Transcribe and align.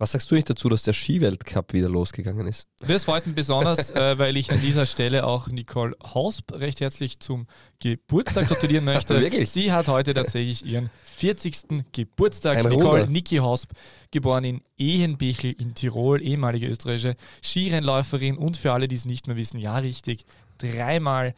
Was 0.00 0.12
sagst 0.12 0.30
du 0.30 0.36
nicht 0.36 0.48
dazu, 0.48 0.68
dass 0.68 0.84
der 0.84 0.92
Skiweltcup 0.92 1.72
wieder 1.72 1.88
losgegangen 1.88 2.46
ist? 2.46 2.68
Das 2.86 3.02
freut 3.02 3.26
mich 3.26 3.34
besonders, 3.34 3.90
äh, 3.90 4.16
weil 4.16 4.36
ich 4.36 4.52
an 4.52 4.60
dieser 4.60 4.86
Stelle 4.86 5.26
auch 5.26 5.48
Nicole 5.48 5.96
Hausp 6.14 6.52
recht 6.52 6.80
herzlich 6.80 7.18
zum 7.18 7.48
Geburtstag 7.80 8.46
gratulieren 8.46 8.84
möchte. 8.84 9.20
Wirklich? 9.20 9.50
Sie 9.50 9.72
hat 9.72 9.88
heute 9.88 10.14
tatsächlich 10.14 10.64
ihren 10.64 10.88
40. 11.02 11.84
Geburtstag. 11.90 12.58
Ein 12.58 12.66
Nicole 12.66 13.00
Ruder. 13.00 13.06
Niki 13.08 13.38
Hausp, 13.38 13.72
geboren 14.12 14.44
in 14.44 14.60
Ehenbichel 14.76 15.56
in 15.58 15.74
Tirol, 15.74 16.22
ehemalige 16.22 16.68
österreichische 16.68 17.16
Skirennläuferin 17.42 18.36
und 18.36 18.56
für 18.56 18.72
alle, 18.72 18.86
die 18.86 18.94
es 18.94 19.04
nicht 19.04 19.26
mehr 19.26 19.36
wissen, 19.36 19.58
ja 19.58 19.78
richtig, 19.78 20.26
dreimal 20.58 21.34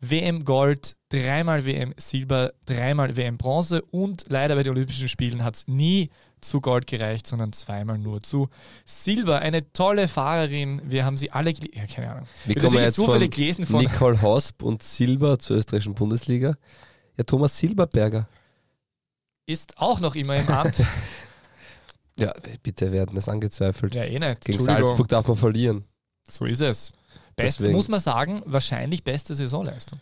WM 0.00 0.44
Gold, 0.44 0.96
dreimal 1.08 1.64
WM 1.64 1.94
Silber, 1.96 2.52
dreimal 2.66 3.16
WM 3.16 3.38
Bronze 3.38 3.80
und 3.80 4.26
leider 4.28 4.56
bei 4.56 4.64
den 4.64 4.72
Olympischen 4.72 5.08
Spielen 5.08 5.44
hat 5.44 5.56
es 5.56 5.68
nie 5.68 6.10
zu 6.42 6.60
Gold 6.60 6.86
gereicht, 6.86 7.26
sondern 7.26 7.52
zweimal 7.52 7.98
nur 7.98 8.20
zu 8.20 8.48
Silber. 8.84 9.38
Eine 9.38 9.72
tolle 9.72 10.08
Fahrerin. 10.08 10.82
Wir 10.84 11.04
haben 11.04 11.16
sie 11.16 11.30
alle, 11.30 11.52
ja, 11.52 11.86
keine 11.86 12.10
Ahnung. 12.10 12.26
Wie 12.44 12.54
kommen 12.54 12.74
wir 12.74 12.82
jetzt 12.82 12.96
zufällig 12.96 13.32
von 13.34 13.40
gelesen 13.40 13.66
von 13.66 13.80
Nicole 13.82 14.20
Hosp 14.20 14.62
und 14.62 14.82
Silber 14.82 15.38
zur 15.38 15.56
österreichischen 15.56 15.94
Bundesliga? 15.94 16.54
Ja, 17.16 17.24
Thomas 17.24 17.56
Silberberger. 17.56 18.28
ist 19.46 19.78
auch 19.78 20.00
noch 20.00 20.14
immer 20.14 20.36
im 20.36 20.48
Amt. 20.48 20.82
Ja, 22.18 22.30
bitte 22.62 22.92
werden 22.92 23.14
das 23.14 23.26
angezweifelt. 23.30 23.94
ja, 23.94 24.04
eh 24.04 24.18
nicht. 24.18 24.42
Gegen. 24.42 24.58
Salzburg 24.60 25.08
darf 25.08 25.26
man 25.26 25.36
verlieren. 25.36 25.84
So 26.28 26.44
ist 26.44 26.60
es. 26.60 26.92
Best, 27.36 27.58
Deswegen- 27.60 27.72
muss 27.74 27.88
man 27.88 28.00
sagen, 28.00 28.42
wahrscheinlich 28.44 29.02
beste 29.02 29.34
Saisonleistung. 29.34 29.98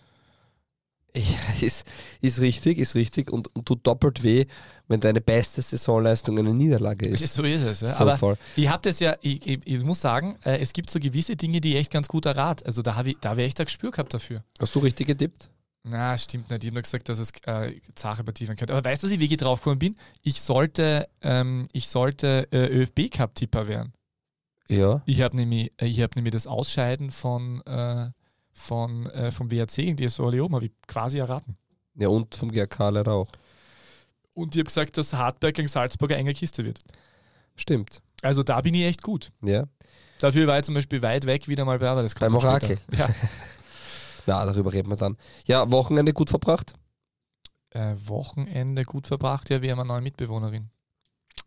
Ja, 1.17 1.67
ist, 1.67 1.87
ist 2.21 2.41
richtig, 2.41 2.79
ist 2.79 2.95
richtig 2.95 3.33
und, 3.33 3.55
und 3.55 3.67
tut 3.67 3.87
doppelt 3.87 4.23
weh, 4.23 4.47
wenn 4.89 5.01
deine 5.01 5.21
beste 5.21 5.61
Saisonleistung 5.61 6.39
eine 6.39 6.55
Niederlage 6.55 7.09
ist. 7.09 7.35
So 7.35 7.43
ist 7.43 7.63
es. 7.63 7.81
Ja. 7.81 7.95
So 7.95 8.01
Aber 8.03 8.17
voll. 8.17 8.37
ich 8.57 8.69
habe 8.69 8.83
das 8.83 9.01
ja, 9.01 9.17
ich, 9.21 9.45
ich, 9.47 9.61
ich 9.65 9.85
muss 9.85 10.01
sagen, 10.01 10.39
äh, 10.45 10.59
es 10.59 10.73
gibt 10.73 10.91
so 10.91 11.01
gewisse 11.01 11.37
Dinge, 11.37 11.61
die 11.61 11.73
ich 11.73 11.77
echt 11.77 11.93
ganz 11.93 12.09
gut 12.09 12.27
errat. 12.27 12.65
Also 12.65 12.83
da 12.83 12.95
habe 12.95 13.11
ich, 13.11 13.17
da 13.21 13.31
habe 13.31 13.43
ich 13.43 13.49
echt 13.49 13.61
ein 13.61 13.67
Gespür 13.67 13.91
gehabt 13.91 14.15
dafür. 14.15 14.45
Hast 14.59 14.75
du 14.75 14.79
richtig 14.81 15.09
getippt? 15.09 15.51
Na, 15.83 16.17
stimmt 16.19 16.51
nicht. 16.51 16.63
Ich 16.63 16.69
habe 16.69 16.75
nur 16.75 16.83
gesagt, 16.83 17.09
dass 17.09 17.19
es 17.19 17.31
äh, 17.47 17.81
Zache 17.95 18.23
bei 18.23 18.33
werden 18.39 18.57
könnte. 18.57 18.75
Aber 18.75 18.85
weißt 18.85 19.03
du, 19.03 19.07
dass 19.07 19.15
ich 19.15 19.21
wirklich 19.21 19.41
draufgekommen 19.41 19.79
bin? 19.79 19.97
Ich 20.23 20.41
sollte, 20.43 21.09
ähm, 21.23 21.67
ich 21.73 21.89
sollte 21.89 22.49
äh, 22.53 22.67
ÖFB-Cup-Tipper 22.67 23.67
werden. 23.67 23.95
Ja. 24.69 25.03
Ich 25.07 25.23
habe 25.23 25.37
nämlich, 25.37 25.73
äh, 25.79 25.87
ich 25.87 26.01
hab 26.01 26.17
nämlich 26.17 26.33
das 26.33 26.47
Ausscheiden 26.47 27.11
von, 27.11 27.63
äh, 27.63 28.11
von, 28.53 29.07
äh, 29.07 29.31
vom 29.31 29.51
WRC 29.51 29.77
gegen 29.77 29.97
die 29.97 30.09
SO 30.09 30.29
Leoben 30.29 30.55
habe 30.55 30.67
ich 30.67 30.73
quasi 30.87 31.19
erraten. 31.19 31.57
Ja, 31.95 32.09
und 32.09 32.35
vom 32.35 32.51
GRK 32.51 32.91
leider 32.91 33.13
auch. 33.13 33.29
Und 34.33 34.55
ich 34.55 34.61
habe 34.61 34.67
gesagt, 34.67 34.97
dass 34.97 35.13
Hartberg 35.13 35.55
gegen 35.55 35.69
Salzburg 35.69 36.11
eine 36.11 36.21
enge 36.21 36.35
Kiste 36.35 36.65
wird. 36.65 36.79
Stimmt. 37.57 38.01
Also 38.23 38.43
da 38.43 38.61
bin 38.61 38.75
ich 38.75 38.85
echt 38.85 39.03
gut. 39.03 39.33
Ja. 39.43 39.65
Dafür 40.19 40.47
war 40.47 40.59
ich 40.59 40.65
zum 40.65 40.75
Beispiel 40.75 41.03
weit 41.03 41.27
weg 41.27 41.49
wieder 41.49 41.65
mal 41.65 41.79
bei 41.79 41.89
kommt 41.89 42.15
Beim 42.19 42.35
Orakel. 42.35 42.79
Ja. 42.93 43.09
Na, 44.27 44.45
darüber 44.45 44.73
reden 44.73 44.91
wir 44.91 44.97
dann. 44.97 45.17
Ja, 45.47 45.71
Wochenende 45.71 46.13
gut 46.13 46.31
verbracht? 46.31 46.75
Äh, 47.71 47.95
Wochenende 47.97 48.85
gut 48.85 49.07
verbracht, 49.07 49.49
ja, 49.51 49.63
wir 49.63 49.71
haben 49.71 49.81
eine 49.81 49.89
neue 49.89 50.03
Mitbewohnerin. 50.03 50.71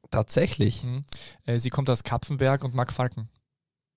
Tatsächlich. 0.09 0.83
Mhm. 0.83 1.05
Äh, 1.45 1.59
sie 1.59 1.69
kommt 1.69 1.89
aus 1.89 2.03
Kapfenberg 2.03 2.63
und 2.63 2.73
mag 2.73 2.91
Falken. 2.91 3.29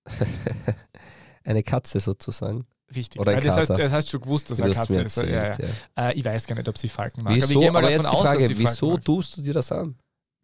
Eine 1.43 1.63
Katze 1.63 1.99
sozusagen. 1.99 2.65
Richtig. 2.95 3.19
Oder 3.19 3.33
ein 3.33 3.43
das, 3.43 3.57
heißt, 3.57 3.69
das 3.71 3.91
heißt 3.91 4.09
schon 4.09 4.21
gewusst, 4.21 4.49
dass 4.49 4.59
er 4.59 4.71
Katze 4.71 5.01
ist. 5.01 5.17
Ja, 5.17 5.23
erzählt, 5.23 5.69
ja. 5.95 6.03
ja. 6.03 6.09
Äh, 6.09 6.13
ich 6.13 6.23
weiß 6.23 6.45
gar 6.45 6.55
nicht, 6.55 6.69
ob 6.69 6.77
sie 6.77 6.87
Falken 6.87 7.23
mag. 7.23 7.33
Wieso? 7.33 7.45
Aber 7.45 7.53
ich 7.53 7.59
gehe 7.59 7.71
mal 7.71 7.79
Aber 7.79 7.91
davon 7.91 8.05
aus, 8.05 8.21
Frage, 8.21 8.37
dass 8.39 8.47
sie 8.47 8.55
Falken 8.55 8.71
wieso 8.71 8.91
mag. 8.91 9.05
tust 9.05 9.37
du 9.37 9.41
dir 9.41 9.53
das 9.53 9.71
an? 9.71 9.95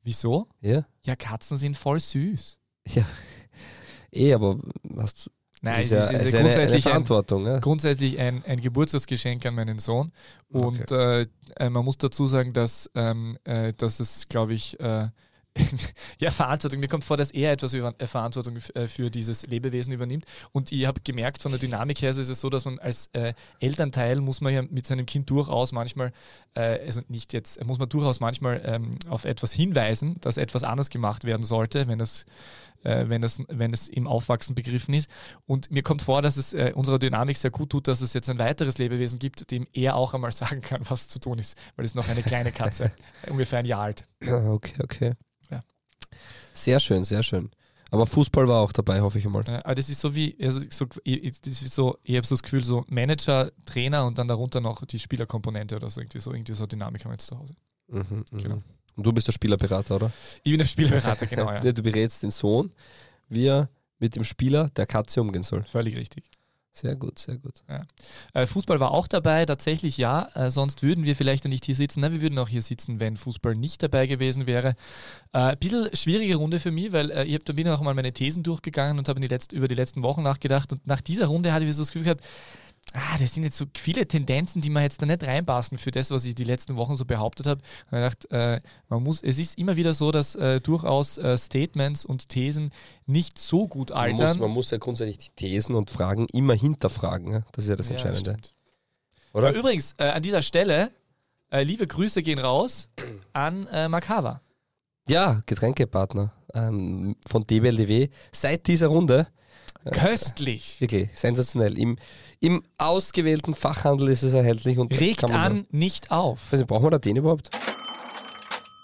Wieso? 0.04 0.48
Ja? 0.60 0.86
Ja, 1.04 1.16
Katzen 1.16 1.58
sind 1.58 1.78
voll 1.78 2.00
süß. 2.00 2.60
Eh, 4.16 4.32
aber 4.32 4.60
hast 4.98 5.26
du 5.26 5.32
Nein, 5.64 5.76
das 5.76 5.84
es 5.84 5.92
ist, 5.92 5.92
ja, 5.92 6.00
ist, 6.04 6.12
ist 6.12 6.20
eine, 6.20 6.28
eine 6.28 6.50
grundsätzlich, 6.50 6.86
ein, 6.86 6.92
Verantwortung. 6.92 7.46
Ja? 7.48 7.60
grundsätzlich 7.60 8.20
ein, 8.20 8.44
ein 8.46 8.60
Geburtstagsgeschenk 8.60 9.46
an 9.46 9.56
meinen 9.56 9.80
Sohn. 9.80 10.12
Und 10.50 10.92
äh, 10.92 11.22
äh, 11.56 11.70
man 11.70 11.86
muss 11.86 11.98
dazu 11.98 12.28
sagen, 12.28 12.52
dass, 12.52 12.92
ähm, 12.96 13.38
äh, 13.46 13.72
dass 13.74 14.02
es, 14.02 14.28
glaube 14.28 14.54
ich, 14.54 14.78
äh, 14.82 15.08
ja, 16.20 16.32
Verantwortung. 16.32 16.80
Mir 16.80 16.88
kommt 16.88 17.04
vor, 17.04 17.18
dass 17.18 17.32
er 17.32 17.52
etwas 17.52 17.74
über, 17.74 17.94
äh, 17.98 18.08
Verantwortung 18.08 18.58
äh, 18.74 18.88
für 18.88 19.12
dieses 19.12 19.46
Lebewesen 19.46 19.94
übernimmt. 19.94 20.26
Und 20.52 20.72
ich 20.72 20.86
habe 20.86 21.02
gemerkt, 21.04 21.42
von 21.42 21.52
der 21.52 21.60
Dynamik 21.60 22.02
her 22.02 22.10
ist 22.10 22.18
es 22.18 22.42
so, 22.42 22.50
dass 22.50 22.66
man 22.66 22.80
als 22.80 23.10
äh, 23.14 23.34
Elternteil 23.60 24.20
muss 24.20 24.42
man 24.42 24.54
ja 24.54 24.62
mit 24.64 24.88
seinem 24.88 25.06
Kind 25.06 25.30
durchaus 25.30 25.72
manchmal, 25.72 26.12
äh, 26.56 26.80
also 26.86 27.02
nicht 27.08 27.34
jetzt, 27.34 27.64
muss 27.66 27.78
man 27.78 27.90
durchaus 27.90 28.20
manchmal 28.20 28.62
ähm, 28.66 28.92
auf 29.10 29.26
etwas 29.26 29.54
hinweisen, 29.54 30.16
dass 30.22 30.38
etwas 30.38 30.64
anders 30.64 30.90
gemacht 30.90 31.24
werden 31.24 31.44
sollte, 31.44 31.88
wenn 31.88 32.00
das, 32.00 32.26
äh, 32.84 33.10
wenn 33.10 33.22
das, 33.22 33.42
wenn 33.48 33.74
es 33.74 33.88
im 33.88 34.08
Aufwachsen 34.08 34.56
begriffen 34.56 34.94
ist. 34.94 35.10
Und 35.46 35.72
mir 35.72 35.84
kommt 35.84 36.02
vor, 36.02 36.22
dass 36.22 36.38
es 36.38 36.54
äh, 36.54 36.72
unserer 36.76 37.00
Dynamik 37.00 37.38
sehr 37.38 37.52
gut 37.52 37.70
tut, 37.70 37.88
dass 37.88 38.02
es 38.02 38.14
jetzt 38.14 38.30
ein 38.30 38.40
weiteres 38.40 38.78
Lebewesen 38.78 39.20
gibt, 39.20 39.50
dem 39.52 39.68
er 39.74 39.96
auch 39.96 40.14
einmal 40.14 40.32
sagen 40.34 40.62
kann, 40.62 40.82
was 40.90 41.10
zu 41.10 41.20
tun 41.20 41.40
ist, 41.40 41.58
weil 41.76 41.86
es 41.86 41.96
noch 41.96 42.08
eine 42.08 42.24
kleine 42.24 42.52
Katze, 42.52 42.92
ungefähr 43.30 43.60
ein 43.60 43.66
Jahr 43.66 43.82
alt. 43.82 44.08
Ah, 44.26 44.52
Okay, 44.52 44.76
okay. 44.84 45.14
Ja. 45.50 45.64
Sehr 46.54 46.80
schön, 46.80 47.04
sehr 47.04 47.24
schön. 47.24 47.50
Aber 47.94 48.08
Fußball 48.08 48.48
war 48.48 48.62
auch 48.62 48.72
dabei, 48.72 49.02
hoffe 49.02 49.20
ich 49.20 49.26
einmal. 49.28 49.44
Aber 49.64 49.76
das 49.76 49.88
ist 49.88 50.00
so 50.00 50.16
wie, 50.16 50.36
also 50.42 50.62
so, 50.72 50.88
ich, 51.04 51.40
so, 51.40 52.00
ich 52.02 52.16
habe 52.16 52.26
so 52.26 52.34
das 52.34 52.42
Gefühl, 52.42 52.64
so 52.64 52.84
Manager, 52.88 53.52
Trainer 53.66 54.08
und 54.08 54.18
dann 54.18 54.28
darunter 54.28 54.62
noch 54.62 54.84
die 54.86 54.98
Spielerkomponente 54.98 55.76
oder 55.76 55.92
so, 55.92 56.02
irgendwie 56.02 56.20
so, 56.20 56.34
irgendwie 56.34 56.54
so 56.54 56.66
Dynamik 56.66 57.06
haben 57.06 57.12
wir 57.12 57.16
jetzt 57.16 57.28
zu 57.28 57.38
Hause. 57.38 57.54
Mhm, 57.90 58.26
mhm. 58.32 58.38
Genau. 58.40 58.64
Und 58.96 59.06
du 59.06 59.12
bist 59.14 59.28
der 59.28 59.32
Spielerberater, 59.34 59.96
oder? 59.96 60.12
Ich 60.44 60.52
bin 60.52 60.58
der 60.60 60.66
Spielerberater, 60.66 61.26
genau, 61.28 61.52
ja. 61.64 61.72
Du 61.72 61.82
berätst 61.84 62.24
den 62.24 62.32
Sohn, 62.32 62.72
wie 63.30 63.48
er 63.48 63.70
mit 64.00 64.16
dem 64.16 64.24
Spieler 64.24 64.70
der 64.76 64.86
Katze 64.86 65.22
umgehen 65.22 65.44
soll. 65.44 65.64
Völlig 65.64 65.96
richtig. 65.96 66.24
Sehr 66.76 66.96
gut, 66.96 67.20
sehr 67.20 67.38
gut. 67.38 67.64
Äh, 68.34 68.48
Fußball 68.48 68.80
war 68.80 68.90
auch 68.92 69.08
dabei, 69.08 69.46
tatsächlich 69.46 69.98
ja. 69.98 70.28
Äh, 70.34 70.50
sonst 70.50 70.82
würden 70.82 71.06
wir 71.06 71.16
vielleicht 71.16 71.44
ja 71.44 71.50
nicht 71.50 71.66
hier 71.66 71.76
sitzen. 71.76 72.00
Na, 72.00 72.12
wir 72.12 72.20
würden 72.20 72.40
auch 72.40 72.48
hier 72.50 72.64
sitzen, 72.64 73.00
wenn 73.00 73.16
Fußball 73.16 73.54
nicht 73.54 73.84
dabei 73.84 74.08
gewesen 74.08 74.48
wäre. 74.48 74.70
Äh, 75.34 75.38
ein 75.38 75.58
bisschen 75.60 75.96
schwierige 75.96 76.36
Runde 76.36 76.60
für 76.60 76.72
mich, 76.72 76.92
weil 76.92 77.12
äh, 77.12 77.26
ich 77.26 77.36
habe 77.36 77.44
da 77.44 77.54
bin 77.54 77.68
auch 77.68 77.82
mal 77.82 77.94
meine 77.94 78.12
Thesen 78.12 78.42
durchgegangen 78.42 78.98
und 78.98 79.08
habe 79.08 79.20
die 79.22 79.28
letzt- 79.28 79.54
über 79.54 79.68
die 79.68 79.76
letzten 79.76 80.02
Wochen 80.02 80.24
nachgedacht. 80.24 80.74
Und 80.74 80.88
nach 80.88 81.02
dieser 81.02 81.28
Runde 81.28 81.54
hatte 81.54 81.64
ich 81.64 81.76
so 81.76 81.84
das 81.84 81.90
Gefühl 81.92 82.06
gehabt, 82.06 82.24
ah, 82.94 83.18
das 83.20 83.34
sind 83.34 83.44
jetzt 83.44 83.58
so 83.58 83.66
viele 83.78 84.08
Tendenzen, 84.08 84.62
die 84.62 84.70
man 84.70 84.84
jetzt 84.84 85.02
da 85.02 85.06
nicht 85.06 85.24
reinpassen 85.24 85.78
für 85.78 85.92
das, 85.92 86.12
was 86.12 86.26
ich 86.26 86.36
die 86.36 86.44
letzten 86.44 86.76
Wochen 86.76 86.96
so 86.96 87.06
behauptet 87.06 87.46
habe. 87.48 87.62
Und 87.92 87.98
ich 87.98 88.04
dachte, 88.04 88.30
äh, 88.32 88.62
man 88.90 89.02
muss, 89.04 89.22
es 89.24 89.40
ist 89.40 89.58
immer 89.58 89.76
wieder 89.76 89.94
so, 89.94 90.12
dass 90.12 90.36
äh, 90.36 90.60
durchaus 90.62 91.18
äh, 91.18 91.38
Statements 91.38 92.06
und 92.06 92.30
Thesen 92.30 92.72
nicht 93.06 93.38
so 93.38 93.68
gut 93.68 93.90
Man 93.90 94.00
altern. 94.00 94.28
muss, 94.28 94.38
man 94.40 94.52
muss 94.52 94.72
ja 94.72 94.78
grundsätzlich 94.78 95.18
die 95.18 95.30
Thesen 95.36 95.76
und 95.76 95.90
Fragen 95.90 96.28
immer 96.34 96.54
hinterfragen. 96.54 97.30
ne? 97.32 97.46
Das 97.54 97.64
ist 97.64 97.70
ja 97.70 97.76
das 97.76 97.88
Ja, 97.88 97.94
Entscheidende. 97.94 98.20
stimmt. 98.20 98.54
Oder? 99.34 99.48
Aber 99.50 99.58
übrigens, 99.58 99.94
äh, 99.98 100.10
an 100.10 100.22
dieser 100.22 100.42
Stelle, 100.44 100.92
äh, 101.52 101.64
liebe 101.64 101.88
Grüße 101.88 102.22
gehen 102.22 102.38
raus 102.40 102.90
an 103.34 103.66
äh, 103.68 103.88
Makava. 103.88 104.42
Ja, 105.10 105.42
Getränkepartner 105.48 106.32
ähm, 106.54 107.16
von 107.28 107.46
DBLDW 107.46 108.10
seit 108.32 108.68
dieser 108.68 108.88
Runde. 108.88 109.28
Köstlich. 109.92 110.80
Wirklich 110.80 111.10
sensationell. 111.14 111.78
Im, 111.78 111.98
Im 112.44 112.62
ausgewählten 112.78 113.54
Fachhandel 113.54 114.10
ist 114.10 114.22
es 114.22 114.34
erhältlich 114.34 114.78
und 114.78 114.92
Regt 115.00 115.22
kann 115.22 115.32
man 115.32 115.40
an, 115.40 115.68
nicht 115.70 116.12
auf. 116.12 116.50
Da, 116.52 116.58
nicht, 116.58 116.68
brauchen 116.68 116.84
wir 116.84 116.90
da 116.90 116.98
den 116.98 117.16
überhaupt? 117.16 117.50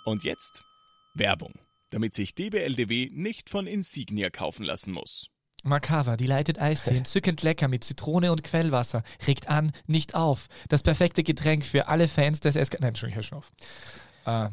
Und 0.05 0.23
jetzt 0.23 0.63
Werbung, 1.13 1.51
damit 1.89 2.13
sich 2.13 2.33
DBLDW 2.33 3.09
nicht 3.11 3.49
von 3.49 3.67
Insignia 3.67 4.29
kaufen 4.29 4.63
lassen 4.63 4.93
muss. 4.93 5.27
Makava, 5.63 6.15
die 6.15 6.25
leitet 6.25 6.57
Eistee, 6.57 6.95
entzückend 6.95 7.43
lecker 7.43 7.67
mit 7.67 7.83
Zitrone 7.83 8.31
und 8.31 8.45
Quellwasser. 8.45 9.03
Regt 9.27 9.49
an, 9.49 9.73
nicht 9.87 10.15
auf. 10.15 10.47
Das 10.69 10.81
perfekte 10.81 11.23
Getränk 11.23 11.65
für 11.65 11.89
alle 11.89 12.07
Fans 12.07 12.39
des 12.39 12.55
SK. 12.55 12.79
Nein, 12.79 12.89
Entschuldigung, 12.89 13.17
hör 13.17 13.23
schon 13.23 13.37
auf. 13.39 13.51
Äh, 14.25 14.49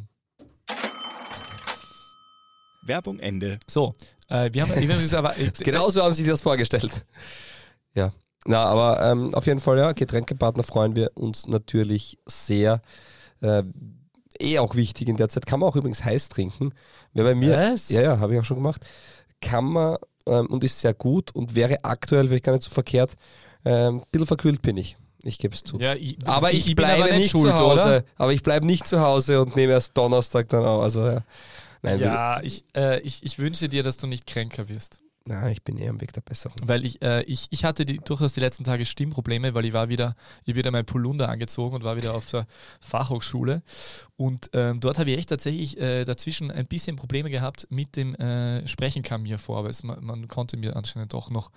Werbung 2.83 3.21
Ende. 3.21 3.61
so, 3.69 3.95
äh, 4.27 4.51
wir 4.53 4.63
haben, 4.63 4.75
wir 4.75 4.97
haben 4.97 5.15
aber. 5.15 5.39
Äh, 5.39 5.53
Genauso 5.61 6.03
haben 6.03 6.13
sie 6.13 6.25
sich 6.25 6.31
das 6.33 6.43
vorgestellt. 6.43 7.07
Ja. 7.95 8.13
Na, 8.47 8.65
aber 8.65 9.03
ähm, 9.03 9.35
auf 9.35 9.47
jeden 9.47 9.61
Fall, 9.61 9.79
ja, 9.79 9.93
Getränkepartner 9.93 10.63
freuen 10.63 10.97
wir 10.97 11.11
uns 11.15 11.47
natürlich 11.47 12.19
sehr. 12.27 12.81
Äh, 13.41 13.65
eh 14.41 14.59
auch 14.59 14.75
wichtig 14.75 15.09
in 15.09 15.17
der 15.17 15.29
Zeit. 15.29 15.47
Kann 15.47 15.61
man 15.61 15.69
auch 15.69 15.77
übrigens 15.77 16.05
heiß 16.05 16.29
trinken. 16.29 16.73
Wer 17.13 17.25
bei 17.25 17.35
mir, 17.35 17.57
Was? 17.57 17.89
ja, 17.89 18.03
ja, 18.03 18.19
habe 18.19 18.35
ich 18.35 18.41
auch 18.41 18.45
schon 18.45 18.59
gemacht. 18.59 18.87
Kann 19.41 19.65
man 19.65 19.97
ähm, 20.27 20.47
und 20.47 20.65
ist 20.65 20.81
sehr 20.81 20.95
gut 20.95 21.35
und 21.35 21.55
wäre 21.55 21.85
aktuell 21.85 22.29
vielleicht 22.29 22.45
gar 22.45 22.53
nicht 22.53 22.65
so 22.65 22.71
verkehrt. 22.71 23.15
Ähm, 23.65 23.99
ein 23.99 24.03
bisschen 24.11 24.27
verkühlt 24.27 24.63
bin 24.63 24.77
ich. 24.77 24.97
Ich 25.23 25.39
gebe 25.39 25.55
es 25.55 25.65
zu. 25.65 25.79
Ja, 25.79 25.95
ich, 25.95 26.19
aber 26.27 26.53
ich, 26.53 26.67
bin 26.67 26.77
bleibe 26.77 27.05
aber 27.05 27.17
nicht, 27.17 27.31
schuld, 27.31 27.53
zu 27.53 27.59
Hause. 27.59 27.83
oder? 27.83 28.05
Aber 28.17 28.33
ich 28.33 28.43
bleibe 28.43 28.65
nicht 28.65 28.87
zu 28.87 29.01
Hause 29.01 29.41
und 29.41 29.57
nehme 29.57 29.73
erst 29.73 29.97
Donnerstag 29.97 30.49
dann 30.49 30.65
auf. 30.65 30.83
Also 30.83 31.05
ja. 31.07 31.25
Nein, 31.83 32.01
Ja, 32.01 32.41
ich, 32.43 32.65
äh, 32.77 33.01
ich, 33.01 33.23
ich 33.23 33.39
wünsche 33.39 33.69
dir, 33.69 33.83
dass 33.83 33.97
du 33.97 34.07
nicht 34.07 34.27
kränker 34.27 34.69
wirst. 34.69 35.01
Na, 35.29 35.51
ich 35.51 35.65
bin 35.65 35.77
eher 35.77 35.91
am 35.91 36.01
Weg 36.01 36.13
der 36.13 36.21
Besserung. 36.21 36.57
Weil 36.63 36.85
ich, 36.85 37.03
äh, 37.03 37.23
ich, 37.23 37.49
ich 37.51 37.65
hatte 37.65 37.85
die, 37.85 37.99
durchaus 37.99 38.33
die 38.33 38.41
letzten 38.41 38.63
Tage 38.63 38.87
Stimmprobleme, 38.87 39.55
weil 39.55 39.65
ich 39.65 39.73
war 39.73 39.89
wieder, 39.89 40.15
ich 40.45 40.55
wieder 40.55 40.71
mein 40.71 40.87
Polunder 40.87 41.29
angezogen 41.29 41.75
und 41.75 41.83
war 41.83 41.97
wieder 41.97 42.15
auf 42.15 42.31
der 42.31 42.47
Fachhochschule. 42.81 43.63
Und 44.17 44.51
ähm, 44.53 44.79
dort 44.79 45.01
habe 45.01 45.11
ich 45.11 45.19
echt 45.19 45.31
tatsächlich 45.31 45.79
äh, 45.79 46.05
dazwischen 46.05 46.53
ein 46.53 46.67
bisschen 46.67 46.95
Probleme 46.95 47.29
gehabt 47.29 47.67
mit 47.71 47.97
dem 47.97 48.15
äh, 48.15 48.67
Sprechen 48.69 49.03
kam 49.03 49.23
mir 49.23 49.39
vor, 49.39 49.59
aber 49.59 49.69
es, 49.69 49.83
man, 49.83 50.05
man 50.05 50.29
konnte 50.29 50.57
mir 50.57 50.77
anscheinend 50.77 51.13
doch 51.13 51.29
noch 51.29 51.51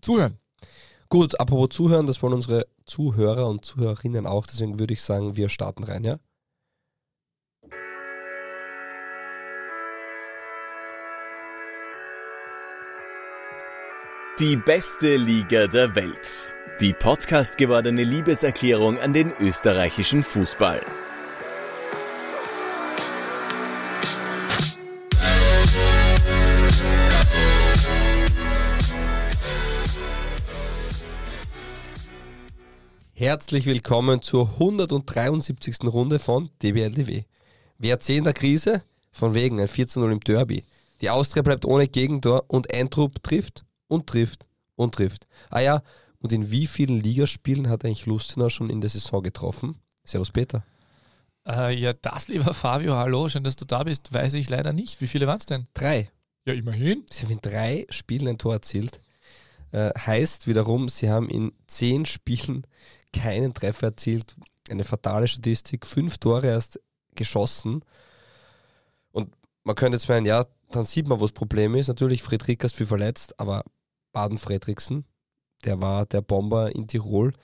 zuhören. 0.00 0.38
Gut, 1.08 1.38
apropos 1.38 1.70
Zuhören, 1.70 2.06
das 2.06 2.22
wollen 2.22 2.34
unsere 2.34 2.66
Zuhörer 2.84 3.48
und 3.48 3.64
Zuhörerinnen 3.64 4.26
auch, 4.26 4.46
deswegen 4.46 4.78
würde 4.78 4.94
ich 4.94 5.02
sagen, 5.02 5.36
wir 5.36 5.48
starten 5.48 5.84
rein, 5.84 6.04
ja? 6.04 6.16
Die 14.38 14.56
beste 14.56 15.16
Liga 15.16 15.66
der 15.66 15.94
Welt. 15.94 16.54
Die 16.78 16.92
Podcast 16.92 17.56
gewordene 17.56 18.04
Liebeserklärung 18.04 18.98
an 18.98 19.14
den 19.14 19.32
österreichischen 19.40 20.22
Fußball. 20.22 20.82
Herzlich 33.14 33.64
willkommen 33.64 34.20
zur 34.20 34.50
173. 34.50 35.76
Runde 35.84 36.18
von 36.18 36.50
DBLDW. 36.62 37.22
WRC 37.78 38.08
in 38.10 38.24
der 38.24 38.34
Krise? 38.34 38.82
Von 39.12 39.32
wegen 39.32 39.58
ein 39.62 39.68
14-0 39.68 40.12
im 40.12 40.20
Derby. 40.20 40.64
Die 41.00 41.08
Austria 41.08 41.42
bleibt 41.42 41.64
ohne 41.64 41.88
Gegentor 41.88 42.44
und 42.48 42.70
Eintrup 42.74 43.22
trifft 43.22 43.65
und 43.88 44.06
trifft 44.06 44.46
und 44.74 44.94
trifft. 44.94 45.26
Ah 45.50 45.60
ja, 45.60 45.82
und 46.18 46.32
in 46.32 46.50
wie 46.50 46.66
vielen 46.66 47.00
Ligaspielen 47.00 47.68
hat 47.68 47.84
eigentlich 47.84 48.06
Lustenau 48.06 48.48
schon 48.48 48.70
in 48.70 48.80
der 48.80 48.90
Saison 48.90 49.22
getroffen? 49.22 49.78
Servus 50.04 50.30
Peter. 50.30 50.64
Äh, 51.46 51.76
ja, 51.76 51.92
das, 51.92 52.28
lieber 52.28 52.54
Fabio, 52.54 52.94
hallo, 52.94 53.28
schön, 53.28 53.44
dass 53.44 53.56
du 53.56 53.64
da 53.64 53.84
bist, 53.84 54.12
weiß 54.12 54.34
ich 54.34 54.48
leider 54.48 54.72
nicht. 54.72 55.00
Wie 55.00 55.06
viele 55.06 55.26
waren 55.26 55.38
es 55.38 55.46
denn? 55.46 55.66
Drei. 55.74 56.10
Ja, 56.44 56.54
immerhin. 56.54 57.04
Sie 57.10 57.24
haben 57.24 57.32
in 57.32 57.40
drei 57.40 57.86
Spielen 57.90 58.28
ein 58.28 58.38
Tor 58.38 58.54
erzielt. 58.54 59.00
Äh, 59.72 59.90
heißt 59.96 60.46
wiederum, 60.46 60.88
sie 60.88 61.10
haben 61.10 61.28
in 61.28 61.52
zehn 61.66 62.06
Spielen 62.06 62.66
keinen 63.12 63.52
Treffer 63.54 63.88
erzielt. 63.88 64.36
Eine 64.70 64.84
fatale 64.84 65.28
Statistik. 65.28 65.86
Fünf 65.86 66.18
Tore 66.18 66.46
erst 66.46 66.80
geschossen. 67.14 67.84
Und 69.12 69.32
man 69.64 69.74
könnte 69.74 69.96
jetzt 69.96 70.08
meinen, 70.08 70.26
ja, 70.26 70.44
dann 70.70 70.84
sieht 70.84 71.08
man, 71.08 71.20
wo 71.20 71.24
das 71.24 71.32
Problem 71.32 71.74
ist. 71.74 71.88
Natürlich, 71.88 72.22
Friedrichs 72.22 72.72
viel 72.72 72.86
verletzt, 72.86 73.38
aber 73.38 73.64
Baden 74.16 74.38
Fredriksen, 74.38 75.04
der 75.66 75.82
war 75.82 76.06
der 76.06 76.22
Bomber 76.22 76.74
in 76.74 76.88
Tirol. 76.88 77.34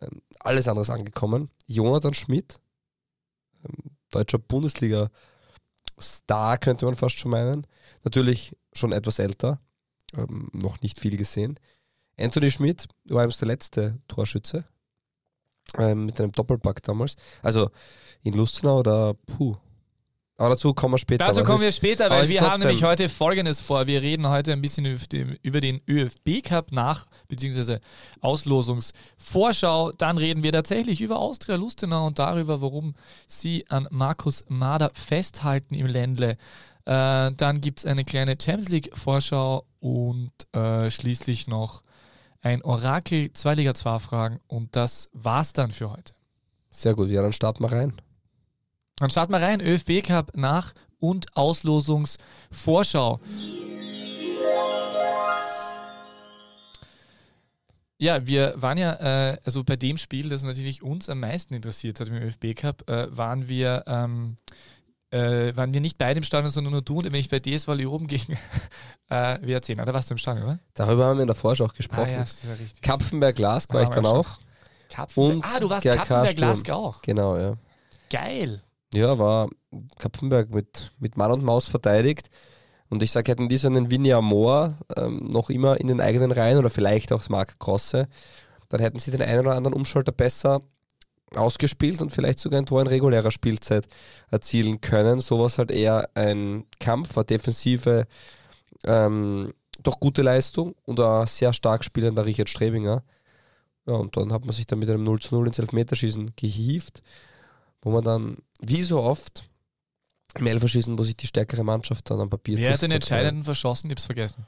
Ähm, 0.00 0.22
alles 0.40 0.66
anderes 0.66 0.90
angekommen. 0.90 1.50
Jonathan 1.68 2.14
Schmidt, 2.14 2.58
ähm, 3.64 3.92
deutscher 4.10 4.38
Bundesliga-Star, 4.38 6.58
könnte 6.58 6.84
man 6.84 6.96
fast 6.96 7.16
schon 7.16 7.30
meinen. 7.30 7.64
Natürlich 8.02 8.56
schon 8.72 8.90
etwas 8.90 9.20
älter, 9.20 9.60
ähm, 10.16 10.50
noch 10.52 10.80
nicht 10.80 10.98
viel 10.98 11.16
gesehen. 11.16 11.60
Anthony 12.18 12.50
Schmidt 12.50 12.88
war 13.04 13.22
übrigens 13.22 13.38
der 13.38 13.46
letzte 13.46 14.00
Torschütze 14.08 14.64
mit 15.78 16.20
einem 16.20 16.32
Doppelpack 16.32 16.82
damals. 16.82 17.14
Also 17.42 17.70
in 18.24 18.34
Lustenau 18.34 18.80
oder 18.80 19.14
puh. 19.14 19.56
Aber 20.38 20.50
dazu 20.50 20.74
kommen 20.74 20.94
wir 20.94 20.98
später. 20.98 21.26
Dazu 21.26 21.44
kommen 21.44 21.62
wir 21.62 21.72
später, 21.72 22.10
weil 22.10 22.28
wir 22.28 22.42
haben 22.42 22.60
nämlich 22.60 22.84
heute 22.84 23.08
Folgendes 23.08 23.62
vor. 23.62 23.86
Wir 23.86 24.02
reden 24.02 24.28
heute 24.28 24.52
ein 24.52 24.60
bisschen 24.60 24.84
über 24.84 25.06
den, 25.06 25.38
über 25.42 25.60
den 25.60 25.80
ÖFB 25.88 26.42
Cup 26.44 26.72
nach, 26.72 27.06
beziehungsweise 27.28 27.80
Auslosungsvorschau. 28.20 29.92
Dann 29.92 30.18
reden 30.18 30.42
wir 30.42 30.52
tatsächlich 30.52 31.00
über 31.00 31.18
Austria 31.18 31.56
Lustenau 31.56 32.06
und 32.06 32.18
darüber, 32.18 32.60
warum 32.60 32.94
sie 33.26 33.64
an 33.70 33.88
Markus 33.90 34.44
Mader 34.48 34.90
festhalten 34.92 35.74
im 35.74 35.86
Ländle. 35.86 36.36
Äh, 36.84 37.32
dann 37.32 37.60
gibt 37.62 37.78
es 37.78 37.86
eine 37.86 38.04
kleine 38.04 38.36
Champions 38.40 38.68
League 38.68 38.90
Vorschau 38.92 39.64
und 39.80 40.32
äh, 40.52 40.90
schließlich 40.90 41.46
noch 41.46 41.82
ein 42.42 42.62
Orakel, 42.62 43.32
zwei 43.32 43.54
Liga 43.54 43.72
2 43.72 43.98
Fragen 43.98 44.40
und 44.46 44.76
das 44.76 45.08
war's 45.12 45.54
dann 45.54 45.70
für 45.70 45.90
heute. 45.90 46.12
Sehr 46.70 46.94
gut, 46.94 47.08
ja, 47.08 47.22
dann 47.22 47.32
starten 47.32 47.64
wir 47.64 47.72
rein. 47.72 47.94
Dann 48.98 49.10
starten 49.10 49.32
wir 49.32 49.42
rein, 49.42 49.60
ÖFB 49.60 50.02
Cup 50.02 50.32
nach 50.36 50.72
und 50.98 51.36
Auslosungsvorschau. 51.36 53.20
Ja, 57.98 58.26
wir 58.26 58.54
waren 58.56 58.78
ja, 58.78 59.32
äh, 59.32 59.38
also 59.44 59.64
bei 59.64 59.76
dem 59.76 59.98
Spiel, 59.98 60.28
das 60.28 60.42
natürlich 60.42 60.82
uns 60.82 61.08
am 61.08 61.20
meisten 61.20 61.54
interessiert 61.54 62.00
hat 62.00 62.08
im 62.08 62.14
ÖFB 62.14 62.54
Cup, 62.54 62.88
äh, 62.88 63.14
waren 63.14 63.48
wir 63.48 63.84
ähm, 63.86 64.36
äh, 65.10 65.56
waren 65.56 65.72
wir 65.72 65.80
nicht 65.80 65.98
beide 65.98 66.18
im 66.18 66.24
Stadion, 66.24 66.50
sondern 66.50 66.72
nur 66.72 66.82
du 66.82 66.98
und 66.98 67.14
ich 67.14 67.28
bei 67.28 67.38
DSV 67.38 67.68
Leoben 67.68 68.06
gegen 68.06 68.32
äh, 69.10 69.38
WRC. 69.40 69.74
Na, 69.76 69.84
da 69.84 69.92
warst 69.94 70.10
du 70.10 70.14
im 70.14 70.18
Stadion, 70.18 70.44
oder? 70.44 70.58
Darüber 70.74 71.06
haben 71.06 71.18
wir 71.18 71.22
in 71.22 71.28
der 71.28 71.36
Vorschau 71.36 71.66
auch 71.66 71.74
gesprochen. 71.74 72.08
Ah, 72.08 72.24
ja. 72.24 72.24
Kapfenberg 72.82 73.38
Lask 73.38 73.72
war 73.72 73.82
ich 73.82 73.90
dann 73.90 74.06
auch. 74.06 74.38
Kapfenberg. 74.88 75.36
Und 75.36 75.44
ah, 75.44 75.60
du 75.60 75.70
warst 75.70 75.84
Kapfenberg. 75.84 76.38
Lask 76.38 76.70
auch. 76.70 77.02
Genau, 77.02 77.36
ja. 77.36 77.54
Geil. 78.10 78.62
Ja, 78.96 79.18
war 79.18 79.50
Kapfenberg 79.98 80.54
mit, 80.54 80.92
mit 80.98 81.16
Mann 81.18 81.30
und 81.30 81.44
Maus 81.44 81.68
verteidigt. 81.68 82.30
Und 82.88 83.02
ich 83.02 83.10
sage, 83.10 83.30
hätten 83.30 83.48
die 83.48 83.56
so 83.56 83.68
einen 83.68 83.90
Vinny 83.90 84.12
Amor 84.12 84.78
ähm, 84.96 85.28
noch 85.28 85.50
immer 85.50 85.78
in 85.78 85.88
den 85.88 86.00
eigenen 86.00 86.32
Reihen 86.32 86.56
oder 86.56 86.70
vielleicht 86.70 87.12
auch 87.12 87.28
Marc 87.28 87.58
Grosse, 87.58 88.08
dann 88.68 88.80
hätten 88.80 88.98
sie 88.98 89.10
den 89.10 89.22
einen 89.22 89.40
oder 89.40 89.56
anderen 89.56 89.76
Umschalter 89.76 90.12
besser 90.12 90.62
ausgespielt 91.34 92.00
und 92.00 92.10
vielleicht 92.10 92.38
sogar 92.38 92.58
ein 92.58 92.66
Tor 92.66 92.80
in 92.80 92.86
regulärer 92.86 93.32
Spielzeit 93.32 93.86
erzielen 94.30 94.80
können. 94.80 95.20
Sowas 95.20 95.58
halt 95.58 95.70
eher 95.70 96.08
ein 96.14 96.64
Kampf, 96.80 97.18
eine 97.18 97.26
defensive, 97.26 98.06
ähm, 98.84 99.52
doch 99.82 100.00
gute 100.00 100.22
Leistung 100.22 100.74
und 100.84 101.00
ein 101.00 101.26
sehr 101.26 101.52
stark 101.52 101.84
spielender 101.84 102.24
Richard 102.24 102.48
Strebinger. 102.48 103.02
Ja, 103.86 103.94
und 103.94 104.16
dann 104.16 104.32
hat 104.32 104.44
man 104.44 104.54
sich 104.54 104.66
dann 104.66 104.78
mit 104.78 104.88
einem 104.88 105.04
0 105.04 105.20
zu 105.20 105.34
0 105.34 105.48
ins 105.48 105.58
Elfmeterschießen 105.58 106.32
gehievt, 106.34 107.02
wo 107.86 107.92
man 107.92 108.02
dann, 108.02 108.38
wie 108.58 108.82
so 108.82 109.00
oft, 109.00 109.48
im 110.36 110.48
Elferschießen, 110.48 110.98
wo 110.98 111.04
sich 111.04 111.16
die 111.16 111.28
stärkere 111.28 111.62
Mannschaft 111.62 112.10
dann 112.10 112.20
am 112.20 112.28
Papier 112.28 112.58
Wer 112.58 112.72
hat 112.72 112.82
den 112.82 112.90
entscheidenden 112.90 113.44
verschossen? 113.44 113.86
Ich 113.86 113.92
hab's 113.92 114.06
vergessen. 114.06 114.44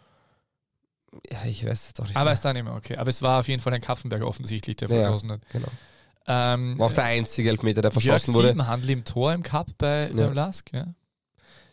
Ja, 1.30 1.44
ich 1.46 1.64
weiß 1.64 1.86
jetzt 1.86 2.00
auch 2.00 2.06
nicht. 2.08 2.16
Aber 2.16 2.24
mehr. 2.24 2.32
ist 2.32 2.44
dann 2.44 2.56
immer 2.56 2.74
okay. 2.74 2.96
Aber 2.96 3.08
es 3.10 3.22
war 3.22 3.38
auf 3.38 3.46
jeden 3.46 3.62
Fall 3.62 3.72
ein 3.72 3.80
Kaffenberger 3.80 4.26
offensichtlich, 4.26 4.74
der 4.74 4.88
Ja, 4.88 5.02
verschossen 5.02 5.30
hat. 5.30 5.40
genau. 5.52 5.68
Ähm, 6.26 6.76
War 6.80 6.86
auch 6.88 6.92
der 6.92 7.04
einzige 7.04 7.48
Elfmeter, 7.50 7.80
der 7.80 7.92
Jörg 7.92 8.02
verschossen 8.02 8.34
wurde. 8.34 8.48
Siebenhandel 8.48 8.90
im 8.90 9.04
Tor 9.04 9.32
im 9.32 9.44
Cup 9.44 9.68
bei, 9.78 10.10
Ja. 10.12 10.26
beim 10.26 10.32
Lask. 10.34 10.72
Ja. 10.72 10.88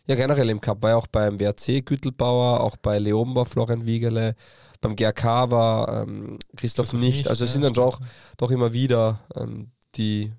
Ja, 0.06 0.14
generell 0.14 0.52
im 0.52 0.62
Cup 0.62 0.84
war 0.84 0.92
ja 0.92 0.98
auch 0.98 1.08
beim 1.08 1.40
WRC 1.40 1.82
Güttelbauer, 1.84 2.60
auch 2.62 2.78
bei 2.78 3.00
Leoben 3.00 3.36
war 3.36 3.48
Florian 3.48 3.88
Wiegerle, 3.88 4.36
beim 4.82 4.96
GRK 4.96 5.50
war 5.50 6.04
ähm, 6.04 6.38
Christoph, 6.56 6.94
nicht. 6.94 7.28
Also 7.28 7.44
es 7.44 7.54
sind 7.54 7.64
dann 7.64 7.74
doch, 7.74 8.00
doch 8.38 8.52
immer 8.52 8.72
wieder 8.72 9.20
ähm, 9.36 9.72
die 9.96 10.32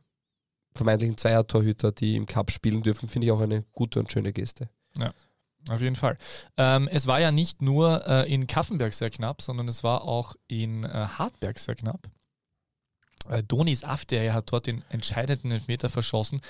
vermeintlichen 0.76 1.16
Zweier-Torhüter, 1.16 1.92
die 1.92 2.16
im 2.16 2.26
Cup 2.26 2.50
spielen 2.50 2.82
dürfen, 2.82 3.08
finde 3.08 3.26
ich 3.26 3.32
auch 3.32 3.40
eine 3.40 3.64
gute 3.72 4.00
und 4.00 4.12
schöne 4.12 4.32
Geste. 4.32 4.68
Auf 5.68 5.80
jeden 5.80 5.96
Fall. 5.96 6.16
Ähm, 6.56 6.88
es 6.92 7.06
war 7.06 7.20
ja 7.20 7.32
nicht 7.32 7.60
nur 7.60 8.06
äh, 8.06 8.32
in 8.32 8.46
Kaffenberg 8.46 8.94
sehr 8.94 9.10
knapp, 9.10 9.42
sondern 9.42 9.66
es 9.66 9.82
war 9.82 10.02
auch 10.02 10.36
in 10.46 10.84
äh, 10.84 10.88
Hartberg 10.88 11.58
sehr 11.58 11.74
knapp. 11.74 12.08
Äh, 13.30 13.42
Donis 13.42 13.84
After 13.84 14.32
hat 14.32 14.52
dort 14.52 14.66
den 14.66 14.84
entscheidenden 14.88 15.50
Elfmeter 15.50 15.88
verschossen, 15.88 16.40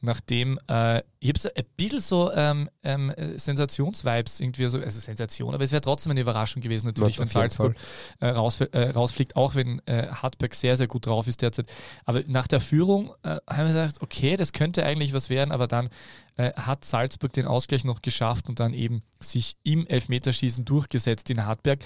nachdem 0.00 0.58
äh, 0.68 1.02
ich 1.20 1.28
habe 1.28 1.38
so 1.38 1.48
ein 1.54 1.64
bisschen 1.76 2.00
so 2.00 2.32
ähm, 2.32 2.68
ähm, 2.82 3.10
äh, 3.10 3.38
Sensationsvibes 3.38 4.40
irgendwie 4.40 4.68
so, 4.68 4.78
also 4.78 5.00
Sensation, 5.00 5.54
aber 5.54 5.64
es 5.64 5.72
wäre 5.72 5.80
trotzdem 5.80 6.10
eine 6.10 6.20
Überraschung 6.20 6.62
gewesen 6.62 6.86
natürlich, 6.86 7.18
wenn 7.18 7.28
Salzburg 7.28 7.74
äh, 8.20 8.28
raus, 8.28 8.60
äh, 8.60 8.90
rausfliegt, 8.90 9.36
auch 9.36 9.54
wenn 9.54 9.80
äh, 9.86 10.08
Hartberg 10.08 10.54
sehr, 10.54 10.76
sehr 10.76 10.86
gut 10.86 11.06
drauf 11.06 11.28
ist 11.28 11.42
derzeit. 11.42 11.70
Aber 12.04 12.22
nach 12.26 12.46
der 12.46 12.60
Führung 12.60 13.12
äh, 13.22 13.38
haben 13.48 13.68
wir 13.68 13.74
gesagt, 13.74 14.02
okay, 14.02 14.36
das 14.36 14.52
könnte 14.52 14.84
eigentlich 14.84 15.12
was 15.12 15.30
werden, 15.30 15.52
aber 15.52 15.66
dann 15.66 15.90
äh, 16.36 16.52
hat 16.54 16.84
Salzburg 16.84 17.32
den 17.32 17.46
Ausgleich 17.46 17.84
noch 17.84 18.02
geschafft 18.02 18.48
und 18.48 18.60
dann 18.60 18.74
eben 18.74 19.02
sich 19.20 19.56
im 19.62 19.86
Elfmeterschießen 19.86 20.64
durchgesetzt 20.64 21.30
in 21.30 21.44
Hartberg. 21.44 21.80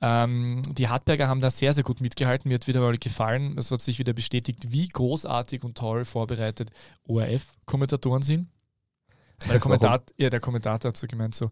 Ähm, 0.00 0.62
die 0.68 0.88
Hartberger 0.88 1.28
haben 1.28 1.40
da 1.40 1.50
sehr, 1.50 1.72
sehr 1.72 1.84
gut 1.84 2.00
mitgehalten. 2.00 2.48
Mir 2.48 2.54
hat 2.54 2.68
wieder 2.68 2.80
mal 2.80 2.98
gefallen. 2.98 3.56
Es 3.58 3.70
hat 3.70 3.82
sich 3.82 3.98
wieder 3.98 4.12
bestätigt, 4.12 4.72
wie 4.72 4.88
großartig 4.88 5.64
und 5.64 5.76
toll 5.76 6.04
vorbereitet 6.04 6.70
ORF-Kommentatoren 7.06 8.22
sind. 8.22 8.48
Weil 9.44 9.52
der, 9.52 9.60
Kommentat, 9.60 10.12
ja, 10.16 10.30
der 10.30 10.40
Kommentator 10.40 10.90
hat 10.90 10.96
so 10.96 11.06
gemeint, 11.06 11.34
so, 11.34 11.50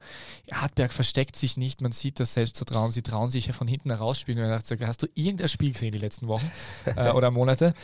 Hartberg 0.52 0.92
versteckt 0.92 1.37
sich 1.37 1.56
nicht, 1.56 1.80
man 1.80 1.92
sieht 1.92 2.20
das 2.20 2.32
Selbstvertrauen, 2.35 2.92
sie 2.92 3.02
trauen 3.02 3.30
sich 3.30 3.47
ja 3.47 3.52
von 3.52 3.68
hinten 3.68 3.90
herausspielen. 3.90 4.42
Und 4.42 4.50
dachte, 4.50 4.76
so, 4.78 4.87
hast 4.87 5.02
du 5.02 5.06
irgendein 5.14 5.49
Spiel 5.49 5.73
gesehen 5.73 5.92
die 5.92 5.99
letzten 5.99 6.28
Wochen 6.28 6.50
äh, 6.97 7.11
oder 7.11 7.30
Monate? 7.30 7.75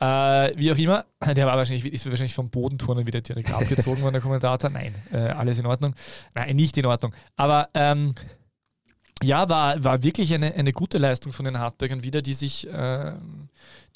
Äh, 0.00 0.52
wie 0.56 0.72
auch 0.72 0.78
immer, 0.78 1.04
der 1.24 1.46
war 1.46 1.56
wahrscheinlich, 1.56 1.84
ist 1.86 2.06
wahrscheinlich 2.06 2.34
vom 2.34 2.50
Bodenturnen 2.50 3.06
wieder 3.06 3.20
direkt 3.20 3.52
abgezogen 3.52 4.02
worden, 4.02 4.14
der 4.14 4.22
Kommentator. 4.22 4.70
Nein, 4.70 4.94
äh, 5.12 5.18
alles 5.18 5.58
in 5.58 5.66
Ordnung. 5.66 5.94
Nein, 6.34 6.56
nicht 6.56 6.76
in 6.76 6.86
Ordnung. 6.86 7.14
Aber 7.36 7.68
ähm, 7.74 8.14
ja, 9.22 9.48
war, 9.48 9.82
war 9.82 10.02
wirklich 10.02 10.34
eine, 10.34 10.54
eine 10.54 10.72
gute 10.72 10.98
Leistung 10.98 11.32
von 11.32 11.44
den 11.44 11.58
Hartbergern 11.58 12.02
wieder, 12.02 12.20
die 12.20 12.34
sich, 12.34 12.68
äh, 12.68 13.12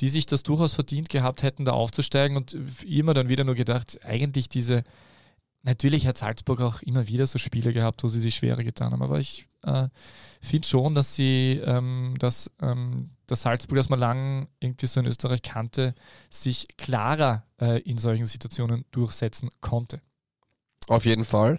die 0.00 0.08
sich 0.08 0.26
das 0.26 0.42
durchaus 0.42 0.74
verdient 0.74 1.08
gehabt 1.08 1.42
hätten, 1.42 1.64
da 1.64 1.72
aufzusteigen. 1.72 2.36
Und 2.36 2.56
immer 2.84 3.14
dann 3.14 3.28
wieder 3.28 3.44
nur 3.44 3.54
gedacht, 3.54 3.98
eigentlich 4.04 4.48
diese, 4.48 4.84
natürlich 5.62 6.06
hat 6.06 6.18
Salzburg 6.18 6.60
auch 6.60 6.82
immer 6.82 7.08
wieder 7.08 7.26
so 7.26 7.38
Spiele 7.38 7.72
gehabt, 7.72 8.02
wo 8.04 8.08
sie 8.08 8.20
sich 8.20 8.34
schwerer 8.36 8.62
getan 8.62 8.92
haben. 8.92 9.02
Aber 9.02 9.18
ich 9.18 9.46
äh, 9.62 9.88
finde 10.40 10.66
schon, 10.66 10.94
dass 10.94 11.14
sie, 11.14 11.60
ähm, 11.64 12.14
dass 12.18 12.50
ähm, 12.62 13.10
das 13.26 13.42
Salzburg, 13.42 13.76
das 13.76 13.88
man 13.88 13.98
lang 13.98 14.48
irgendwie 14.60 14.86
so 14.86 15.00
in 15.00 15.06
Österreich 15.06 15.42
kannte, 15.42 15.94
sich 16.30 16.66
klarer 16.76 17.44
äh, 17.60 17.80
in 17.82 17.98
solchen 17.98 18.26
Situationen 18.26 18.84
durchsetzen 18.90 19.50
konnte. 19.60 20.00
Auf 20.86 21.04
jeden 21.04 21.24
Fall. 21.24 21.58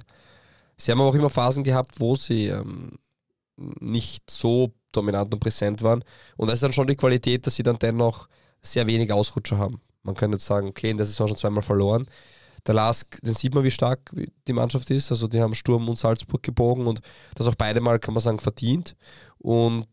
Sie 0.77 0.91
haben 0.91 1.01
aber 1.01 1.09
auch 1.09 1.15
immer 1.15 1.29
Phasen 1.29 1.63
gehabt, 1.63 1.99
wo 1.99 2.15
sie 2.15 2.47
ähm, 2.47 2.97
nicht 3.57 4.31
so 4.31 4.73
dominant 4.91 5.33
und 5.33 5.39
präsent 5.39 5.83
waren. 5.83 6.03
Und 6.37 6.47
das 6.47 6.55
ist 6.55 6.63
dann 6.63 6.73
schon 6.73 6.87
die 6.87 6.95
Qualität, 6.95 7.45
dass 7.45 7.55
sie 7.55 7.63
dann 7.63 7.77
dennoch 7.77 8.27
sehr 8.61 8.87
wenig 8.87 9.11
Ausrutscher 9.11 9.57
haben. 9.57 9.81
Man 10.03 10.15
könnte 10.15 10.35
jetzt 10.35 10.45
sagen, 10.45 10.69
okay, 10.69 10.89
in 10.89 10.97
der 10.97 11.05
Saison 11.05 11.27
schon 11.27 11.37
zweimal 11.37 11.61
verloren. 11.61 12.07
Der 12.67 12.75
Lask, 12.75 13.19
den 13.21 13.33
sieht 13.33 13.53
man, 13.53 13.63
wie 13.63 13.71
stark 13.71 14.11
die 14.47 14.53
Mannschaft 14.53 14.89
ist. 14.89 15.11
Also 15.11 15.27
die 15.27 15.41
haben 15.41 15.55
Sturm 15.55 15.87
und 15.89 15.97
Salzburg 15.97 16.43
gebogen 16.43 16.87
und 16.87 17.01
das 17.35 17.47
auch 17.47 17.55
beide 17.55 17.81
Mal, 17.81 17.99
kann 17.99 18.13
man 18.13 18.21
sagen, 18.21 18.39
verdient. 18.39 18.95
Und 19.37 19.87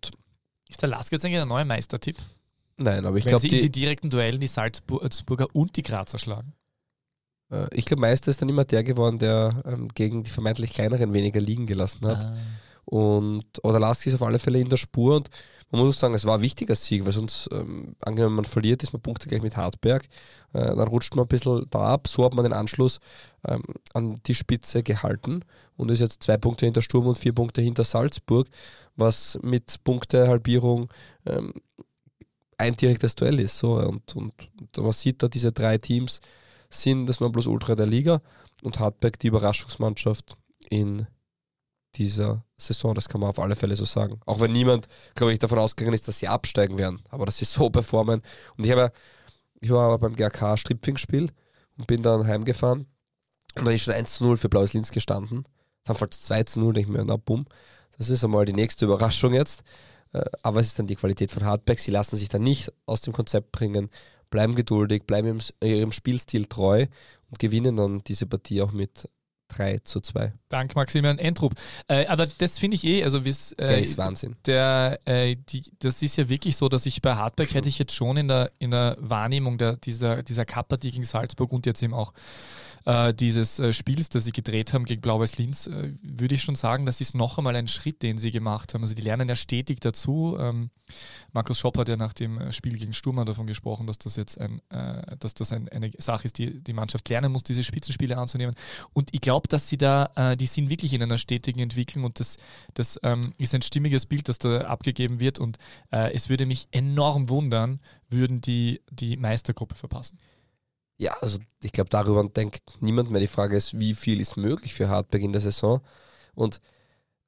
ist 0.68 0.82
der 0.82 0.88
Lask 0.88 1.12
jetzt 1.12 1.25
eigentlich 1.25 1.40
ein 1.40 1.49
neuer 1.49 1.64
Meistertipp? 1.64 2.16
Nein, 2.78 3.06
aber 3.06 3.16
ich 3.16 3.25
glaube, 3.25 3.49
die, 3.49 3.61
die 3.61 3.70
direkten 3.70 4.11
Duellen 4.11 4.40
die 4.40 4.46
Salzburger 4.46 5.46
und 5.54 5.76
die 5.76 5.82
Grazer 5.82 6.18
schlagen. 6.18 6.52
Äh, 7.50 7.68
ich 7.73 7.87
glaube, 7.87 8.02
Meister 8.02 8.30
ist 8.30 8.42
dann 8.42 8.49
immer 8.49 8.64
der 8.64 8.85
geworden, 8.85 9.18
der 9.18 9.50
ähm, 9.64 9.88
gegen 9.94 10.23
die 10.23 10.30
vermeintlich 10.30 10.73
kleineren 10.73 11.12
weniger 11.12 11.40
liegen 11.40 11.66
gelassen 11.66 12.06
hat. 12.06 12.25
Ah. 12.25 12.37
Und 12.85 13.44
oder 13.64 13.80
Lask 13.80 14.06
ist 14.06 14.14
auf 14.14 14.23
alle 14.23 14.38
Fälle 14.38 14.61
in 14.61 14.68
der 14.68 14.76
Spur 14.76 15.16
und 15.16 15.30
man 15.70 15.80
muss 15.80 15.96
auch 15.96 16.00
sagen, 16.00 16.14
es 16.14 16.25
war 16.25 16.37
ein 16.38 16.42
wichtiger 16.42 16.75
Sieg, 16.76 17.04
weil 17.04 17.12
sonst, 17.12 17.49
ähm, 17.52 17.96
angenommen 18.02 18.37
man 18.37 18.44
verliert, 18.44 18.82
ist 18.82 18.92
man 18.92 19.02
Punkte 19.02 19.28
gleich 19.28 19.42
mit 19.42 19.56
Hartberg, 19.56 20.04
äh, 20.52 20.76
dann 20.76 20.88
rutscht 20.88 21.14
man 21.16 21.25
ein 21.25 21.28
bisschen 21.28 21.66
da 21.70 21.94
ab, 21.94 22.06
so 22.08 22.25
hat 22.25 22.35
man 22.35 22.44
den 22.44 22.52
Anschluss 22.52 23.00
ähm, 23.46 23.62
an 23.92 24.20
die 24.26 24.35
Spitze 24.35 24.82
gehalten 24.82 25.44
und 25.76 25.90
ist 25.90 26.00
jetzt 26.00 26.23
zwei 26.23 26.37
Punkte 26.37 26.66
hinter 26.66 26.82
Sturm 26.82 27.06
und 27.06 27.18
vier 27.18 27.32
Punkte 27.32 27.62
hinter 27.62 27.85
Salzburg, 27.85 28.49
was 28.94 29.38
mit 29.42 29.82
Punktehalbierung 29.82 30.88
ähm, 31.26 31.52
ein 32.58 32.76
direktes 32.76 33.16
Duell 33.16 33.40
ist. 33.40 33.58
So, 33.58 33.75
und, 33.75 34.14
und, 34.14 34.32
und 34.61 34.78
man 34.78 34.92
sieht 34.92 35.23
da, 35.23 35.28
diese 35.28 35.52
drei 35.52 35.78
Teams 35.78 36.20
sind 36.70 37.06
das 37.06 37.20
Nonplusultra 37.20 37.75
der 37.75 37.87
Liga 37.87 38.23
und 38.62 38.80
Hartberg 38.80 39.18
die 39.18 39.28
Überraschungsmannschaft 39.28 40.37
in 40.70 41.06
dieser 41.98 42.44
Saison, 42.56 42.94
das 42.94 43.08
kann 43.08 43.20
man 43.20 43.30
auf 43.30 43.38
alle 43.38 43.56
Fälle 43.56 43.76
so 43.76 43.84
sagen. 43.84 44.20
Auch 44.26 44.40
wenn 44.40 44.52
niemand, 44.52 44.86
glaube 45.14 45.32
ich, 45.32 45.38
davon 45.38 45.58
ausgegangen 45.58 45.94
ist, 45.94 46.08
dass 46.08 46.18
sie 46.18 46.28
absteigen 46.28 46.78
werden, 46.78 47.02
aber 47.10 47.26
dass 47.26 47.38
sie 47.38 47.44
so 47.44 47.70
performen. 47.70 48.22
Und 48.56 48.64
ich 48.64 48.72
habe, 48.72 48.92
ich 49.60 49.70
war 49.70 49.86
aber 49.86 49.98
beim 49.98 50.16
GRK 50.16 50.56
Stripfing-Spiel 50.56 51.30
und 51.78 51.86
bin 51.86 52.02
dann 52.02 52.26
heimgefahren 52.26 52.86
und 53.56 53.64
dann 53.64 53.74
ist 53.74 53.82
schon 53.82 53.94
1 53.94 54.16
zu 54.18 54.24
0 54.24 54.36
für 54.36 54.48
Blaues 54.48 54.72
Linz 54.74 54.90
gestanden. 54.90 55.44
Dann 55.84 55.96
fällt 55.96 56.14
es 56.14 56.22
2 56.22 56.42
zu 56.44 56.60
0, 56.60 56.74
denke 56.74 56.90
ich 56.90 56.96
mir, 56.96 57.04
na 57.04 57.16
bumm, 57.16 57.46
das 57.96 58.10
ist 58.10 58.24
einmal 58.24 58.44
die 58.44 58.52
nächste 58.52 58.84
Überraschung 58.84 59.32
jetzt. 59.32 59.62
Äh, 60.12 60.24
aber 60.42 60.60
es 60.60 60.66
ist 60.66 60.78
dann 60.78 60.86
die 60.86 60.96
Qualität 60.96 61.30
von 61.30 61.44
Hardback. 61.44 61.78
Sie 61.78 61.90
lassen 61.90 62.16
sich 62.16 62.28
dann 62.28 62.42
nicht 62.42 62.72
aus 62.86 63.00
dem 63.00 63.12
Konzept 63.12 63.52
bringen, 63.52 63.90
bleiben 64.30 64.54
geduldig, 64.54 65.04
bleiben 65.06 65.40
ihrem 65.62 65.92
Spielstil 65.92 66.46
treu 66.46 66.86
und 67.30 67.38
gewinnen 67.38 67.76
dann 67.76 68.02
diese 68.04 68.26
Partie 68.26 68.62
auch 68.62 68.72
mit 68.72 69.08
3 69.56 69.78
zu 69.84 70.00
2. 70.00 70.32
Dank 70.48 70.76
Maximilian 70.76 71.18
Entrup. 71.18 71.54
Äh, 71.88 72.06
aber 72.06 72.26
das 72.26 72.58
finde 72.58 72.76
ich 72.76 72.84
eh, 72.84 73.04
also 73.04 73.25
wie's, 73.25 73.52
äh, 73.52 73.66
der 73.66 73.78
ist 73.80 73.98
Wahnsinn. 73.98 74.36
Der, 74.46 74.98
äh, 75.04 75.36
die, 75.48 75.64
das 75.78 76.02
ist 76.02 76.16
ja 76.16 76.28
wirklich 76.28 76.56
so, 76.56 76.68
dass 76.68 76.86
ich 76.86 77.02
bei 77.02 77.14
Hardback 77.14 77.54
hätte 77.54 77.68
ich 77.68 77.78
jetzt 77.78 77.94
schon 77.94 78.16
in 78.16 78.28
der, 78.28 78.52
in 78.58 78.70
der 78.70 78.96
Wahrnehmung 79.00 79.58
der, 79.58 79.76
dieser, 79.76 80.22
dieser 80.22 80.44
Cup-Partie 80.44 80.90
gegen 80.90 81.04
Salzburg 81.04 81.52
und 81.52 81.66
jetzt 81.66 81.82
eben 81.82 81.94
auch 81.94 82.12
äh, 82.86 83.12
dieses 83.12 83.58
äh, 83.58 83.72
Spiels, 83.72 84.08
das 84.08 84.24
sie 84.24 84.32
gedreht 84.32 84.72
haben 84.72 84.84
gegen 84.84 85.02
Blau-Weiß 85.02 85.38
Linz, 85.38 85.66
äh, 85.66 85.92
würde 86.02 86.36
ich 86.36 86.42
schon 86.42 86.54
sagen, 86.54 86.86
das 86.86 87.00
ist 87.00 87.14
noch 87.14 87.36
einmal 87.36 87.56
ein 87.56 87.66
Schritt, 87.68 88.02
den 88.02 88.16
sie 88.16 88.30
gemacht 88.30 88.72
haben. 88.72 88.82
Also 88.82 88.94
die 88.94 89.02
lernen 89.02 89.28
ja 89.28 89.34
stetig 89.34 89.80
dazu. 89.80 90.36
Ähm, 90.38 90.70
Markus 91.32 91.58
Schopp 91.58 91.78
hat 91.78 91.88
ja 91.88 91.96
nach 91.96 92.12
dem 92.12 92.38
äh, 92.38 92.52
Spiel 92.52 92.78
gegen 92.78 92.92
Sturm 92.92 93.24
davon 93.26 93.48
gesprochen, 93.48 93.88
dass 93.88 93.98
das 93.98 94.14
jetzt 94.14 94.40
ein, 94.40 94.62
äh, 94.70 95.16
dass 95.18 95.34
das 95.34 95.52
ein, 95.52 95.68
eine 95.68 95.90
Sache 95.98 96.26
ist, 96.26 96.38
die 96.38 96.62
die 96.62 96.72
Mannschaft 96.72 97.08
lernen 97.08 97.32
muss, 97.32 97.42
diese 97.42 97.64
Spitzenspiele 97.64 98.16
anzunehmen. 98.16 98.54
Und 98.92 99.08
ich 99.12 99.20
glaube, 99.20 99.48
dass 99.48 99.68
sie 99.68 99.78
da, 99.78 100.10
äh, 100.14 100.36
die 100.36 100.46
sind 100.46 100.70
wirklich 100.70 100.94
in 100.94 101.02
einer 101.02 101.18
stetigen 101.18 101.60
Entwicklung 101.60 102.04
und 102.04 102.20
das, 102.20 102.36
das 102.74 103.00
ähm, 103.02 103.32
ist 103.36 103.52
ein 103.52 103.62
stimmiges 103.62 104.06
Bild, 104.06 104.28
das 104.28 104.38
da 104.38 104.60
abgegeben 104.60 105.18
wird. 105.18 105.40
Und 105.40 105.58
es 105.90 106.28
würde 106.28 106.46
mich 106.46 106.68
enorm 106.70 107.28
wundern, 107.28 107.80
würden 108.08 108.40
die 108.40 108.80
die 108.90 109.16
Meistergruppe 109.16 109.74
verpassen. 109.74 110.18
Ja, 110.98 111.14
also 111.20 111.38
ich 111.62 111.72
glaube, 111.72 111.90
darüber 111.90 112.24
denkt 112.24 112.62
niemand 112.80 113.10
mehr. 113.10 113.20
Die 113.20 113.26
Frage 113.26 113.56
ist, 113.56 113.78
wie 113.78 113.94
viel 113.94 114.20
ist 114.20 114.36
möglich 114.36 114.72
für 114.74 114.88
Hartberg 114.88 115.22
in 115.22 115.32
der 115.32 115.42
Saison? 115.42 115.80
Und 116.34 116.60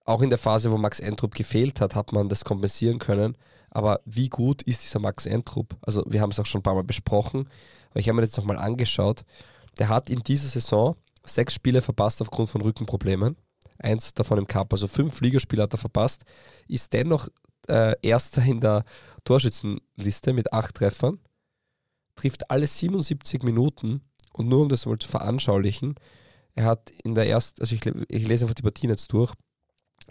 auch 0.04 0.22
in 0.22 0.30
der 0.30 0.38
Phase, 0.38 0.70
wo 0.72 0.78
Max 0.78 1.00
Entrup 1.00 1.34
gefehlt 1.34 1.80
hat, 1.80 1.94
hat 1.94 2.12
man 2.12 2.30
das 2.30 2.44
kompensieren 2.44 2.98
können. 2.98 3.36
Aber 3.70 4.00
wie 4.06 4.30
gut 4.30 4.62
ist 4.62 4.82
dieser 4.82 5.00
Max 5.00 5.26
Entrup? 5.26 5.76
Also 5.82 6.02
wir 6.06 6.22
haben 6.22 6.30
es 6.30 6.40
auch 6.40 6.46
schon 6.46 6.60
ein 6.60 6.62
paar 6.62 6.74
Mal 6.74 6.84
besprochen, 6.84 7.48
aber 7.90 8.00
ich 8.00 8.08
habe 8.08 8.16
mir 8.16 8.26
das 8.26 8.36
nochmal 8.36 8.56
angeschaut. 8.56 9.24
Der 9.78 9.90
hat 9.90 10.08
in 10.08 10.20
dieser 10.20 10.48
Saison 10.48 10.96
sechs 11.26 11.52
Spiele 11.52 11.82
verpasst 11.82 12.22
aufgrund 12.22 12.48
von 12.48 12.62
Rückenproblemen. 12.62 13.36
Eins 13.78 14.14
davon 14.14 14.38
im 14.38 14.46
Cup, 14.46 14.72
also 14.72 14.88
fünf 14.88 15.20
Ligaspiele 15.20 15.62
hat 15.62 15.74
er 15.74 15.78
verpasst. 15.78 16.24
Ist 16.66 16.92
dennoch 16.94 17.28
äh, 17.68 17.94
Erster 18.00 18.42
in 18.42 18.60
der 18.60 18.84
Torschützenliste 19.24 20.32
mit 20.32 20.54
acht 20.54 20.74
Treffern 20.74 21.18
trifft 22.18 22.50
alle 22.50 22.66
77 22.66 23.42
Minuten 23.42 24.02
und 24.32 24.48
nur 24.48 24.62
um 24.62 24.68
das 24.68 24.86
mal 24.86 24.98
zu 24.98 25.08
veranschaulichen, 25.08 25.94
er 26.54 26.64
hat 26.64 26.90
in 27.04 27.14
der 27.14 27.28
ersten, 27.28 27.60
also 27.60 27.74
ich, 27.74 27.86
ich 27.86 28.26
lese 28.26 28.44
einfach 28.44 28.54
die 28.54 28.62
Partien 28.62 28.90
jetzt 28.90 29.12
durch, 29.12 29.32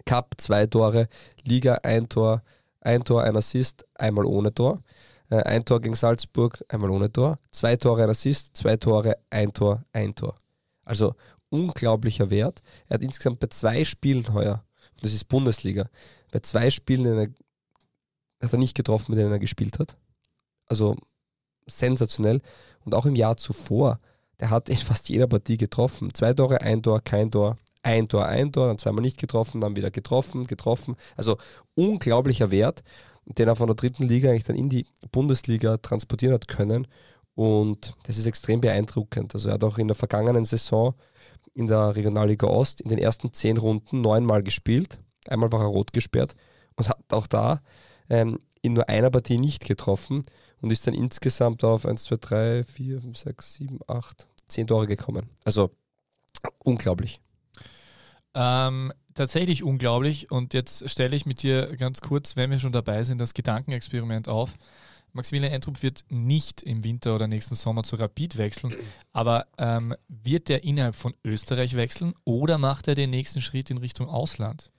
Cup 0.06 0.34
zwei 0.38 0.66
Tore, 0.66 1.08
Liga 1.44 1.74
ein 1.82 2.08
Tor, 2.08 2.42
ein 2.80 3.04
Tor, 3.04 3.24
ein 3.24 3.36
Assist, 3.36 3.84
einmal 3.94 4.24
ohne 4.24 4.54
Tor, 4.54 4.80
äh, 5.28 5.42
ein 5.42 5.64
Tor 5.64 5.80
gegen 5.80 5.94
Salzburg, 5.94 6.64
einmal 6.68 6.90
ohne 6.90 7.12
Tor, 7.12 7.38
zwei 7.50 7.76
Tore, 7.76 8.04
ein 8.04 8.10
Assist, 8.10 8.56
zwei 8.56 8.76
Tore, 8.76 9.18
ein 9.28 9.52
Tor, 9.52 9.84
ein 9.92 10.14
Tor. 10.14 10.36
Also 10.84 11.14
unglaublicher 11.50 12.30
Wert. 12.30 12.62
Er 12.86 12.94
hat 12.94 13.02
insgesamt 13.02 13.40
bei 13.40 13.48
zwei 13.48 13.84
Spielen 13.84 14.32
heuer, 14.32 14.64
das 15.02 15.12
ist 15.12 15.28
Bundesliga, 15.28 15.90
bei 16.32 16.40
zwei 16.40 16.70
Spielen 16.70 17.18
er, 17.18 17.28
hat 18.42 18.52
er 18.52 18.58
nicht 18.58 18.76
getroffen, 18.76 19.12
mit 19.12 19.18
denen 19.20 19.32
er 19.32 19.38
gespielt 19.38 19.78
hat. 19.78 19.98
Also 20.66 20.96
sensationell. 21.68 22.40
Und 22.84 22.94
auch 22.94 23.06
im 23.06 23.16
Jahr 23.16 23.36
zuvor, 23.36 24.00
der 24.40 24.50
hat 24.50 24.68
in 24.68 24.76
fast 24.76 25.08
jeder 25.08 25.26
Partie 25.26 25.56
getroffen. 25.56 26.12
Zwei 26.14 26.32
Tore, 26.32 26.60
ein 26.60 26.82
Tor, 26.82 27.00
kein 27.00 27.30
Tor, 27.30 27.58
ein 27.82 28.08
Tor, 28.08 28.26
ein 28.26 28.52
Tor, 28.52 28.68
dann 28.68 28.78
zweimal 28.78 29.02
nicht 29.02 29.18
getroffen, 29.18 29.60
dann 29.60 29.76
wieder 29.76 29.90
getroffen, 29.90 30.44
getroffen. 30.44 30.96
Also 31.16 31.36
unglaublicher 31.74 32.50
Wert, 32.50 32.82
den 33.24 33.48
er 33.48 33.56
von 33.56 33.66
der 33.66 33.76
dritten 33.76 34.04
Liga 34.04 34.30
eigentlich 34.30 34.44
dann 34.44 34.56
in 34.56 34.68
die 34.68 34.86
Bundesliga 35.12 35.76
transportieren 35.78 36.34
hat 36.34 36.48
können. 36.48 36.86
Und 37.34 37.94
das 38.04 38.18
ist 38.18 38.26
extrem 38.26 38.60
beeindruckend. 38.60 39.34
Also 39.34 39.48
er 39.48 39.54
hat 39.54 39.64
auch 39.64 39.78
in 39.78 39.88
der 39.88 39.94
vergangenen 39.94 40.44
Saison 40.44 40.94
in 41.54 41.66
der 41.66 41.96
Regionalliga 41.96 42.46
Ost 42.46 42.80
in 42.80 42.88
den 42.88 42.98
ersten 42.98 43.32
zehn 43.32 43.56
Runden 43.56 44.00
neunmal 44.00 44.42
gespielt. 44.42 45.00
Einmal 45.26 45.50
war 45.52 45.60
er 45.60 45.66
rot 45.66 45.92
gesperrt 45.92 46.34
und 46.76 46.88
hat 46.88 46.98
auch 47.10 47.26
da 47.26 47.60
ähm, 48.08 48.38
in 48.62 48.74
nur 48.74 48.88
einer 48.88 49.10
Partie 49.10 49.38
nicht 49.38 49.64
getroffen 49.64 50.22
und 50.60 50.70
ist 50.70 50.86
dann 50.86 50.94
insgesamt 50.94 51.64
auf 51.64 51.86
1, 51.86 52.04
2, 52.04 52.16
3, 52.20 52.64
4, 52.64 53.00
5, 53.02 53.16
6, 53.16 53.54
7, 53.54 53.78
8, 53.86 54.28
10 54.48 54.66
Tore 54.66 54.86
gekommen. 54.86 55.28
Also 55.44 55.70
unglaublich. 56.58 57.20
Ähm, 58.34 58.92
tatsächlich 59.14 59.62
unglaublich. 59.62 60.30
Und 60.30 60.54
jetzt 60.54 60.88
stelle 60.88 61.16
ich 61.16 61.26
mit 61.26 61.42
dir 61.42 61.76
ganz 61.76 62.00
kurz, 62.00 62.36
wenn 62.36 62.50
wir 62.50 62.58
schon 62.58 62.72
dabei 62.72 63.04
sind, 63.04 63.18
das 63.18 63.34
Gedankenexperiment 63.34 64.28
auf. 64.28 64.54
Maximilian 65.12 65.52
Entrup 65.52 65.82
wird 65.82 66.04
nicht 66.10 66.62
im 66.62 66.84
Winter 66.84 67.14
oder 67.14 67.26
nächsten 67.26 67.54
Sommer 67.54 67.82
zu 67.82 67.96
Rapid 67.96 68.36
wechseln, 68.36 68.74
aber 69.12 69.46
ähm, 69.56 69.94
wird 70.08 70.50
er 70.50 70.64
innerhalb 70.64 70.96
von 70.96 71.14
Österreich 71.24 71.76
wechseln 71.76 72.14
oder 72.24 72.58
macht 72.58 72.88
er 72.88 72.94
den 72.94 73.10
nächsten 73.10 73.40
Schritt 73.40 73.70
in 73.70 73.78
Richtung 73.78 74.08
Ausland? 74.08 74.70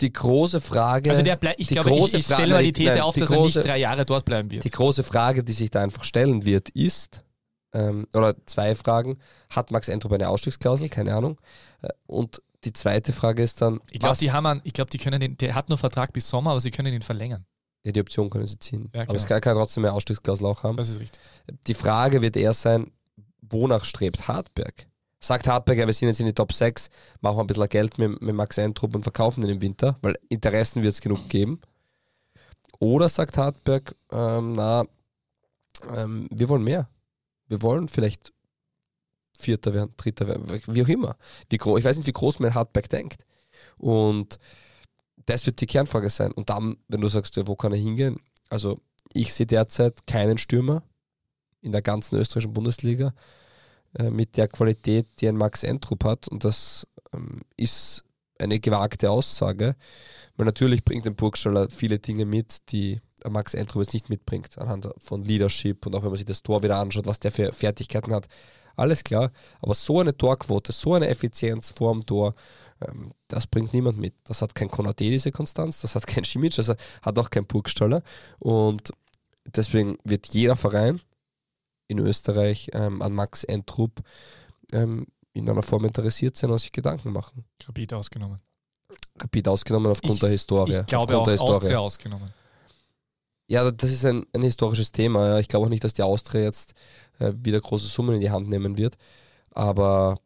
Die 0.00 0.12
große 0.12 0.60
Frage. 0.60 1.10
Also 1.10 1.22
der 1.22 1.36
bleibt, 1.36 1.60
ich 1.60 1.68
glaube, 1.68 1.90
ich, 1.90 2.14
ich 2.14 2.24
stelle 2.24 2.54
mal 2.54 2.62
die 2.62 2.72
These 2.72 2.94
nein, 2.94 3.00
auf, 3.02 3.14
die 3.14 3.20
dass 3.20 3.30
große, 3.30 3.60
er 3.60 3.62
nicht 3.62 3.68
drei 3.68 3.78
Jahre 3.78 4.04
dort 4.04 4.24
bleiben 4.24 4.50
wird. 4.50 4.64
Die 4.64 4.70
große 4.70 5.02
Frage, 5.02 5.42
die 5.42 5.52
sich 5.52 5.70
da 5.70 5.82
einfach 5.82 6.04
stellen 6.04 6.44
wird, 6.44 6.68
ist, 6.70 7.24
ähm, 7.72 8.06
oder 8.14 8.34
zwei 8.46 8.74
Fragen, 8.74 9.18
hat 9.50 9.70
Max 9.70 9.88
Entrup 9.88 10.12
eine 10.12 10.28
Ausstiegsklausel? 10.28 10.88
Keine 10.88 11.14
Ahnung. 11.14 11.40
Äh, 11.82 11.88
und 12.06 12.42
die 12.64 12.72
zweite 12.72 13.12
Frage 13.12 13.42
ist 13.42 13.60
dann. 13.60 13.80
Ich 13.90 14.00
glaube, 14.00 14.16
die 14.16 14.32
haben 14.32 14.46
einen, 14.46 14.60
ich 14.64 14.72
glaube, 14.72 14.90
die 14.90 14.98
können 14.98 15.20
den, 15.20 15.36
der 15.36 15.54
hat 15.54 15.68
nur 15.68 15.78
Vertrag 15.78 16.12
bis 16.12 16.28
Sommer, 16.28 16.52
aber 16.52 16.60
sie 16.60 16.70
können 16.70 16.92
ihn 16.92 17.02
verlängern. 17.02 17.44
Ja, 17.84 17.92
die 17.92 18.00
Option 18.00 18.28
können 18.28 18.46
sie 18.46 18.58
ziehen. 18.58 18.90
Ja, 18.94 19.02
aber 19.02 19.14
es 19.14 19.26
kann, 19.26 19.40
kann 19.40 19.56
trotzdem 19.56 19.84
eine 19.84 19.92
Ausstiegsklausel 19.94 20.46
auch 20.46 20.62
haben. 20.62 20.76
Das 20.76 20.88
ist 20.88 20.98
richtig. 20.98 21.20
Die 21.66 21.74
Frage 21.74 22.20
wird 22.20 22.36
eher 22.36 22.52
sein, 22.52 22.90
wonach 23.40 23.84
strebt 23.84 24.28
Hartberg? 24.28 24.86
Sagt 25.20 25.48
Hartberg, 25.48 25.78
ja, 25.78 25.86
wir 25.86 25.94
sind 25.94 26.08
jetzt 26.08 26.20
in 26.20 26.26
die 26.26 26.32
Top 26.32 26.52
6, 26.52 26.90
machen 27.20 27.36
wir 27.36 27.42
ein 27.42 27.46
bisschen 27.48 27.68
Geld 27.68 27.98
mit, 27.98 28.22
mit 28.22 28.34
Max 28.34 28.58
Eintrup 28.58 28.94
und 28.94 29.02
verkaufen 29.02 29.40
den 29.40 29.50
im 29.50 29.60
Winter, 29.60 29.98
weil 30.00 30.16
Interessen 30.28 30.82
wird 30.82 30.94
es 30.94 31.00
genug 31.00 31.28
geben. 31.28 31.60
Oder 32.78 33.08
sagt 33.08 33.36
Hartberg, 33.36 33.96
ähm, 34.12 34.52
na, 34.52 34.84
ähm, 35.92 36.28
wir 36.30 36.48
wollen 36.48 36.62
mehr. 36.62 36.88
Wir 37.48 37.62
wollen 37.62 37.88
vielleicht 37.88 38.32
Vierter 39.36 39.74
werden, 39.74 39.94
Dritter 39.96 40.28
werden, 40.28 40.46
wie 40.66 40.82
auch 40.82 40.88
immer. 40.88 41.16
Wie 41.48 41.56
ich 41.56 41.64
weiß 41.84 41.96
nicht, 41.96 42.06
wie 42.06 42.12
groß 42.12 42.38
mein 42.40 42.54
Hartberg 42.54 42.88
denkt. 42.88 43.24
Und 43.76 44.38
das 45.26 45.46
wird 45.46 45.60
die 45.60 45.66
Kernfrage 45.66 46.10
sein. 46.10 46.32
Und 46.32 46.50
dann, 46.50 46.76
wenn 46.88 47.00
du 47.00 47.08
sagst, 47.08 47.36
ja, 47.36 47.46
wo 47.46 47.56
kann 47.56 47.72
er 47.72 47.78
hingehen? 47.78 48.20
Also, 48.48 48.80
ich 49.12 49.32
sehe 49.32 49.46
derzeit 49.46 50.06
keinen 50.06 50.38
Stürmer 50.38 50.82
in 51.60 51.72
der 51.72 51.82
ganzen 51.82 52.16
österreichischen 52.16 52.52
Bundesliga 52.52 53.14
äh, 53.94 54.10
mit 54.10 54.36
der 54.36 54.48
Qualität, 54.48 55.06
die 55.20 55.28
ein 55.28 55.36
Max 55.36 55.62
Entrup 55.62 56.04
hat. 56.04 56.28
Und 56.28 56.44
das 56.44 56.86
ähm, 57.12 57.40
ist 57.56 58.04
eine 58.38 58.60
gewagte 58.60 59.10
Aussage, 59.10 59.76
weil 60.36 60.46
natürlich 60.46 60.84
bringt 60.84 61.06
ein 61.06 61.16
Burgstaller 61.16 61.68
viele 61.70 61.98
Dinge 61.98 62.24
mit, 62.24 62.70
die 62.70 63.00
Max 63.28 63.54
Entrup 63.54 63.82
jetzt 63.82 63.94
nicht 63.94 64.08
mitbringt, 64.08 64.56
anhand 64.58 64.88
von 64.98 65.24
Leadership 65.24 65.86
und 65.86 65.94
auch 65.94 66.02
wenn 66.02 66.10
man 66.10 66.16
sich 66.16 66.26
das 66.26 66.42
Tor 66.42 66.62
wieder 66.62 66.76
anschaut, 66.76 67.06
was 67.06 67.18
der 67.18 67.32
für 67.32 67.52
Fertigkeiten 67.52 68.14
hat. 68.14 68.28
Alles 68.76 69.02
klar, 69.02 69.32
aber 69.60 69.74
so 69.74 69.98
eine 69.98 70.16
Torquote, 70.16 70.70
so 70.70 70.94
eine 70.94 71.08
Effizienz 71.08 71.70
vor 71.70 71.92
dem 71.92 72.06
Tor, 72.06 72.34
ähm, 72.80 73.12
das 73.26 73.48
bringt 73.48 73.72
niemand 73.72 73.98
mit. 73.98 74.14
Das 74.22 74.40
hat 74.40 74.54
kein 74.54 74.68
Konate, 74.68 75.04
diese 75.04 75.32
Konstanz, 75.32 75.80
das 75.80 75.96
hat 75.96 76.06
kein 76.06 76.24
Schimic, 76.24 76.54
das 76.54 76.68
hat 76.68 77.18
auch 77.18 77.30
kein 77.30 77.46
Burgstaller 77.46 78.02
und 78.38 78.92
deswegen 79.46 79.98
wird 80.04 80.28
jeder 80.28 80.54
Verein 80.54 81.00
in 81.88 81.98
Österreich 81.98 82.70
ähm, 82.72 83.02
an 83.02 83.12
Max 83.12 83.44
Entrup 83.44 84.02
ähm, 84.72 85.06
in 85.32 85.48
einer 85.48 85.62
Form 85.62 85.84
interessiert 85.84 86.36
sein 86.36 86.50
und 86.50 86.58
sich 86.58 86.72
Gedanken 86.72 87.12
machen. 87.12 87.44
Rapid 87.66 87.94
ausgenommen. 87.94 88.38
Rapid 89.18 89.48
ausgenommen 89.48 89.90
aufgrund 89.90 90.14
ich, 90.14 90.20
der 90.20 90.28
Historie. 90.30 90.78
Ich 90.78 90.86
glaube 90.86 91.02
aufgrund 91.04 91.20
auch 91.20 91.24
der 91.24 91.32
Historie. 91.32 91.56
Austria 91.56 91.78
ausgenommen. 91.78 92.30
Ja, 93.46 93.70
das 93.70 93.90
ist 93.90 94.04
ein, 94.04 94.26
ein 94.34 94.42
historisches 94.42 94.92
Thema. 94.92 95.38
Ich 95.38 95.48
glaube 95.48 95.66
auch 95.66 95.70
nicht, 95.70 95.82
dass 95.82 95.94
die 95.94 96.02
Austria 96.02 96.42
jetzt 96.42 96.74
äh, 97.18 97.32
wieder 97.34 97.60
große 97.60 97.86
Summen 97.86 98.16
in 98.16 98.20
die 98.20 98.30
Hand 98.30 98.48
nehmen 98.48 98.76
wird. 98.76 98.96
Aber 99.52 100.18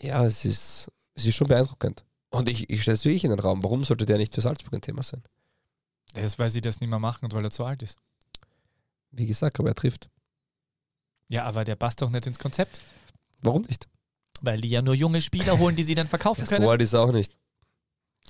ja, 0.00 0.24
es 0.24 0.44
ist, 0.44 0.90
es 1.14 1.26
ist 1.26 1.34
schon 1.34 1.48
beeindruckend. 1.48 2.04
Und 2.30 2.48
ich, 2.48 2.70
ich 2.70 2.82
stelle 2.82 2.94
es 2.94 3.04
wirklich 3.04 3.24
in 3.24 3.30
den 3.30 3.40
Raum. 3.40 3.62
Warum 3.62 3.84
sollte 3.84 4.06
der 4.06 4.16
nicht 4.16 4.34
für 4.34 4.40
Salzburg 4.40 4.72
ein 4.72 4.80
Thema 4.80 5.02
sein? 5.02 5.22
Das 6.14 6.38
weil 6.38 6.48
sie 6.48 6.60
das 6.60 6.80
nicht 6.80 6.88
mehr 6.88 6.98
machen 6.98 7.26
und 7.26 7.34
weil 7.34 7.44
er 7.44 7.50
zu 7.50 7.64
alt 7.64 7.82
ist. 7.82 7.98
Wie 9.10 9.26
gesagt, 9.26 9.58
aber 9.58 9.68
er 9.68 9.74
trifft. 9.74 10.08
Ja, 11.28 11.44
aber 11.44 11.64
der 11.64 11.76
passt 11.76 12.00
doch 12.02 12.10
nicht 12.10 12.26
ins 12.26 12.38
Konzept. 12.38 12.80
Warum 13.42 13.62
nicht? 13.62 13.86
Weil 14.40 14.60
die 14.60 14.68
ja 14.68 14.82
nur 14.82 14.94
junge 14.94 15.20
Spieler 15.20 15.58
holen, 15.58 15.76
die 15.76 15.82
sie 15.84 15.94
dann 15.94 16.08
verkaufen 16.08 16.42
Ja, 16.42 16.46
können. 16.46 16.64
so 16.64 16.70
alt 16.70 16.82
ist 16.82 16.94
auch 16.94 17.12
nicht. 17.12 17.32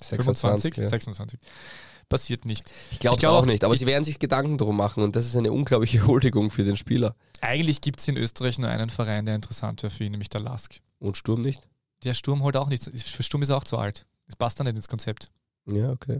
25, 0.02 0.74
26. 0.74 0.76
Ja. 0.76 0.86
26. 0.86 1.40
Passiert 2.08 2.44
nicht. 2.46 2.72
Ich 2.90 2.98
glaube 3.00 3.16
es 3.16 3.20
glaub 3.20 3.42
auch 3.42 3.46
nicht, 3.46 3.64
aber 3.64 3.74
sie 3.76 3.84
werden 3.86 4.04
sich 4.04 4.18
Gedanken 4.18 4.56
darum 4.56 4.76
machen 4.76 5.02
und 5.02 5.14
das 5.16 5.26
ist 5.26 5.36
eine 5.36 5.52
unglaubliche 5.52 6.04
Huldigung 6.06 6.50
für 6.50 6.64
den 6.64 6.76
Spieler. 6.76 7.14
Eigentlich 7.40 7.80
gibt 7.82 8.00
es 8.00 8.08
in 8.08 8.16
Österreich 8.16 8.58
nur 8.58 8.70
einen 8.70 8.88
Verein, 8.90 9.26
der 9.26 9.34
interessant 9.34 9.82
wäre 9.82 9.90
für 9.90 10.04
ihn, 10.04 10.12
nämlich 10.12 10.30
der 10.30 10.40
Lask. 10.40 10.80
Und 10.98 11.16
Sturm 11.16 11.42
nicht? 11.42 11.68
Der 12.04 12.14
Sturm 12.14 12.42
holt 12.42 12.56
auch 12.56 12.68
nichts. 12.68 12.88
Für 13.10 13.22
Sturm 13.22 13.42
ist 13.42 13.50
er 13.50 13.56
auch 13.58 13.64
zu 13.64 13.76
alt. 13.76 14.06
Das 14.26 14.36
passt 14.36 14.58
dann 14.58 14.66
nicht 14.66 14.76
ins 14.76 14.88
Konzept. 14.88 15.28
Ja, 15.66 15.90
okay. 15.90 16.18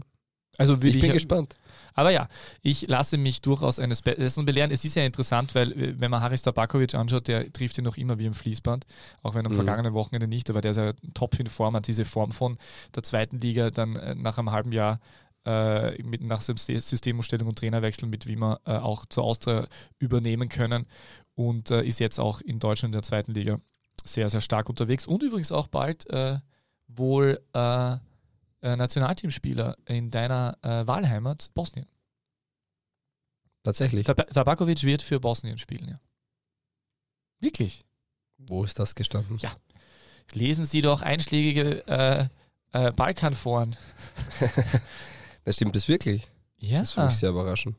Also 0.57 0.81
will 0.81 0.89
Ich 0.89 0.95
ich, 0.95 1.01
bin 1.01 1.13
gespannt. 1.13 1.55
Aber 1.93 2.11
ja, 2.11 2.27
ich 2.61 2.87
lasse 2.87 3.17
mich 3.17 3.41
durchaus 3.41 3.79
eines 3.79 4.01
Besseren 4.01 4.45
belehren. 4.45 4.71
Es 4.71 4.83
ist 4.85 4.95
ja 4.95 5.03
interessant, 5.03 5.55
weil 5.55 5.71
äh, 5.71 5.99
wenn 5.99 6.11
man 6.11 6.21
Haris 6.21 6.41
Tabakovic 6.41 6.93
anschaut, 6.95 7.27
der 7.27 7.51
trifft 7.51 7.77
ihn 7.77 7.83
noch 7.85 7.97
immer 7.97 8.17
wie 8.19 8.25
im 8.25 8.33
Fließband, 8.33 8.85
auch 9.23 9.35
wenn 9.35 9.45
am 9.45 9.51
Mhm. 9.51 9.55
vergangenen 9.57 9.93
Wochenende 9.93 10.27
nicht, 10.27 10.49
aber 10.49 10.61
der 10.61 10.71
ist 10.71 10.77
ja 10.77 10.93
top 11.13 11.39
in 11.39 11.47
Form, 11.47 11.75
hat 11.75 11.87
diese 11.87 12.05
Form 12.05 12.31
von 12.31 12.57
der 12.95 13.03
zweiten 13.03 13.39
Liga 13.39 13.69
dann 13.69 13.95
äh, 13.95 14.15
nach 14.15 14.37
einem 14.37 14.51
halben 14.51 14.71
Jahr 14.71 14.99
äh, 15.45 16.01
mit, 16.03 16.21
nach 16.21 16.41
System- 16.41 16.79
Systemumstellung 16.79 17.47
und 17.47 17.57
Trainerwechsel 17.57 18.07
mit 18.09 18.27
Wiemer 18.27 18.59
äh, 18.65 18.71
auch 18.73 19.05
zur 19.05 19.23
Austria 19.23 19.67
übernehmen 19.97 20.49
können 20.49 20.85
und 21.35 21.71
äh, 21.71 21.83
ist 21.83 21.99
jetzt 21.99 22.19
auch 22.19 22.41
in 22.41 22.59
Deutschland 22.59 22.93
in 22.93 22.97
der 22.99 23.03
zweiten 23.03 23.33
Liga 23.33 23.59
sehr, 24.03 24.29
sehr 24.29 24.41
stark 24.41 24.67
unterwegs 24.69 25.07
und 25.07 25.23
übrigens 25.23 25.51
auch 25.53 25.67
bald 25.67 26.09
äh, 26.09 26.39
wohl 26.87 27.39
äh, 28.61 28.75
Nationalteamspieler 28.75 29.77
in 29.85 30.11
deiner 30.11 30.57
äh, 30.61 30.85
Wahlheimat 30.87 31.49
Bosnien. 31.53 31.87
Tatsächlich. 33.63 34.05
Tab 34.05 34.29
Tabakovic 34.31 34.83
wird 34.83 35.01
für 35.01 35.19
Bosnien 35.19 35.57
spielen, 35.57 35.87
ja. 35.89 35.99
Wirklich. 37.39 37.83
Wo 38.37 38.63
ist 38.63 38.79
das 38.79 38.95
gestanden? 38.95 39.37
Ja. 39.39 39.51
Lesen 40.33 40.63
Sie 40.65 40.81
doch 40.81 41.01
einschlägige 41.01 41.85
äh, 41.87 42.27
äh, 42.71 42.91
Balkanforen. 42.91 43.75
Das 45.45 45.55
stimmt 45.55 45.75
das 45.75 45.87
wirklich? 45.87 46.27
Ja, 46.57 46.81
Das 46.81 46.95
würde 46.95 47.07
mich 47.07 47.15
sehr 47.17 47.29
überraschen. 47.29 47.75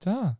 da. 0.00 0.36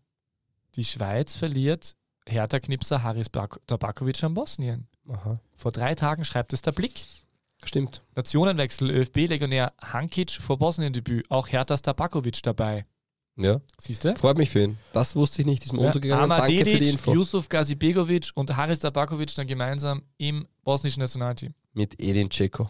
Die 0.77 0.85
Schweiz 0.85 1.35
verliert 1.35 1.97
Hertha-Knipser 2.27 3.03
Haris 3.03 3.29
Bak- 3.31 3.59
Tabakovic 3.67 4.23
an 4.23 4.35
Bosnien. 4.35 4.87
Aha. 5.09 5.41
Vor 5.57 5.73
drei 5.73 5.95
Tagen 5.97 6.25
schreibt 6.25 6.53
es 6.53 6.63
der 6.63 6.71
Blick. 6.73 7.03
Stimmt. 7.65 8.03
Nationenwechsel, 8.17 8.91
ÖFB-Legionär 8.91 9.73
Hankic 9.81 10.31
vor 10.33 10.59
Bosnien-Debüt. 10.59 11.31
Auch 11.31 11.49
Herthas 11.49 11.83
Tabakovic 11.83 12.43
dabei. 12.43 12.87
Ja. 13.37 13.61
Siehst 13.79 14.05
du? 14.05 14.15
Freut 14.15 14.37
mich 14.37 14.51
für 14.51 14.63
ihn. 14.65 14.79
Das 14.93 15.17
wusste 15.17 15.41
ich 15.43 15.47
nicht, 15.47 15.65
ist 15.65 15.73
mir 15.73 15.81
Ja, 15.81 15.87
untergegangen. 15.87 16.29
Danke 16.29 16.47
für 16.47 16.53
die 16.53 16.65
Dedic, 16.65 16.93
Info. 16.93 17.15
Yusuf 17.15 17.49
Gazibegovic 17.49 18.31
und 18.35 18.55
Haris 18.57 18.81
Tabakovic 18.81 19.35
dann 19.35 19.47
gemeinsam 19.47 20.03
im 20.19 20.47
bosnischen 20.65 21.01
Nationalteam. 21.01 21.55
Mit 21.73 21.99
Edin 21.99 22.29
Dzeko. 22.29 22.69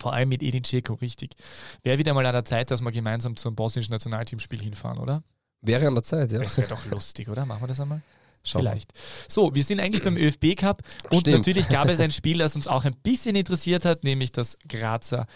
Vor 0.00 0.12
allem 0.12 0.28
mit 0.28 0.42
Edin 0.42 0.62
Dzeko, 0.62 0.94
richtig. 0.94 1.34
Wäre 1.82 1.98
wieder 1.98 2.14
mal 2.14 2.26
an 2.26 2.32
der 2.32 2.44
Zeit, 2.44 2.70
dass 2.70 2.80
wir 2.80 2.90
gemeinsam 2.90 3.36
zum 3.36 3.54
bosnischen 3.54 3.92
Nationalteamspiel 3.92 4.60
hinfahren, 4.60 4.98
oder? 4.98 5.22
Wäre 5.60 5.86
an 5.86 5.94
der 5.94 6.02
Zeit, 6.02 6.32
ja. 6.32 6.40
Das 6.40 6.56
wäre 6.56 6.68
doch 6.68 6.84
lustig, 6.86 7.28
oder? 7.28 7.46
Machen 7.46 7.62
wir 7.62 7.68
das 7.68 7.78
einmal? 7.80 8.02
Schauen 8.44 8.62
wir. 8.62 8.70
Vielleicht. 8.70 8.92
So, 9.28 9.54
wir 9.54 9.62
sind 9.64 9.80
eigentlich 9.80 10.02
beim 10.02 10.16
ÖFB 10.16 10.56
Cup 10.56 10.82
und 11.10 11.20
Stimmt. 11.20 11.38
natürlich 11.38 11.68
gab 11.68 11.88
es 11.88 12.00
ein 12.00 12.10
Spiel, 12.10 12.38
das 12.38 12.56
uns 12.56 12.66
auch 12.66 12.84
ein 12.84 12.94
bisschen 13.02 13.36
interessiert 13.36 13.84
hat, 13.84 14.04
nämlich 14.04 14.32
das 14.32 14.56
Grazer 14.68 15.26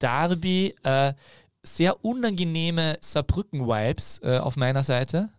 Derby. 0.00 0.74
Äh, 0.82 1.14
sehr 1.66 2.04
unangenehme 2.04 2.98
Saarbrücken-Vibes 3.00 4.20
äh, 4.22 4.38
auf 4.38 4.56
meiner 4.56 4.82
Seite. 4.82 5.30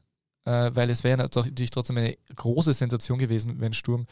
Äh, 0.47 0.75
weil 0.75 0.89
es 0.91 1.03
wäre 1.03 1.17
natürlich 1.17 1.71
trotzdem 1.71 1.97
eine 1.97 2.17
große 2.35 2.71
Sensation 2.73 3.17
gewesen, 3.17 3.59
wenn 3.59 3.73
Sturm 3.73 4.05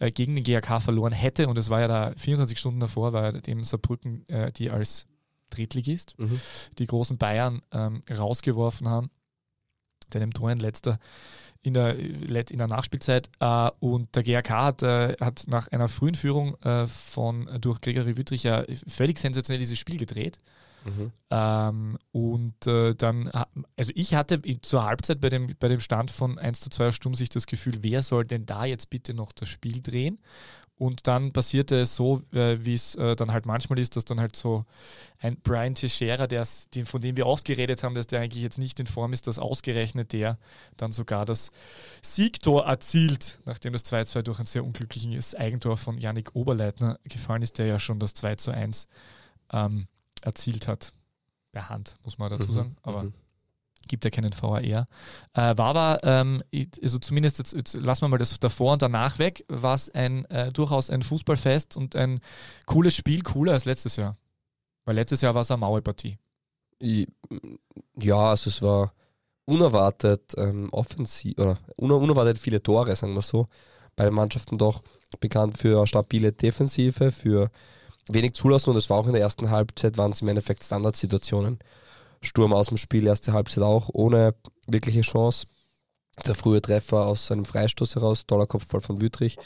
äh, 0.00 0.10
gegen 0.10 0.34
den 0.34 0.42
GAK 0.44 0.82
verloren 0.82 1.12
hätte. 1.12 1.46
Und 1.48 1.56
es 1.56 1.70
war 1.70 1.80
ja 1.80 1.86
da 1.88 2.12
24 2.16 2.58
Stunden 2.58 2.80
davor, 2.80 3.12
war 3.12 3.24
ja 3.24 3.32
dem 3.40 3.62
Saarbrücken, 3.62 4.28
äh, 4.28 4.50
die 4.52 4.70
als 4.70 5.06
Drittligist 5.50 6.14
Mhm. 6.18 6.40
die 6.78 6.86
großen 6.86 7.16
Bayern 7.16 7.60
ähm, 7.72 8.02
rausgeworfen 8.10 8.88
haben. 8.88 9.10
Der 10.12 10.20
dem 10.20 10.32
Tor 10.32 10.54
letzter 10.54 10.98
in 11.62 11.74
der, 11.74 11.96
in 11.98 12.58
der 12.58 12.66
Nachspielzeit. 12.66 13.28
Äh, 13.40 13.70
und 13.80 14.14
der 14.14 14.22
GAK 14.22 14.50
hat, 14.50 14.82
äh, 14.82 15.16
hat 15.20 15.44
nach 15.46 15.68
einer 15.68 15.88
frühen 15.88 16.14
Führung 16.14 16.56
äh, 16.62 16.86
von, 16.86 17.48
durch 17.60 17.80
Gregory 17.80 18.16
Wüttrich 18.16 18.44
ja 18.44 18.64
völlig 18.86 19.18
sensationell 19.18 19.60
dieses 19.60 19.78
Spiel 19.78 19.98
gedreht. 19.98 20.38
Mhm. 20.84 21.12
Ähm, 21.30 21.98
und 22.12 22.54
dann, 22.64 23.30
also 23.76 23.92
ich 23.94 24.14
hatte 24.14 24.40
zur 24.62 24.84
Halbzeit 24.84 25.20
bei 25.20 25.28
dem, 25.28 25.54
bei 25.58 25.68
dem 25.68 25.80
Stand 25.80 26.10
von 26.10 26.38
1 26.38 26.60
zu 26.60 26.70
2 26.70 26.92
Stunden 26.92 27.16
sich 27.16 27.28
das 27.28 27.46
Gefühl, 27.46 27.78
wer 27.82 28.02
soll 28.02 28.24
denn 28.24 28.46
da 28.46 28.64
jetzt 28.64 28.88
bitte 28.88 29.12
noch 29.12 29.32
das 29.32 29.48
Spiel 29.48 29.82
drehen? 29.82 30.18
Und 30.78 31.08
dann 31.08 31.32
passierte 31.32 31.74
es 31.80 31.96
so, 31.96 32.22
äh, 32.32 32.56
wie 32.60 32.74
es 32.74 32.94
äh, 32.94 33.16
dann 33.16 33.32
halt 33.32 33.46
manchmal 33.46 33.80
ist, 33.80 33.96
dass 33.96 34.04
dann 34.04 34.20
halt 34.20 34.36
so 34.36 34.64
ein 35.18 35.36
Brian 35.40 35.74
Teixeira, 35.74 36.28
der's- 36.28 36.68
den, 36.70 36.86
von 36.86 37.02
dem 37.02 37.16
wir 37.16 37.26
oft 37.26 37.44
geredet 37.44 37.82
haben, 37.82 37.96
dass 37.96 38.06
der 38.06 38.20
eigentlich 38.20 38.42
jetzt 38.44 38.58
nicht 38.58 38.78
in 38.78 38.86
Form 38.86 39.12
ist, 39.12 39.26
dass 39.26 39.40
ausgerechnet 39.40 40.12
der 40.12 40.38
dann 40.76 40.92
sogar 40.92 41.24
das 41.26 41.50
Siegtor 42.00 42.64
erzielt, 42.66 43.40
nachdem 43.44 43.72
das 43.72 43.84
2-2 43.84 44.22
durch 44.22 44.38
ein 44.38 44.46
sehr 44.46 44.64
unglückliches 44.64 45.34
Eigentor 45.34 45.76
von 45.76 45.98
Yannick 45.98 46.34
Oberleitner 46.36 47.00
gefallen 47.04 47.42
ist, 47.42 47.58
der 47.58 47.66
ja 47.66 47.80
schon 47.80 47.98
das 47.98 48.14
2 48.14 48.36
zu 48.36 48.52
1 48.52 48.86
ähm, 49.52 49.88
erzielt 50.22 50.68
hat. 50.68 50.92
Per 51.50 51.68
Hand, 51.70 51.96
muss 52.04 52.18
man 52.18 52.30
dazu 52.30 52.50
Mhm. 52.50 52.54
sagen. 52.54 52.76
Aber 52.82 53.02
Mhm. 53.04 53.14
Gibt 53.88 54.04
ja 54.04 54.10
keinen 54.10 54.32
VAR. 54.32 54.62
Äh, 54.62 54.86
war 55.34 55.60
aber, 55.60 56.00
ähm, 56.04 56.42
also 56.82 56.98
zumindest 56.98 57.38
jetzt, 57.38 57.52
jetzt 57.52 57.74
lassen 57.74 58.02
wir 58.02 58.08
mal 58.08 58.18
das 58.18 58.38
davor 58.38 58.74
und 58.74 58.82
danach 58.82 59.18
weg, 59.18 59.44
war 59.48 59.74
es 59.74 59.90
ein, 59.90 60.24
äh, 60.26 60.52
durchaus 60.52 60.90
ein 60.90 61.02
Fußballfest 61.02 61.76
und 61.76 61.96
ein 61.96 62.20
cooles 62.66 62.94
Spiel, 62.94 63.22
cooler 63.22 63.52
als 63.52 63.64
letztes 63.64 63.96
Jahr. 63.96 64.16
Weil 64.84 64.94
letztes 64.94 65.20
Jahr 65.20 65.34
war 65.34 65.42
es 65.42 65.50
eine 65.50 65.58
Mauerpartie. 65.58 66.18
Ja, 66.80 68.30
also 68.30 68.50
es 68.50 68.62
war 68.62 68.92
unerwartet 69.44 70.34
ähm, 70.36 70.68
offensiv 70.72 71.38
oder 71.38 71.58
un 71.76 71.90
unerwartet 71.90 72.38
viele 72.38 72.62
Tore, 72.62 72.94
sagen 72.94 73.14
wir 73.14 73.22
so. 73.22 73.46
Beide 73.96 74.10
Mannschaften 74.10 74.58
doch 74.58 74.82
bekannt 75.20 75.58
für 75.58 75.86
stabile 75.86 76.32
Defensive, 76.32 77.10
für 77.10 77.50
wenig 78.08 78.34
Zulassen 78.34 78.70
und 78.70 78.76
es 78.76 78.90
war 78.90 78.98
auch 78.98 79.06
in 79.06 79.12
der 79.12 79.22
ersten 79.22 79.50
Halbzeit, 79.50 79.96
waren 79.98 80.12
es 80.12 80.22
im 80.22 80.28
Endeffekt 80.28 80.64
Standardsituationen. 80.64 81.58
Sturm 82.22 82.52
aus 82.52 82.68
dem 82.68 82.76
Spiel, 82.76 83.06
erste 83.06 83.32
Halbzeit 83.32 83.64
auch, 83.64 83.90
ohne 83.92 84.34
wirkliche 84.66 85.02
Chance. 85.02 85.46
Der 86.26 86.34
frühe 86.34 86.60
Treffer 86.60 87.06
aus 87.06 87.30
einem 87.30 87.44
Freistoß 87.44 87.94
heraus, 87.94 88.26
toller 88.26 88.46
Kopfball 88.46 88.80
von 88.80 89.00
Wüttrich. 89.00 89.36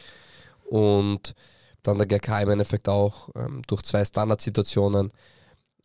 Und 0.71 1.35
dann 1.83 1.99
der 1.99 2.07
GK 2.07 2.43
im 2.43 2.51
Endeffekt 2.51 2.89
auch 2.89 3.29
ähm, 3.37 3.63
durch 3.67 3.83
zwei 3.83 4.05
Standardsituationen 4.05 5.13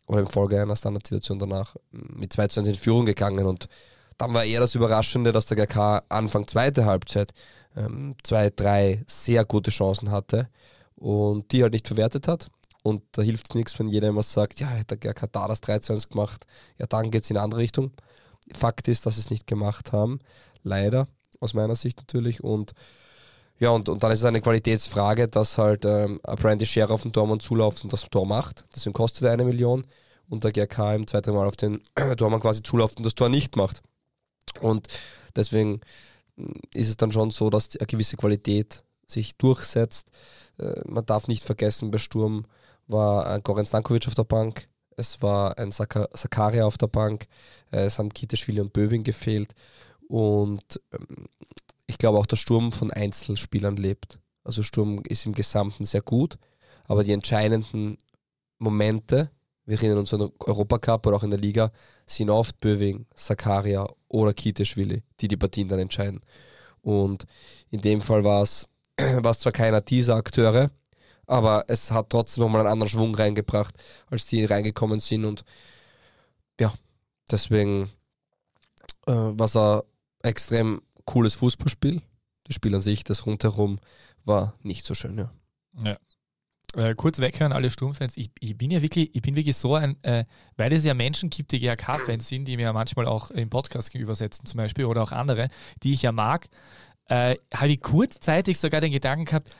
oder 0.06 0.20
in 0.20 0.28
Folge 0.28 0.60
einer 0.60 0.76
Standardsituation 0.76 1.38
danach 1.38 1.76
mit 1.90 2.32
2 2.32 2.48
zu 2.48 2.60
1 2.60 2.68
in 2.68 2.74
Führung 2.74 3.06
gegangen 3.06 3.46
und 3.46 3.68
dann 4.16 4.34
war 4.34 4.44
eher 4.44 4.60
das 4.60 4.74
Überraschende, 4.74 5.30
dass 5.30 5.46
der 5.46 5.56
GK 5.56 6.02
Anfang 6.08 6.48
zweite 6.48 6.86
Halbzeit 6.86 7.32
ähm, 7.76 8.16
zwei, 8.24 8.50
drei 8.50 9.04
sehr 9.06 9.44
gute 9.44 9.70
Chancen 9.70 10.10
hatte 10.10 10.48
und 10.96 11.52
die 11.52 11.62
halt 11.62 11.72
nicht 11.72 11.86
verwertet 11.86 12.26
hat. 12.26 12.50
Und 12.82 13.02
da 13.12 13.22
hilft 13.22 13.50
es 13.50 13.54
nichts, 13.54 13.78
wenn 13.78 13.88
jeder 13.88 14.08
immer 14.08 14.22
sagt, 14.22 14.60
ja, 14.60 14.68
hätte 14.68 14.96
der 14.96 15.14
da 15.14 15.48
das 15.48 15.60
3 15.60 15.80
zu 15.80 15.92
1 15.92 16.08
gemacht, 16.08 16.46
ja, 16.78 16.86
dann 16.86 17.10
geht 17.10 17.24
es 17.24 17.30
in 17.30 17.36
eine 17.36 17.44
andere 17.44 17.60
Richtung. 17.60 17.92
Fakt 18.52 18.88
ist, 18.88 19.04
dass 19.04 19.16
sie 19.16 19.20
es 19.20 19.30
nicht 19.30 19.46
gemacht 19.46 19.92
haben, 19.92 20.20
leider, 20.62 21.08
aus 21.40 21.54
meiner 21.54 21.74
Sicht 21.74 21.98
natürlich. 21.98 22.42
Und 22.42 22.72
ja, 23.58 23.70
und, 23.70 23.88
und 23.88 24.02
dann 24.02 24.12
ist 24.12 24.20
es 24.20 24.24
eine 24.24 24.40
Qualitätsfrage, 24.40 25.28
dass 25.28 25.58
halt 25.58 25.84
ähm, 25.84 26.20
Brandy 26.22 26.64
Scherer 26.64 26.92
auf 26.92 27.02
den 27.02 27.12
Tormann 27.12 27.40
zulauft 27.40 27.82
und 27.82 27.92
das 27.92 28.02
Tor 28.08 28.24
macht. 28.24 28.64
Deswegen 28.74 28.94
kostet 28.94 29.24
er 29.24 29.32
eine 29.32 29.44
Million 29.44 29.84
und 30.28 30.44
der 30.44 30.52
GRK 30.52 30.94
im 30.94 31.06
zweiten 31.06 31.34
Mal 31.34 31.46
auf 31.46 31.56
den 31.56 31.82
Tormann 32.16 32.40
quasi 32.40 32.62
zulauft 32.62 32.98
und 32.98 33.04
das 33.04 33.16
Tor 33.16 33.28
nicht 33.28 33.56
macht. 33.56 33.82
Und 34.60 34.86
deswegen 35.34 35.80
mm, 36.36 36.52
ist 36.74 36.88
es 36.88 36.96
dann 36.96 37.10
schon 37.10 37.30
so, 37.32 37.50
dass 37.50 37.76
eine 37.76 37.86
gewisse 37.86 38.16
Qualität 38.16 38.84
sich 39.08 39.36
durchsetzt. 39.36 40.08
Äh, 40.58 40.80
man 40.86 41.04
darf 41.04 41.26
nicht 41.26 41.42
vergessen, 41.42 41.90
bei 41.90 41.98
Sturm 41.98 42.46
war 42.88 43.26
ein 43.26 43.42
Goran 43.42 43.66
Stankovic 43.66 44.06
auf 44.08 44.14
der 44.14 44.24
Bank, 44.24 44.68
es 44.96 45.22
war 45.22 45.56
ein 45.58 45.70
Sakaria 45.70 46.64
auf 46.64 46.78
der 46.78 46.88
Bank, 46.88 47.26
äh, 47.70 47.84
es 47.84 47.98
haben 47.98 48.12
Kiteschwili 48.12 48.60
und 48.60 48.72
Böving 48.72 49.04
gefehlt 49.04 49.54
und 50.08 50.80
ähm, 50.92 51.26
ich 51.86 51.98
glaube 51.98 52.18
auch 52.18 52.26
der 52.26 52.36
Sturm 52.36 52.72
von 52.72 52.90
Einzelspielern 52.90 53.76
lebt. 53.76 54.18
Also 54.44 54.62
Sturm 54.62 55.02
ist 55.06 55.26
im 55.26 55.34
Gesamten 55.34 55.84
sehr 55.84 56.02
gut, 56.02 56.38
aber 56.84 57.04
die 57.04 57.12
entscheidenden 57.12 57.98
Momente, 58.58 59.30
wir 59.66 59.76
erinnern 59.76 59.98
uns 59.98 60.12
an 60.14 60.20
den 60.20 60.32
Europacup 60.40 61.06
oder 61.06 61.16
auch 61.16 61.22
in 61.22 61.30
der 61.30 61.38
Liga, 61.38 61.70
sind 62.06 62.30
oft 62.30 62.58
Böving, 62.60 63.06
Sakaria 63.14 63.86
oder 64.08 64.32
Kiteschwili, 64.32 65.02
die 65.20 65.28
die 65.28 65.36
Partien 65.36 65.68
dann 65.68 65.78
entscheiden. 65.78 66.20
Und 66.80 67.26
in 67.70 67.80
dem 67.80 68.00
Fall 68.00 68.24
war 68.24 68.42
es 68.42 68.66
zwar 69.38 69.52
keiner 69.52 69.80
dieser 69.80 70.16
Akteure, 70.16 70.70
aber 71.28 71.64
es 71.68 71.90
hat 71.90 72.10
trotzdem 72.10 72.42
nochmal 72.42 72.62
einen 72.62 72.70
anderen 72.70 72.88
Schwung 72.88 73.14
reingebracht, 73.14 73.74
als 74.10 74.26
die 74.26 74.44
reingekommen 74.44 74.98
sind. 74.98 75.24
Und 75.24 75.44
ja, 76.58 76.72
deswegen 77.30 77.90
äh, 79.06 79.12
war 79.12 79.46
es 79.46 79.56
ein 79.56 79.82
extrem 80.22 80.82
cooles 81.04 81.36
Fußballspiel. 81.36 82.02
Das 82.44 82.54
Spiel 82.54 82.74
an 82.74 82.80
sich, 82.80 83.04
das 83.04 83.26
rundherum, 83.26 83.78
war 84.24 84.54
nicht 84.62 84.86
so 84.86 84.94
schön, 84.94 85.18
ja. 85.18 85.30
Ja. 85.84 85.96
Äh, 86.74 86.94
kurz 86.94 87.18
weghören, 87.18 87.52
alle 87.52 87.70
Sturmfans. 87.70 88.16
Ich, 88.16 88.30
ich, 88.40 88.56
bin 88.56 88.70
ja 88.70 88.82
wirklich, 88.82 89.14
ich 89.14 89.22
bin 89.22 89.36
wirklich 89.36 89.56
so 89.56 89.74
ein, 89.74 90.02
äh, 90.02 90.24
weil 90.56 90.72
es 90.72 90.84
ja 90.84 90.94
Menschen 90.94 91.30
gibt, 91.30 91.52
die 91.52 91.60
GRK-Fans 91.60 92.28
sind, 92.28 92.46
die 92.46 92.56
mir 92.56 92.64
ja 92.64 92.72
manchmal 92.72 93.06
auch 93.06 93.30
im 93.30 93.48
Podcast 93.48 93.90
gegenübersetzen, 93.90 94.44
zum 94.46 94.58
Beispiel, 94.58 94.84
oder 94.86 95.02
auch 95.02 95.12
andere, 95.12 95.48
die 95.82 95.92
ich 95.92 96.02
ja 96.02 96.12
mag, 96.12 96.48
äh, 97.06 97.36
habe 97.54 97.68
ich 97.68 97.80
kurzzeitig 97.80 98.58
sogar 98.58 98.80
den 98.80 98.92
Gedanken 98.92 99.24
gehabt, 99.24 99.54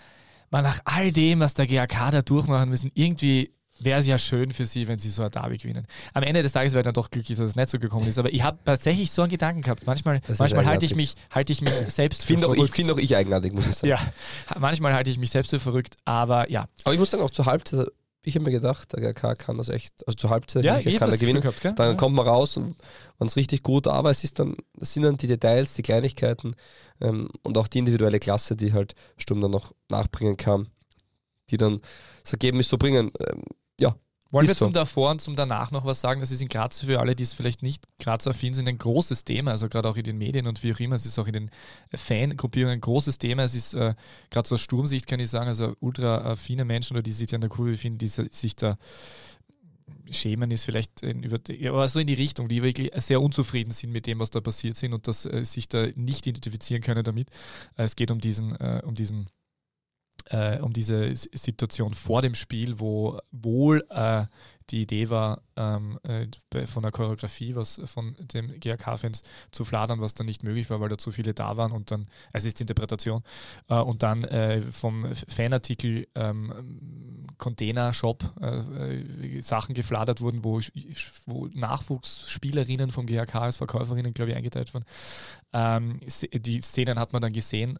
man 0.50 0.64
nach 0.64 0.80
all 0.84 1.12
dem, 1.12 1.40
was 1.40 1.54
der 1.54 1.66
GRK 1.66 2.10
da 2.10 2.22
durchmachen 2.22 2.68
müssen, 2.68 2.90
irgendwie 2.94 3.52
wäre 3.80 4.00
es 4.00 4.06
ja 4.06 4.18
schön 4.18 4.52
für 4.52 4.66
sie, 4.66 4.88
wenn 4.88 4.98
sie 4.98 5.08
so 5.08 5.22
ein 5.22 5.30
Derby 5.30 5.56
gewinnen. 5.56 5.86
Am 6.14 6.22
Ende 6.22 6.42
des 6.42 6.52
Tages 6.52 6.72
wäre 6.72 6.80
ich 6.80 6.84
dann 6.84 6.94
doch 6.94 7.10
glücklich, 7.10 7.38
dass 7.38 7.50
es 7.50 7.56
nicht 7.56 7.68
so 7.68 7.78
gekommen 7.78 8.08
ist. 8.08 8.18
Aber 8.18 8.32
ich 8.32 8.42
habe 8.42 8.58
tatsächlich 8.64 9.10
so 9.10 9.22
einen 9.22 9.30
Gedanken 9.30 9.62
gehabt. 9.62 9.86
Manchmal, 9.86 10.20
manchmal 10.38 10.66
halte 10.66 10.84
ich 10.84 10.94
mich, 10.94 11.14
halte 11.30 11.52
ich 11.52 11.62
mich 11.62 11.72
selbst 11.88 12.24
für 12.24 12.36
verrückt. 12.38 12.60
Ich 12.60 12.70
finde 12.72 12.94
auch 12.94 12.98
ich 12.98 13.14
eigenartig, 13.14 13.52
muss 13.52 13.66
ich 13.66 13.76
sagen. 13.76 13.90
Ja, 13.90 13.98
manchmal 14.58 14.94
halte 14.94 15.10
ich 15.10 15.18
mich 15.18 15.30
selbst 15.30 15.50
für 15.50 15.60
verrückt, 15.60 15.96
aber 16.04 16.50
ja. 16.50 16.66
Aber 16.84 16.94
ich 16.94 17.00
muss 17.00 17.10
sagen, 17.10 17.22
auch 17.22 17.30
zur 17.30 17.46
Halbzeit, 17.46 17.88
ich 18.22 18.34
habe 18.34 18.44
mir 18.44 18.50
gedacht, 18.50 18.92
der 18.92 19.00
GK 19.00 19.34
kann 19.34 19.58
das 19.58 19.68
echt, 19.68 20.06
also 20.06 20.16
zur 20.16 20.30
Halbzeit 20.30 20.64
ja, 20.64 20.80
kann 20.98 21.10
er 21.10 21.18
gewinnen. 21.18 21.40
Gehabt, 21.40 21.64
dann 21.64 21.76
ja. 21.78 21.94
kommt 21.94 22.16
man 22.16 22.26
raus 22.26 22.56
und 22.56 22.76
man 23.18 23.28
ist 23.28 23.36
richtig 23.36 23.62
gut, 23.62 23.86
aber 23.86 24.10
es 24.10 24.24
ist 24.24 24.38
dann, 24.38 24.56
es 24.80 24.92
sind 24.94 25.04
dann 25.04 25.16
die 25.16 25.26
Details, 25.26 25.74
die 25.74 25.82
Kleinigkeiten 25.82 26.54
ähm, 27.00 27.28
und 27.42 27.56
auch 27.56 27.68
die 27.68 27.78
individuelle 27.78 28.18
Klasse, 28.18 28.56
die 28.56 28.72
halt 28.72 28.94
Sturm 29.16 29.40
dann 29.40 29.50
noch 29.50 29.72
nachbringen 29.88 30.36
kann, 30.36 30.68
die 31.50 31.56
dann 31.56 31.80
das 32.22 32.32
Ergebnis 32.32 32.68
so 32.68 32.76
bringen. 32.76 33.12
Ähm, 33.20 33.42
ja, 33.80 33.96
wollen 34.30 34.46
wir 34.46 34.54
so. 34.54 34.66
zum 34.66 34.72
Davor 34.72 35.10
und 35.10 35.20
zum 35.20 35.36
Danach 35.36 35.70
noch 35.70 35.84
was 35.84 36.00
sagen? 36.00 36.20
Das 36.20 36.30
ist 36.30 36.42
in 36.42 36.48
Graz 36.48 36.80
für 36.80 37.00
alle, 37.00 37.16
die 37.16 37.22
es 37.22 37.32
vielleicht 37.32 37.62
nicht 37.62 37.84
Graz-affin 37.98 38.54
sind, 38.54 38.68
ein 38.68 38.78
großes 38.78 39.24
Thema. 39.24 39.52
Also 39.52 39.68
gerade 39.68 39.88
auch 39.88 39.96
in 39.96 40.04
den 40.04 40.18
Medien 40.18 40.46
und 40.46 40.62
wie 40.62 40.72
auch 40.72 40.80
immer. 40.80 40.96
Es 40.96 41.06
ist 41.06 41.18
auch 41.18 41.26
in 41.26 41.32
den 41.32 41.50
Fangruppierungen 41.94 42.78
ein 42.78 42.80
großes 42.80 43.18
Thema. 43.18 43.44
Es 43.44 43.54
ist 43.54 43.74
äh, 43.74 43.94
gerade 44.30 44.48
so 44.48 44.56
aus 44.56 44.60
Sturmsicht, 44.60 45.06
kann 45.06 45.20
ich 45.20 45.30
sagen, 45.30 45.48
also 45.48 45.74
ultra 45.80 46.18
affine 46.32 46.64
Menschen 46.64 46.94
oder 46.94 47.02
die 47.02 47.12
sich 47.12 47.34
an 47.34 47.40
der 47.40 47.50
Kurve 47.50 47.70
befinden, 47.70 47.98
die 47.98 48.08
sich 48.08 48.56
da 48.56 48.76
schämen 50.10 50.50
ist 50.50 50.64
vielleicht 50.64 51.02
in, 51.02 51.22
über, 51.22 51.38
aber 51.68 51.88
so 51.88 52.00
in 52.00 52.06
die 52.06 52.14
Richtung, 52.14 52.48
die 52.48 52.62
wirklich 52.62 52.90
sehr 52.96 53.20
unzufrieden 53.20 53.72
sind 53.72 53.92
mit 53.92 54.06
dem, 54.06 54.18
was 54.18 54.30
da 54.30 54.40
passiert 54.40 54.76
sind 54.76 54.92
und 54.92 55.06
dass 55.06 55.26
äh, 55.26 55.44
sich 55.44 55.68
da 55.68 55.86
nicht 55.94 56.26
identifizieren 56.26 56.82
können 56.82 57.04
damit. 57.04 57.30
Äh, 57.76 57.84
es 57.84 57.96
geht 57.96 58.10
um 58.10 58.20
diesen, 58.20 58.54
äh, 58.56 58.82
um 58.84 58.94
diesen 58.94 59.28
äh, 60.30 60.58
um 60.60 60.72
diese 60.72 61.14
Situation 61.14 61.94
vor 61.94 62.22
dem 62.22 62.34
Spiel, 62.34 62.80
wo 62.80 63.18
wohl 63.30 63.84
äh, 63.90 64.24
die 64.70 64.82
Idee 64.82 65.08
war, 65.08 65.42
ähm, 65.56 65.98
äh, 66.02 66.66
von 66.66 66.82
der 66.82 66.92
Choreografie, 66.92 67.54
was 67.54 67.80
von 67.84 68.14
dem 68.18 68.58
GRK-Fans 68.60 69.22
zu 69.50 69.64
fladern, 69.64 70.00
was 70.00 70.14
dann 70.14 70.26
nicht 70.26 70.44
möglich 70.44 70.68
war, 70.70 70.80
weil 70.80 70.88
da 70.88 70.98
zu 70.98 71.10
viele 71.10 71.34
da 71.34 71.56
waren 71.56 71.72
und 71.72 71.90
dann, 71.90 72.06
also 72.32 72.48
ist 72.48 72.60
Interpretation, 72.60 73.22
äh, 73.68 73.74
und 73.74 74.02
dann 74.02 74.24
äh, 74.24 74.60
vom 74.60 75.06
Fanartikel 75.28 76.06
ähm, 76.14 77.26
Container-Shop 77.38 78.24
äh, 78.40 79.40
Sachen 79.40 79.74
gefladert 79.74 80.20
wurden, 80.20 80.44
wo, 80.44 80.60
wo 81.26 81.46
Nachwuchsspielerinnen 81.46 82.90
vom 82.90 83.06
GRK 83.06 83.34
als 83.40 83.56
Verkäuferinnen, 83.56 84.12
glaube 84.12 84.32
ich, 84.32 84.36
eingeteilt 84.36 84.74
wurden. 84.74 84.84
Ähm, 85.52 86.00
die 86.32 86.60
Szenen 86.60 86.98
hat 86.98 87.12
man 87.12 87.22
dann 87.22 87.32
gesehen, 87.32 87.78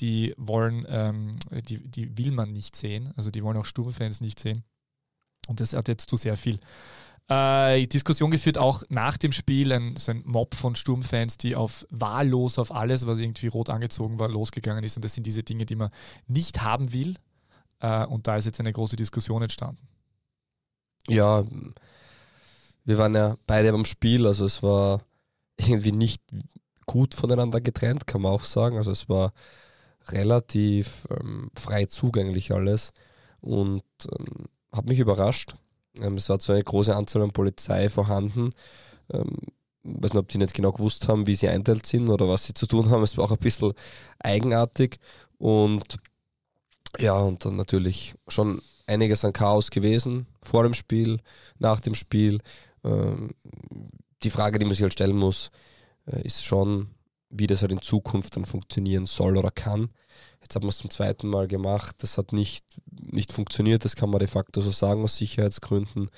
die 0.00 0.34
wollen, 0.36 0.86
ähm, 0.88 1.32
die, 1.50 1.78
die 1.78 2.16
will 2.16 2.30
man 2.30 2.52
nicht 2.52 2.76
sehen, 2.76 3.12
also 3.16 3.30
die 3.30 3.42
wollen 3.42 3.56
auch 3.56 3.64
Sturmfans 3.64 4.20
nicht 4.20 4.38
sehen. 4.38 4.64
Und 5.48 5.60
das 5.60 5.72
hat 5.72 5.88
jetzt 5.88 6.08
zu 6.08 6.16
sehr 6.16 6.36
viel 6.36 6.60
äh, 7.28 7.86
Diskussion 7.86 8.30
geführt, 8.30 8.58
auch 8.58 8.82
nach 8.88 9.18
dem 9.18 9.32
Spiel, 9.32 9.72
ein, 9.72 9.96
so 9.96 10.12
ein 10.12 10.22
Mob 10.24 10.54
von 10.54 10.74
Sturmfans, 10.74 11.36
die 11.36 11.56
auf 11.56 11.86
wahllos 11.90 12.58
auf 12.58 12.74
alles, 12.74 13.06
was 13.06 13.20
irgendwie 13.20 13.48
rot 13.48 13.70
angezogen 13.70 14.18
war, 14.18 14.28
losgegangen 14.28 14.84
ist. 14.84 14.96
Und 14.96 15.04
das 15.04 15.14
sind 15.14 15.26
diese 15.26 15.42
Dinge, 15.42 15.66
die 15.66 15.76
man 15.76 15.90
nicht 16.26 16.62
haben 16.62 16.92
will. 16.92 17.16
Äh, 17.80 18.06
und 18.06 18.26
da 18.26 18.36
ist 18.36 18.46
jetzt 18.46 18.60
eine 18.60 18.72
große 18.72 18.96
Diskussion 18.96 19.42
entstanden. 19.42 19.88
Ja, 21.06 21.44
wir 22.84 22.98
waren 22.98 23.14
ja 23.14 23.36
beide 23.46 23.72
beim 23.72 23.84
Spiel, 23.84 24.26
also 24.26 24.44
es 24.44 24.62
war 24.62 25.02
irgendwie 25.58 25.92
nicht 25.92 26.22
gut 26.86 27.14
voneinander 27.14 27.60
getrennt, 27.60 28.06
kann 28.06 28.22
man 28.22 28.32
auch 28.32 28.44
sagen. 28.44 28.76
Also 28.78 28.90
es 28.90 29.08
war 29.08 29.32
relativ 30.08 31.06
ähm, 31.10 31.50
frei 31.54 31.84
zugänglich 31.84 32.52
alles 32.52 32.92
und 33.40 33.82
ähm, 34.18 34.46
hat 34.72 34.86
mich 34.86 34.98
überrascht. 34.98 35.54
Ähm, 36.00 36.16
es 36.16 36.28
war 36.28 36.38
zwar 36.38 36.56
eine 36.56 36.64
große 36.64 36.94
Anzahl 36.94 37.22
an 37.22 37.32
Polizei 37.32 37.88
vorhanden. 37.88 38.50
Ähm, 39.12 39.36
weiß 39.82 40.12
nicht, 40.12 40.20
ob 40.20 40.28
die 40.28 40.38
nicht 40.38 40.54
genau 40.54 40.72
gewusst 40.72 41.08
haben, 41.08 41.26
wie 41.26 41.34
sie 41.34 41.48
einteilt 41.48 41.86
sind 41.86 42.08
oder 42.08 42.28
was 42.28 42.44
sie 42.44 42.54
zu 42.54 42.66
tun 42.66 42.90
haben. 42.90 43.02
Es 43.02 43.16
war 43.16 43.24
auch 43.24 43.32
ein 43.32 43.38
bisschen 43.38 43.72
eigenartig 44.18 44.98
und 45.38 45.98
ja, 46.98 47.14
und 47.14 47.44
dann 47.44 47.56
natürlich 47.56 48.14
schon 48.28 48.62
einiges 48.86 49.24
an 49.24 49.32
Chaos 49.32 49.70
gewesen 49.70 50.26
vor 50.42 50.62
dem 50.62 50.74
Spiel, 50.74 51.20
nach 51.58 51.80
dem 51.80 51.94
Spiel. 51.94 52.40
Ähm, 52.84 53.30
die 54.22 54.30
Frage, 54.30 54.58
die 54.58 54.64
man 54.64 54.72
sich 54.72 54.82
halt 54.82 54.94
stellen 54.94 55.16
muss, 55.16 55.50
äh, 56.06 56.22
ist 56.22 56.44
schon, 56.44 56.88
wie 57.30 57.46
das 57.46 57.62
halt 57.62 57.72
in 57.72 57.82
Zukunft 57.82 58.36
dann 58.36 58.44
funktionieren 58.44 59.06
soll 59.06 59.36
oder 59.36 59.50
kann. 59.50 59.90
Jetzt 60.40 60.54
hat 60.54 60.62
man 60.62 60.70
es 60.70 60.78
zum 60.78 60.90
zweiten 60.90 61.28
Mal 61.28 61.48
gemacht. 61.48 61.96
Das 61.98 62.18
hat 62.18 62.32
nicht, 62.32 62.64
nicht 62.90 63.32
funktioniert, 63.32 63.84
das 63.84 63.96
kann 63.96 64.10
man 64.10 64.18
de 64.18 64.28
facto 64.28 64.60
so 64.60 64.70
sagen, 64.70 65.02
aus 65.02 65.16
Sicherheitsgründen. 65.16 66.10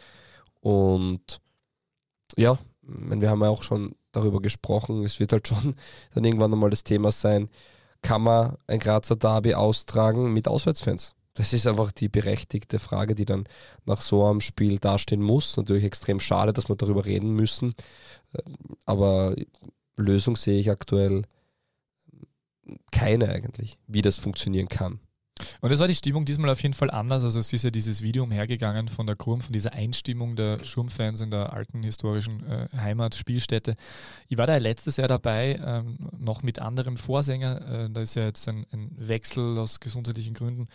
Und 0.60 1.40
ja, 2.36 2.58
wir 2.82 3.30
haben 3.30 3.42
ja 3.42 3.48
auch 3.48 3.62
schon 3.62 3.94
darüber 4.12 4.40
gesprochen. 4.40 5.04
Es 5.04 5.20
wird 5.20 5.32
halt 5.32 5.48
schon 5.48 5.74
dann 6.14 6.24
irgendwann 6.24 6.52
einmal 6.52 6.70
das 6.70 6.84
Thema 6.84 7.10
sein, 7.10 7.50
kann 8.02 8.22
man 8.22 8.56
ein 8.66 8.78
Grazer 8.78 9.16
Derby 9.16 9.54
austragen 9.54 10.32
mit 10.32 10.48
Auswärtsfans? 10.48 11.14
Das 11.34 11.52
ist 11.52 11.66
einfach 11.66 11.92
die 11.92 12.08
berechtigte 12.08 12.78
Frage, 12.78 13.14
die 13.14 13.24
dann 13.24 13.44
nach 13.84 14.00
so 14.00 14.26
einem 14.26 14.40
Spiel 14.40 14.78
dastehen 14.78 15.22
muss. 15.22 15.56
Natürlich 15.56 15.84
extrem 15.84 16.18
schade, 16.18 16.52
dass 16.52 16.68
wir 16.68 16.76
darüber 16.76 17.04
reden 17.04 17.34
müssen. 17.34 17.72
Aber 18.84 19.36
Lösung 20.02 20.36
sehe 20.36 20.60
ich 20.60 20.70
aktuell 20.70 21.22
keine 22.92 23.28
eigentlich, 23.28 23.78
wie 23.86 24.02
das 24.02 24.18
funktionieren 24.18 24.68
kann. 24.68 25.00
Und 25.60 25.70
es 25.70 25.80
war 25.80 25.88
die 25.88 25.94
Stimmung 25.94 26.24
diesmal 26.24 26.50
auf 26.50 26.62
jeden 26.62 26.74
Fall 26.74 26.90
anders. 26.90 27.24
Also 27.24 27.38
es 27.38 27.52
ist 27.52 27.64
ja 27.64 27.70
dieses 27.70 28.02
Video 28.02 28.24
umhergegangen 28.24 28.88
von 28.88 29.06
der 29.06 29.16
Kurm, 29.16 29.40
von 29.40 29.52
dieser 29.52 29.72
Einstimmung 29.72 30.36
der 30.36 30.64
Schurmfans 30.64 31.20
in 31.20 31.30
der 31.30 31.52
alten 31.52 31.82
historischen 31.82 32.46
äh, 32.46 32.68
Heimatspielstätte. 32.76 33.74
Ich 34.28 34.38
war 34.38 34.46
da 34.46 34.56
letztes 34.56 34.96
Jahr 34.96 35.08
dabei, 35.08 35.60
ähm, 35.64 36.10
noch 36.18 36.42
mit 36.42 36.60
anderem 36.60 36.96
Vorsänger. 36.96 37.86
Äh, 37.86 37.90
da 37.90 38.00
ist 38.00 38.16
ja 38.16 38.24
jetzt 38.24 38.46
ein, 38.48 38.66
ein, 38.72 38.90
Wechsel 38.96 39.58
aus 39.58 39.80
gesundheitlichen 39.80 40.34
Gründen. 40.34 40.68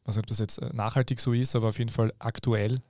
Ich 0.00 0.06
weiß 0.06 0.16
nicht, 0.16 0.24
ob 0.24 0.26
das 0.26 0.38
jetzt 0.38 0.58
äh, 0.58 0.70
nachhaltig 0.72 1.20
so 1.20 1.32
ist, 1.32 1.56
aber 1.56 1.68
auf 1.68 1.78
jeden 1.78 1.90
Fall 1.90 2.12
aktuell. 2.18 2.80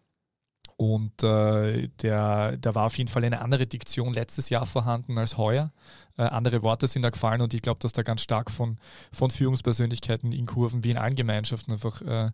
Und 0.81 1.23
äh, 1.23 1.89
der, 2.01 2.57
da 2.57 2.75
war 2.75 2.87
auf 2.87 2.97
jeden 2.97 3.11
Fall 3.11 3.23
eine 3.23 3.43
andere 3.43 3.67
Diktion 3.67 4.15
letztes 4.15 4.49
Jahr 4.49 4.65
vorhanden 4.65 5.19
als 5.19 5.37
heuer. 5.37 5.73
Äh, 6.17 6.23
andere 6.23 6.63
Worte 6.63 6.89
sind 6.89 7.03
da 7.03 7.11
gefallen 7.11 7.43
und 7.43 7.53
ich 7.53 7.61
glaube, 7.61 7.81
dass 7.81 7.93
da 7.93 8.03
ganz 8.03 8.23
stark 8.23 8.51
von, 8.51 8.79
von 9.13 9.31
Führungspersönlichkeiten 9.31 10.33
in 10.33 10.47
Kurven 10.47 10.83
wie 10.83 10.93
in 10.93 10.97
allen 10.97 11.17
Gemeinschaften 11.17 11.73
einfach 11.73 12.01
äh, 12.01 12.31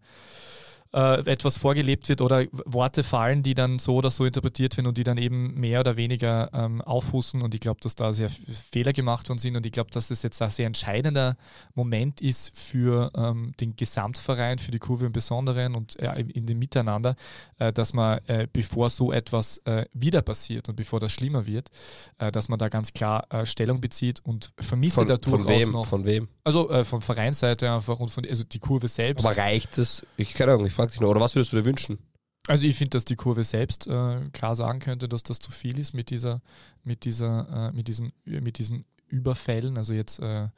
äh, 0.97 1.31
etwas 1.31 1.59
vorgelebt 1.59 2.09
wird 2.09 2.23
oder 2.23 2.47
Worte 2.65 3.03
fallen, 3.03 3.43
die 3.43 3.53
dann 3.53 3.79
so 3.79 3.97
oder 3.97 4.11
so 4.11 4.25
interpretiert 4.25 4.79
werden 4.79 4.87
und 4.87 4.97
die 4.97 5.05
dann 5.05 5.19
eben 5.19 5.53
mehr 5.61 5.81
oder 5.81 5.97
weniger 5.97 6.51
ähm, 6.55 6.81
aufhusten. 6.81 7.43
Und 7.43 7.55
ich 7.55 7.61
glaube, 7.61 7.81
dass 7.83 7.95
da 7.95 8.15
sehr 8.15 8.31
Fehler 8.31 8.95
gemacht 8.95 9.29
worden 9.29 9.39
sind. 9.39 9.57
Und 9.57 9.67
ich 9.67 9.73
glaube, 9.73 9.91
dass 9.91 10.09
das 10.09 10.23
jetzt 10.23 10.41
ein 10.41 10.49
sehr 10.49 10.67
entscheidender 10.67 11.37
Moment 11.75 12.23
ist 12.23 12.57
für 12.57 13.13
ähm, 13.15 13.53
den 13.61 13.77
Gesamtverein, 13.77 14.59
für 14.59 14.71
die 14.71 14.79
Kurve 14.79 15.05
im 15.05 15.13
Besonderen 15.13 15.75
und 15.75 15.99
äh, 15.99 16.19
in 16.19 16.47
dem 16.47 16.59
Miteinander, 16.59 17.15
äh, 17.59 17.75
dass 17.75 17.93
man, 17.93 18.21
äh, 18.27 18.49
bevor 18.51 18.89
so 18.89 19.13
etwas 19.13 19.59
äh, 19.67 19.85
wieder 19.93 20.23
passiert 20.23 20.71
und 20.71 20.77
bevor 20.77 20.99
das 20.99 21.13
schlimmer 21.13 21.47
wird, 21.47 21.69
äh, 22.17 22.33
dass 22.33 22.49
man 22.49 22.59
da 22.59 22.71
ganz 22.71 22.95
klar 22.95 23.27
Stellung 23.45 23.81
bezieht 23.81 24.21
und 24.25 24.53
vermisse 24.59 24.97
von, 24.97 25.07
da 25.07 25.19
durchaus 25.19 25.43
von 25.43 25.49
wem? 25.51 25.73
noch. 25.73 25.87
Von 25.87 26.05
wem? 26.07 26.29
Also 26.47 26.85
von 26.85 27.03
Vereinsseite 27.03 27.69
einfach 27.73 27.99
und 27.99 28.09
von 28.09 28.25
also 28.25 28.45
die 28.45 28.61
Kurve 28.61 28.87
selbst. 28.87 29.27
Aber 29.27 29.37
reicht 29.37 29.79
es? 29.79 30.07
Ich 30.17 30.33
keine 30.33 30.53
Ahnung, 30.53 30.67
ich 30.67 30.73
frage 30.73 30.93
dich 30.93 31.01
nur, 31.01 31.11
oder 31.11 31.21
was 31.21 31.35
würdest 31.35 31.53
du 31.53 31.57
dir 31.57 31.65
wünschen? 31.65 31.99
Also 32.47 32.67
ich 32.67 32.77
finde, 32.77 32.91
dass 32.91 33.05
die 33.05 33.17
Kurve 33.17 33.43
selbst 33.43 33.87
äh, 33.87 34.21
klar 34.33 34.55
sagen 34.55 34.79
könnte, 34.79 35.09
dass 35.09 35.23
das 35.23 35.41
zu 35.41 35.51
viel 35.51 35.79
ist 35.79 35.93
mit 35.95 36.11
dieser, 36.11 36.41
mit 36.85 37.05
dieser, 37.05 37.71
äh, 37.71 37.77
mit 37.77 37.89
diesen, 37.89 38.13
mit 38.25 38.59
diesen 38.59 38.85
Überfällen. 39.09 39.77
Also 39.77 39.93
jetzt, 39.93 40.21
äh, 40.21 40.49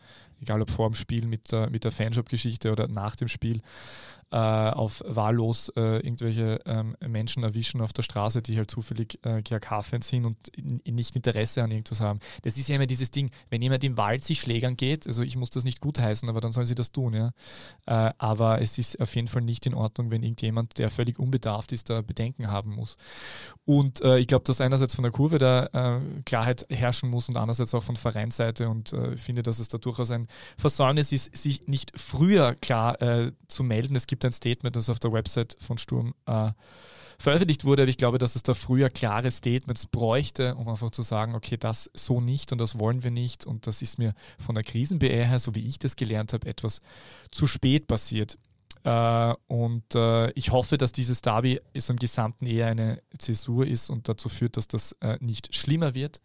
egal 0.40 0.60
ob 0.60 0.70
vor 0.70 0.88
dem 0.90 0.94
Spiel 0.94 1.26
mit 1.26 1.50
der, 1.50 1.70
mit 1.70 1.84
der 1.84 1.92
Fanshop-Geschichte 1.92 2.70
oder 2.72 2.88
nach 2.88 3.16
dem 3.16 3.28
Spiel, 3.28 3.62
äh, 4.30 4.36
auf 4.36 5.02
wahllos 5.06 5.70
äh, 5.76 5.98
irgendwelche 6.00 6.60
ähm, 6.66 6.96
Menschen 7.00 7.42
erwischen 7.42 7.80
auf 7.80 7.92
der 7.92 8.02
Straße, 8.02 8.42
die 8.42 8.56
halt 8.58 8.70
zufällig 8.70 9.18
äh, 9.22 9.40
GAK-Fans 9.42 10.08
sind 10.08 10.26
und 10.26 10.48
in, 10.48 10.80
in 10.80 10.94
nicht 10.96 11.16
Interesse 11.16 11.62
an 11.62 11.70
irgendwas 11.70 12.00
haben. 12.00 12.20
Das 12.42 12.58
ist 12.58 12.68
ja 12.68 12.76
immer 12.76 12.86
dieses 12.86 13.10
Ding, 13.10 13.30
wenn 13.48 13.62
jemand 13.62 13.84
im 13.84 13.96
Wald 13.96 14.22
sich 14.22 14.40
schlägern 14.40 14.76
geht, 14.76 15.06
also 15.06 15.22
ich 15.22 15.36
muss 15.36 15.50
das 15.50 15.64
nicht 15.64 15.80
gutheißen, 15.80 16.28
aber 16.28 16.40
dann 16.40 16.52
soll 16.52 16.66
sie 16.66 16.74
das 16.74 16.92
tun, 16.92 17.14
ja. 17.14 17.30
Äh, 17.86 18.12
aber 18.18 18.60
es 18.60 18.76
ist 18.76 19.00
auf 19.00 19.14
jeden 19.14 19.28
Fall 19.28 19.42
nicht 19.42 19.64
in 19.64 19.74
Ordnung, 19.74 20.10
wenn 20.10 20.22
irgendjemand, 20.22 20.78
der 20.78 20.90
völlig 20.90 21.18
unbedarft 21.18 21.72
ist, 21.72 21.88
da 21.88 22.02
Bedenken 22.02 22.48
haben 22.48 22.74
muss. 22.74 22.96
Und 23.64 24.02
äh, 24.02 24.18
ich 24.18 24.26
glaube, 24.26 24.44
dass 24.44 24.60
einerseits 24.60 24.94
von 24.94 25.04
der 25.04 25.12
Kurve 25.12 25.38
da 25.38 25.96
äh, 25.96 26.00
Klarheit 26.26 26.66
herrschen 26.68 27.08
muss 27.08 27.28
und 27.28 27.36
andererseits 27.36 27.74
auch 27.74 27.82
von 27.82 27.96
Vereinsseite 27.96 28.68
und 28.68 28.92
äh, 28.92 29.16
finde, 29.16 29.42
dass 29.42 29.58
es 29.58 29.68
da 29.68 29.78
durchaus 29.78 30.10
ein 30.10 30.26
Versäumnis 30.58 31.12
ist, 31.12 31.34
sich 31.36 31.66
nicht 31.66 31.92
früher 31.98 32.54
klar 32.54 32.98
zu 33.48 33.62
melden. 33.62 33.96
Es 33.96 34.06
gibt 34.06 34.17
ein 34.24 34.32
Statement, 34.32 34.76
das 34.76 34.90
auf 34.90 34.98
der 34.98 35.12
Website 35.12 35.56
von 35.60 35.78
Sturm 35.78 36.14
äh, 36.26 36.50
veröffentlicht 37.18 37.64
wurde. 37.64 37.82
Aber 37.82 37.90
ich 37.90 37.98
glaube, 37.98 38.18
dass 38.18 38.36
es 38.36 38.42
da 38.42 38.54
früher 38.54 38.90
klare 38.90 39.30
Statements 39.30 39.86
bräuchte, 39.86 40.54
um 40.54 40.68
einfach 40.68 40.90
zu 40.90 41.02
sagen, 41.02 41.34
okay, 41.34 41.56
das 41.56 41.90
so 41.94 42.20
nicht 42.20 42.52
und 42.52 42.58
das 42.58 42.78
wollen 42.78 43.02
wir 43.02 43.10
nicht. 43.10 43.46
Und 43.46 43.66
das 43.66 43.82
ist 43.82 43.98
mir 43.98 44.14
von 44.38 44.54
der 44.54 44.64
Krisen-BR 44.64 45.26
her, 45.26 45.38
so 45.38 45.54
wie 45.54 45.66
ich 45.66 45.78
das 45.78 45.96
gelernt 45.96 46.32
habe, 46.32 46.46
etwas 46.46 46.80
zu 47.30 47.46
spät 47.46 47.86
passiert. 47.86 48.38
Äh, 48.84 49.34
und 49.48 49.94
äh, 49.94 50.30
ich 50.32 50.52
hoffe, 50.52 50.78
dass 50.78 50.92
dieses 50.92 51.20
Derby 51.20 51.60
so 51.76 51.92
im 51.92 51.98
Gesamten 51.98 52.46
eher 52.46 52.68
eine 52.68 53.02
Zäsur 53.18 53.66
ist 53.66 53.90
und 53.90 54.08
dazu 54.08 54.28
führt, 54.28 54.56
dass 54.56 54.68
das 54.68 54.92
äh, 55.00 55.18
nicht 55.20 55.54
schlimmer 55.54 55.94
wird 55.94 56.20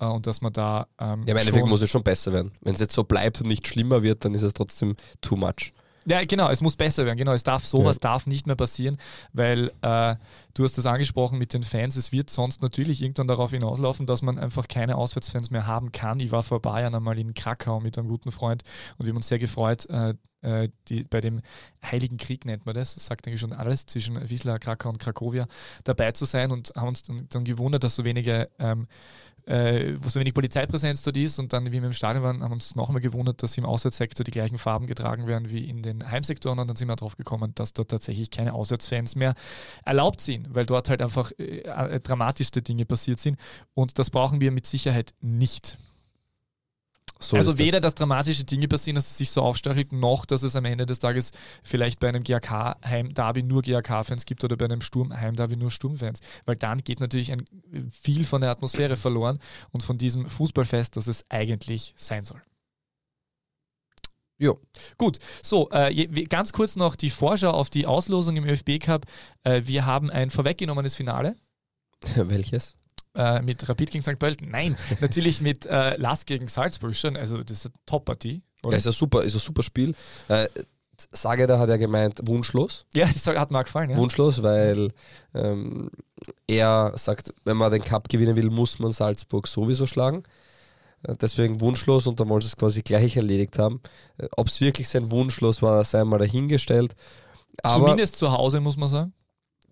äh, 0.00 0.06
und 0.06 0.26
dass 0.26 0.40
man 0.40 0.52
da. 0.52 0.88
Ähm, 0.98 1.22
ja, 1.24 1.32
im 1.32 1.36
Endeffekt 1.36 1.66
muss 1.66 1.80
es 1.80 1.90
schon 1.90 2.02
besser 2.02 2.32
werden. 2.32 2.52
Wenn 2.60 2.74
es 2.74 2.80
jetzt 2.80 2.94
so 2.94 3.04
bleibt 3.04 3.40
und 3.40 3.46
nicht 3.46 3.66
schlimmer 3.66 4.02
wird, 4.02 4.24
dann 4.24 4.34
ist 4.34 4.42
es 4.42 4.52
trotzdem 4.52 4.96
too 5.20 5.36
much. 5.36 5.72
Ja, 6.06 6.24
genau, 6.24 6.50
es 6.50 6.60
muss 6.60 6.76
besser 6.76 7.04
werden. 7.04 7.18
Genau, 7.18 7.32
es 7.32 7.42
darf 7.42 7.64
sowas 7.64 7.96
ja. 7.96 8.00
darf 8.10 8.26
nicht 8.26 8.46
mehr 8.46 8.56
passieren, 8.56 8.96
weil 9.32 9.70
äh, 9.82 10.16
du 10.54 10.64
hast 10.64 10.76
das 10.78 10.86
angesprochen 10.86 11.38
mit 11.38 11.54
den 11.54 11.62
Fans. 11.62 11.96
Es 11.96 12.12
wird 12.12 12.30
sonst 12.30 12.62
natürlich 12.62 13.02
irgendwann 13.02 13.28
darauf 13.28 13.52
hinauslaufen, 13.52 14.06
dass 14.06 14.22
man 14.22 14.38
einfach 14.38 14.68
keine 14.68 14.96
Auswärtsfans 14.96 15.50
mehr 15.50 15.66
haben 15.66 15.92
kann. 15.92 16.20
Ich 16.20 16.32
war 16.32 16.42
vor 16.42 16.58
ein 16.58 16.62
paar 16.62 16.80
Jahren 16.80 16.94
einmal 16.94 17.18
in 17.18 17.34
Krakau 17.34 17.80
mit 17.80 17.98
einem 17.98 18.08
guten 18.08 18.32
Freund 18.32 18.62
und 18.98 19.06
wir 19.06 19.10
haben 19.10 19.18
uns 19.18 19.28
sehr 19.28 19.38
gefreut, 19.38 19.86
äh, 19.90 20.14
äh 20.42 20.68
die, 20.88 21.04
bei 21.04 21.20
dem 21.20 21.40
Heiligen 21.84 22.16
Krieg 22.16 22.44
nennt 22.44 22.66
man 22.66 22.74
das, 22.74 22.94
das 22.94 23.06
sagt 23.06 23.26
eigentlich 23.26 23.40
schon 23.40 23.52
alles, 23.52 23.86
zwischen 23.86 24.28
Wisla, 24.28 24.58
Krakau 24.58 24.88
und 24.88 24.98
Krakowia 24.98 25.46
dabei 25.84 26.12
zu 26.12 26.24
sein 26.24 26.50
und 26.50 26.72
haben 26.76 26.88
uns 26.88 27.02
dann, 27.02 27.26
dann 27.30 27.44
gewundert, 27.44 27.84
dass 27.84 27.96
so 27.96 28.04
wenige 28.04 28.50
ähm, 28.58 28.88
äh, 29.46 29.94
wo 29.98 30.08
so 30.08 30.20
wenig 30.20 30.34
Polizeipräsenz 30.34 31.02
dort 31.02 31.16
ist 31.16 31.38
und 31.38 31.52
dann, 31.52 31.66
wie 31.66 31.72
wir 31.72 31.84
im 31.84 31.92
Stadion 31.92 32.22
waren, 32.22 32.42
haben 32.42 32.52
uns 32.52 32.74
nochmal 32.74 33.00
gewundert, 33.00 33.42
dass 33.42 33.56
im 33.58 33.64
Auswärtssektor 33.64 34.24
die 34.24 34.30
gleichen 34.30 34.58
Farben 34.58 34.86
getragen 34.86 35.26
werden 35.26 35.50
wie 35.50 35.68
in 35.68 35.82
den 35.82 36.08
Heimsektoren 36.08 36.58
und 36.58 36.68
dann 36.68 36.76
sind 36.76 36.88
wir 36.88 36.96
darauf 36.96 37.16
gekommen, 37.16 37.52
dass 37.54 37.72
dort 37.72 37.90
tatsächlich 37.90 38.30
keine 38.30 38.54
Auswärtsfans 38.54 39.16
mehr 39.16 39.34
erlaubt 39.84 40.20
sind, 40.20 40.54
weil 40.54 40.66
dort 40.66 40.88
halt 40.88 41.02
einfach 41.02 41.32
äh, 41.38 41.60
äh 41.60 42.00
dramatischste 42.00 42.62
Dinge 42.62 42.84
passiert 42.84 43.18
sind 43.18 43.38
und 43.74 43.98
das 43.98 44.10
brauchen 44.10 44.40
wir 44.40 44.52
mit 44.52 44.66
Sicherheit 44.66 45.12
nicht. 45.20 45.78
So 47.22 47.36
also 47.36 47.56
weder 47.56 47.80
das. 47.80 47.94
dass 47.94 48.00
dramatische 48.00 48.44
Dinge 48.44 48.66
passieren, 48.68 48.96
dass 48.96 49.08
es 49.08 49.16
sich 49.16 49.30
so 49.30 49.42
aufstachelt, 49.42 49.92
noch 49.92 50.26
dass 50.26 50.42
es 50.42 50.56
am 50.56 50.64
Ende 50.64 50.86
des 50.86 50.98
Tages 50.98 51.30
vielleicht 51.62 52.00
bei 52.00 52.08
einem 52.08 52.24
GAK-Heim-Derby 52.24 53.44
nur 53.44 53.62
GAK-Fans 53.62 54.26
gibt 54.26 54.42
oder 54.42 54.56
bei 54.56 54.64
einem 54.64 54.80
Sturm-Heim-Derby 54.80 55.56
nur 55.56 55.70
Sturmfans. 55.70 56.20
Weil 56.46 56.56
dann 56.56 56.78
geht 56.78 57.00
natürlich 57.00 57.30
ein, 57.30 57.44
viel 57.90 58.24
von 58.24 58.40
der 58.40 58.50
Atmosphäre 58.50 58.96
verloren 58.96 59.38
und 59.70 59.82
von 59.82 59.98
diesem 59.98 60.28
Fußballfest, 60.28 60.96
das 60.96 61.06
es 61.06 61.24
eigentlich 61.30 61.94
sein 61.96 62.24
soll. 62.24 62.42
Jo. 64.38 64.60
Gut, 64.98 65.18
so, 65.42 65.70
äh, 65.70 65.94
ganz 66.24 66.52
kurz 66.52 66.74
noch 66.74 66.96
die 66.96 67.10
Vorschau 67.10 67.50
auf 67.50 67.70
die 67.70 67.86
Auslosung 67.86 68.36
im 68.36 68.44
ÖFB 68.44 68.80
Cup. 68.80 69.06
Äh, 69.44 69.62
wir 69.66 69.86
haben 69.86 70.10
ein 70.10 70.30
vorweggenommenes 70.30 70.96
Finale. 70.96 71.36
Welches? 72.16 72.74
Äh, 73.14 73.42
mit 73.42 73.68
Rapid 73.68 73.90
gegen 73.90 74.02
St. 74.02 74.18
Pölten. 74.18 74.50
Nein, 74.50 74.76
natürlich 75.00 75.40
mit 75.40 75.66
äh, 75.66 75.96
Lask 75.96 76.26
gegen 76.26 76.48
Salzburg 76.48 76.94
schon. 76.94 77.16
Also 77.16 77.42
das 77.42 77.58
ist 77.58 77.66
eine 77.66 77.74
Top-Partie. 77.84 78.42
Ja, 78.64 78.72
ist 78.72 78.86
ein 78.86 78.92
super, 78.92 79.22
ist 79.22 79.34
ein 79.34 79.40
super 79.40 79.62
Spiel. 79.62 79.94
Äh, 80.28 80.48
Sageda 81.10 81.58
hat 81.58 81.68
ja 81.68 81.76
gemeint, 81.76 82.20
wunschlos. 82.24 82.86
Ja, 82.94 83.06
das 83.06 83.26
hat 83.26 83.50
mir 83.50 83.64
gefallen. 83.64 83.90
Ja. 83.90 83.96
Wunschlos, 83.96 84.42
weil 84.42 84.92
ähm, 85.34 85.90
er 86.46 86.92
sagt, 86.96 87.34
wenn 87.44 87.56
man 87.56 87.72
den 87.72 87.82
Cup 87.82 88.08
gewinnen 88.08 88.36
will, 88.36 88.50
muss 88.50 88.78
man 88.78 88.92
Salzburg 88.92 89.46
sowieso 89.46 89.86
schlagen. 89.86 90.22
Äh, 91.02 91.16
deswegen 91.20 91.60
wunschlos 91.60 92.06
und 92.06 92.20
dann 92.20 92.28
wollen 92.28 92.40
sie 92.40 92.48
es 92.48 92.56
quasi 92.56 92.82
gleich 92.82 93.16
erledigt 93.16 93.58
haben. 93.58 93.80
Äh, 94.18 94.28
Ob 94.36 94.48
es 94.48 94.60
wirklich 94.60 94.88
sein 94.88 95.10
Wunschlos 95.10 95.62
war, 95.62 95.82
sei 95.84 96.04
mal 96.04 96.18
dahingestellt. 96.18 96.94
Aber, 97.62 97.84
Zumindest 97.84 98.16
zu 98.16 98.32
Hause, 98.32 98.60
muss 98.60 98.76
man 98.76 98.88
sagen. 98.88 99.12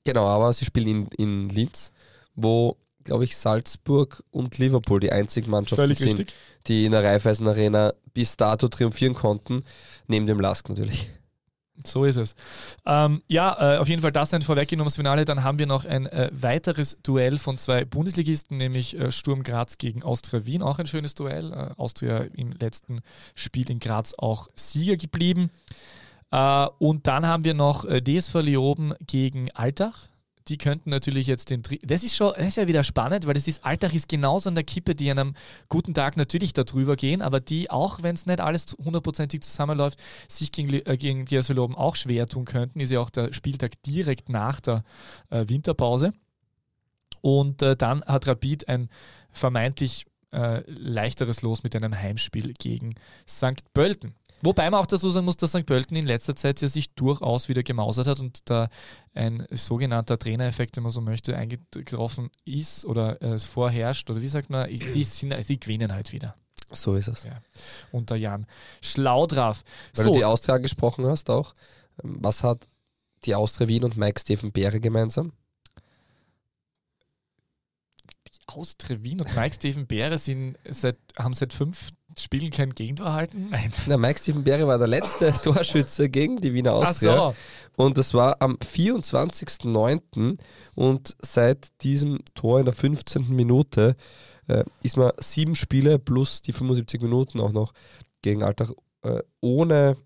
Genau, 0.04 0.26
aber 0.26 0.52
sie 0.52 0.64
spielen 0.64 0.88
in, 0.88 1.06
in 1.18 1.48
Linz, 1.48 1.92
wo 2.34 2.76
glaube 3.10 3.24
ich, 3.24 3.36
Salzburg 3.36 4.22
und 4.30 4.58
Liverpool 4.58 5.00
die 5.00 5.10
einzigen 5.10 5.50
Mannschaften 5.50 5.82
Völlig 5.82 5.98
sind, 5.98 6.20
richtig. 6.20 6.36
die 6.68 6.84
in 6.84 6.92
der 6.92 7.02
Raiffeisen 7.02 7.48
Arena 7.48 7.92
bis 8.14 8.36
dato 8.36 8.68
triumphieren 8.68 9.14
konnten, 9.14 9.64
neben 10.06 10.28
dem 10.28 10.38
Lask 10.38 10.68
natürlich. 10.68 11.10
So 11.84 12.04
ist 12.04 12.18
es. 12.18 12.36
Ähm, 12.86 13.22
ja, 13.26 13.74
äh, 13.74 13.78
auf 13.78 13.88
jeden 13.88 14.00
Fall 14.00 14.12
das 14.12 14.32
ein 14.32 14.42
vorweggenommenes 14.42 14.94
Finale. 14.94 15.24
Dann 15.24 15.42
haben 15.42 15.58
wir 15.58 15.66
noch 15.66 15.86
ein 15.86 16.06
äh, 16.06 16.30
weiteres 16.30 16.98
Duell 17.02 17.38
von 17.38 17.58
zwei 17.58 17.84
Bundesligisten, 17.84 18.58
nämlich 18.58 18.96
äh, 18.96 19.10
Sturm 19.10 19.42
Graz 19.42 19.76
gegen 19.76 20.04
Austria 20.04 20.46
Wien. 20.46 20.62
Auch 20.62 20.78
ein 20.78 20.86
schönes 20.86 21.16
Duell. 21.16 21.52
Äh, 21.52 21.70
Austria 21.78 22.18
im 22.36 22.52
letzten 22.52 23.00
Spiel 23.34 23.68
in 23.72 23.80
Graz 23.80 24.14
auch 24.16 24.46
Sieger 24.54 24.96
geblieben. 24.96 25.50
Äh, 26.30 26.66
und 26.78 27.08
dann 27.08 27.26
haben 27.26 27.44
wir 27.44 27.54
noch 27.54 27.84
äh, 27.86 28.00
DSV 28.00 28.34
Leoben 28.36 28.94
gegen 29.04 29.50
Altach 29.52 30.10
die 30.50 30.58
könnten 30.58 30.90
natürlich 30.90 31.28
jetzt 31.28 31.48
den. 31.50 31.62
Das 31.82 32.02
ist 32.02 32.16
schon, 32.16 32.34
das 32.36 32.48
ist 32.48 32.56
ja 32.56 32.66
wieder 32.68 32.84
spannend, 32.84 33.26
weil 33.26 33.34
das 33.34 33.46
ist, 33.46 33.64
Alltag 33.64 33.94
ist 33.94 34.08
genauso 34.08 34.48
an 34.48 34.56
der 34.56 34.64
Kippe, 34.64 34.94
die 34.94 35.10
an 35.10 35.18
einem 35.18 35.34
guten 35.68 35.94
Tag 35.94 36.16
natürlich 36.16 36.52
darüber 36.52 36.96
gehen, 36.96 37.22
aber 37.22 37.40
die, 37.40 37.70
auch 37.70 38.02
wenn 38.02 38.14
es 38.14 38.26
nicht 38.26 38.40
alles 38.40 38.76
hundertprozentig 38.84 39.42
zusammenläuft, 39.42 39.98
sich 40.28 40.50
gegen, 40.50 40.74
äh, 40.74 40.96
gegen 40.98 41.24
die 41.24 41.38
Asoloben 41.38 41.76
auch 41.76 41.94
schwer 41.96 42.26
tun 42.26 42.44
könnten. 42.44 42.80
Ist 42.80 42.90
ja 42.90 43.00
auch 43.00 43.10
der 43.10 43.32
Spieltag 43.32 43.80
direkt 43.84 44.28
nach 44.28 44.60
der 44.60 44.82
äh, 45.30 45.44
Winterpause. 45.48 46.12
Und 47.20 47.62
äh, 47.62 47.76
dann 47.76 48.04
hat 48.04 48.26
Rapid 48.26 48.68
ein 48.68 48.88
vermeintlich 49.30 50.06
äh, 50.32 50.62
leichteres 50.66 51.42
Los 51.42 51.62
mit 51.62 51.76
einem 51.76 51.96
Heimspiel 51.96 52.54
gegen 52.54 52.94
St. 53.28 53.62
Pölten. 53.72 54.14
Wobei 54.42 54.70
man 54.70 54.80
auch 54.80 54.86
dazu 54.86 55.10
sagen 55.10 55.26
muss, 55.26 55.36
dass 55.36 55.50
St. 55.50 55.66
Pölten 55.66 55.96
in 55.96 56.06
letzter 56.06 56.34
Zeit 56.34 56.60
ja 56.60 56.68
sich 56.68 56.94
durchaus 56.94 57.48
wieder 57.48 57.62
gemausert 57.62 58.06
hat 58.06 58.20
und 58.20 58.48
da 58.48 58.68
ein 59.12 59.46
sogenannter 59.50 60.18
Trainereffekt, 60.18 60.76
wenn 60.76 60.82
man 60.82 60.92
so 60.92 61.00
möchte, 61.00 61.36
eingetroffen 61.36 62.30
ist 62.44 62.84
oder 62.84 63.20
äh, 63.22 63.38
vorherrscht 63.38 64.08
oder 64.08 64.22
wie 64.22 64.28
sagt 64.28 64.48
man, 64.48 64.68
die, 64.68 65.04
sind, 65.04 65.34
sie 65.42 65.60
gewinnen 65.60 65.92
halt 65.92 66.12
wieder. 66.12 66.34
So 66.72 66.94
ist 66.94 67.08
es. 67.08 67.24
Ja. 67.24 67.42
Unter 67.92 68.16
Jan 68.16 68.46
Schlaudraff. 68.80 69.62
Weil 69.94 70.04
so. 70.04 70.12
du 70.12 70.18
die 70.18 70.24
Austria 70.24 70.58
gesprochen 70.58 71.06
hast 71.06 71.28
auch. 71.28 71.52
Was 72.02 72.44
hat 72.44 72.66
die 73.24 73.34
Austria 73.34 73.68
Wien 73.68 73.84
und 73.84 73.96
Mike 73.96 74.20
Steven 74.20 74.52
Beere 74.52 74.80
gemeinsam? 74.80 75.32
Die 78.26 78.38
Austria 78.46 79.02
Wien 79.02 79.20
und 79.20 79.34
Mike 79.36 79.54
Steven 79.54 79.86
Beere 79.86 80.16
sind 80.16 80.56
seit, 80.68 80.96
haben 81.18 81.34
seit 81.34 81.52
fünf 81.52 81.90
Spielen 82.18 82.50
kein 82.50 82.70
Gegentor 82.70 83.06
erhalten? 83.06 83.48
Nein. 83.50 83.72
Na, 83.86 83.96
Mike 83.96 84.18
Steven 84.18 84.44
Beere 84.44 84.66
war 84.66 84.78
der 84.78 84.88
letzte 84.88 85.32
Torschütze 85.42 86.08
gegen 86.08 86.40
die 86.40 86.52
Wiener 86.52 86.74
Austria. 86.74 87.12
Ach 87.30 87.34
so. 87.76 87.82
Und 87.82 87.98
das 87.98 88.14
war 88.14 88.36
am 88.40 88.56
24.09. 88.56 90.38
Und 90.74 91.16
seit 91.20 91.68
diesem 91.82 92.20
Tor 92.34 92.58
in 92.58 92.66
der 92.66 92.74
15. 92.74 93.34
Minute 93.34 93.96
äh, 94.48 94.64
ist 94.82 94.96
man 94.96 95.12
sieben 95.18 95.54
Spiele 95.54 95.98
plus 95.98 96.42
die 96.42 96.52
75 96.52 97.00
Minuten 97.02 97.40
auch 97.40 97.52
noch 97.52 97.72
gegen 98.22 98.42
Alltag 98.42 98.72
äh, 99.02 99.22
ohne 99.40 99.96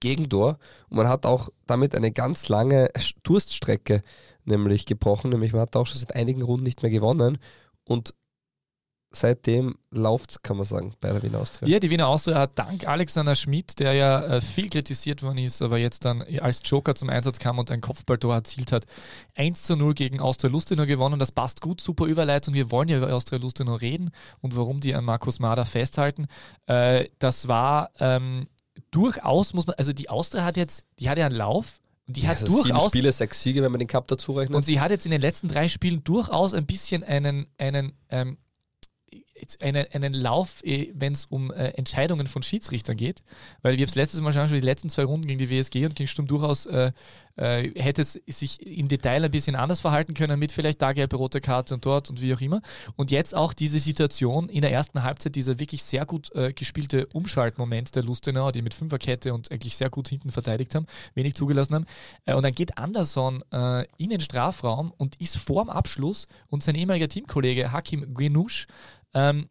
Gegentor. 0.00 0.58
Und 0.88 0.96
man 0.96 1.08
hat 1.08 1.26
auch 1.26 1.48
damit 1.66 1.94
eine 1.94 2.12
ganz 2.12 2.48
lange 2.48 2.90
Durststrecke 3.22 4.02
nämlich 4.44 4.86
gebrochen. 4.86 5.30
Nämlich 5.30 5.52
man 5.52 5.62
hat 5.62 5.76
auch 5.76 5.86
schon 5.86 5.98
seit 5.98 6.14
einigen 6.14 6.42
Runden 6.42 6.64
nicht 6.64 6.82
mehr 6.82 6.90
gewonnen. 6.90 7.38
Und 7.84 8.14
seitdem 9.12 9.76
läuft 9.90 10.30
es, 10.30 10.42
kann 10.42 10.56
man 10.56 10.64
sagen, 10.64 10.92
bei 11.00 11.10
der 11.10 11.22
Wiener 11.22 11.38
Austria. 11.38 11.68
Ja, 11.68 11.78
die 11.78 11.90
Wiener 11.90 12.08
Austria 12.08 12.38
hat 12.38 12.58
dank 12.58 12.86
Alexander 12.86 13.34
Schmidt, 13.34 13.78
der 13.78 13.92
ja 13.92 14.24
äh, 14.24 14.40
viel 14.40 14.68
kritisiert 14.68 15.22
worden 15.22 15.38
ist, 15.38 15.62
aber 15.62 15.78
jetzt 15.78 16.04
dann 16.04 16.22
als 16.40 16.60
Joker 16.64 16.94
zum 16.94 17.10
Einsatz 17.10 17.38
kam 17.38 17.58
und 17.58 17.70
ein 17.70 17.80
Kopfballtor 17.80 18.34
erzielt 18.34 18.72
hat, 18.72 18.84
1 19.34 19.62
zu 19.62 19.76
0 19.76 19.94
gegen 19.94 20.20
Austria 20.20 20.50
Lustenau 20.50 20.86
gewonnen. 20.86 21.18
Das 21.18 21.32
passt 21.32 21.60
gut, 21.60 21.80
super 21.80 22.06
Überleitung. 22.06 22.54
Wir 22.54 22.70
wollen 22.70 22.88
ja 22.88 22.98
über 22.98 23.12
Austria 23.12 23.38
Lustenau 23.38 23.74
reden 23.74 24.10
und 24.40 24.56
warum 24.56 24.80
die 24.80 24.94
an 24.94 25.04
Markus 25.04 25.40
Mader 25.40 25.64
festhalten. 25.64 26.26
Äh, 26.66 27.08
das 27.18 27.48
war 27.48 27.90
ähm, 27.98 28.46
durchaus, 28.90 29.54
muss 29.54 29.66
man, 29.66 29.76
also 29.76 29.92
die 29.92 30.08
Austria 30.08 30.44
hat 30.44 30.56
jetzt, 30.56 30.84
die 30.98 31.08
hat 31.08 31.18
ja 31.18 31.26
einen 31.26 31.36
Lauf, 31.36 31.80
und 32.06 32.16
die 32.16 32.22
ja, 32.22 32.28
hat 32.30 32.42
also 32.42 32.62
durchaus. 32.62 32.82
Sieben 32.82 32.90
Spiele, 32.90 33.12
sechs 33.12 33.42
Siege, 33.42 33.62
wenn 33.62 33.70
man 33.70 33.78
den 33.78 33.88
Cup 33.88 34.08
dazu 34.08 34.32
rechnet. 34.32 34.56
Und 34.56 34.64
sie 34.64 34.80
hat 34.80 34.90
jetzt 34.90 35.04
in 35.04 35.12
den 35.12 35.20
letzten 35.20 35.48
drei 35.48 35.68
Spielen 35.68 36.02
durchaus 36.04 36.52
ein 36.52 36.66
bisschen 36.66 37.04
einen, 37.04 37.46
einen 37.58 37.92
ähm, 38.10 38.38
einen, 39.62 39.86
einen 39.92 40.14
Lauf, 40.14 40.64
eh, 40.64 40.92
wenn 40.94 41.12
es 41.12 41.26
um 41.26 41.50
äh, 41.50 41.68
Entscheidungen 41.70 42.26
von 42.26 42.42
Schiedsrichtern 42.42 42.96
geht, 42.96 43.22
weil 43.62 43.76
wir 43.76 43.82
haben 43.82 43.88
es 43.88 43.94
letztes 43.94 44.20
Mal 44.20 44.32
schon 44.32 44.48
die 44.48 44.60
letzten 44.60 44.88
zwei 44.88 45.04
Runden 45.04 45.26
gegen 45.26 45.38
die 45.38 45.50
WSG 45.50 45.84
und 45.84 45.96
gegen 45.96 46.08
Sturm 46.08 46.26
durchaus 46.26 46.66
äh, 46.66 46.92
äh, 47.36 47.70
hätte 47.80 48.02
es 48.02 48.20
sich 48.26 48.66
im 48.66 48.88
Detail 48.88 49.24
ein 49.24 49.30
bisschen 49.30 49.56
anders 49.56 49.80
verhalten 49.80 50.14
können 50.14 50.38
mit 50.38 50.52
vielleicht 50.52 50.82
da 50.82 50.92
gelbe 50.92 51.16
rote 51.16 51.40
Karte 51.40 51.74
und 51.74 51.86
dort 51.86 52.10
und 52.10 52.20
wie 52.20 52.34
auch 52.34 52.40
immer. 52.40 52.60
Und 52.96 53.10
jetzt 53.10 53.34
auch 53.34 53.52
diese 53.52 53.78
Situation 53.78 54.48
in 54.48 54.62
der 54.62 54.72
ersten 54.72 55.02
Halbzeit, 55.02 55.34
dieser 55.34 55.58
wirklich 55.58 55.82
sehr 55.82 56.04
gut 56.06 56.32
äh, 56.34 56.52
gespielte 56.52 57.06
Umschaltmoment 57.06 57.94
der 57.94 58.02
Lustenauer, 58.02 58.52
die 58.52 58.62
mit 58.62 58.74
Fünferkette 58.74 59.32
und 59.32 59.50
eigentlich 59.50 59.76
sehr 59.76 59.90
gut 59.90 60.08
hinten 60.08 60.30
verteidigt 60.30 60.74
haben, 60.74 60.86
wenig 61.14 61.34
zugelassen 61.34 61.74
haben. 61.74 61.86
Äh, 62.26 62.34
und 62.34 62.42
dann 62.42 62.54
geht 62.54 62.78
Anderson 62.78 63.42
äh, 63.52 63.86
in 63.96 64.10
den 64.10 64.20
Strafraum 64.20 64.92
und 64.96 65.20
ist 65.20 65.36
vorm 65.36 65.70
Abschluss 65.70 66.28
und 66.48 66.62
sein 66.62 66.74
ehemaliger 66.74 67.08
Teamkollege 67.08 67.72
Hakim 67.72 68.14
Genusch 68.14 68.66
ähm, 69.14 69.48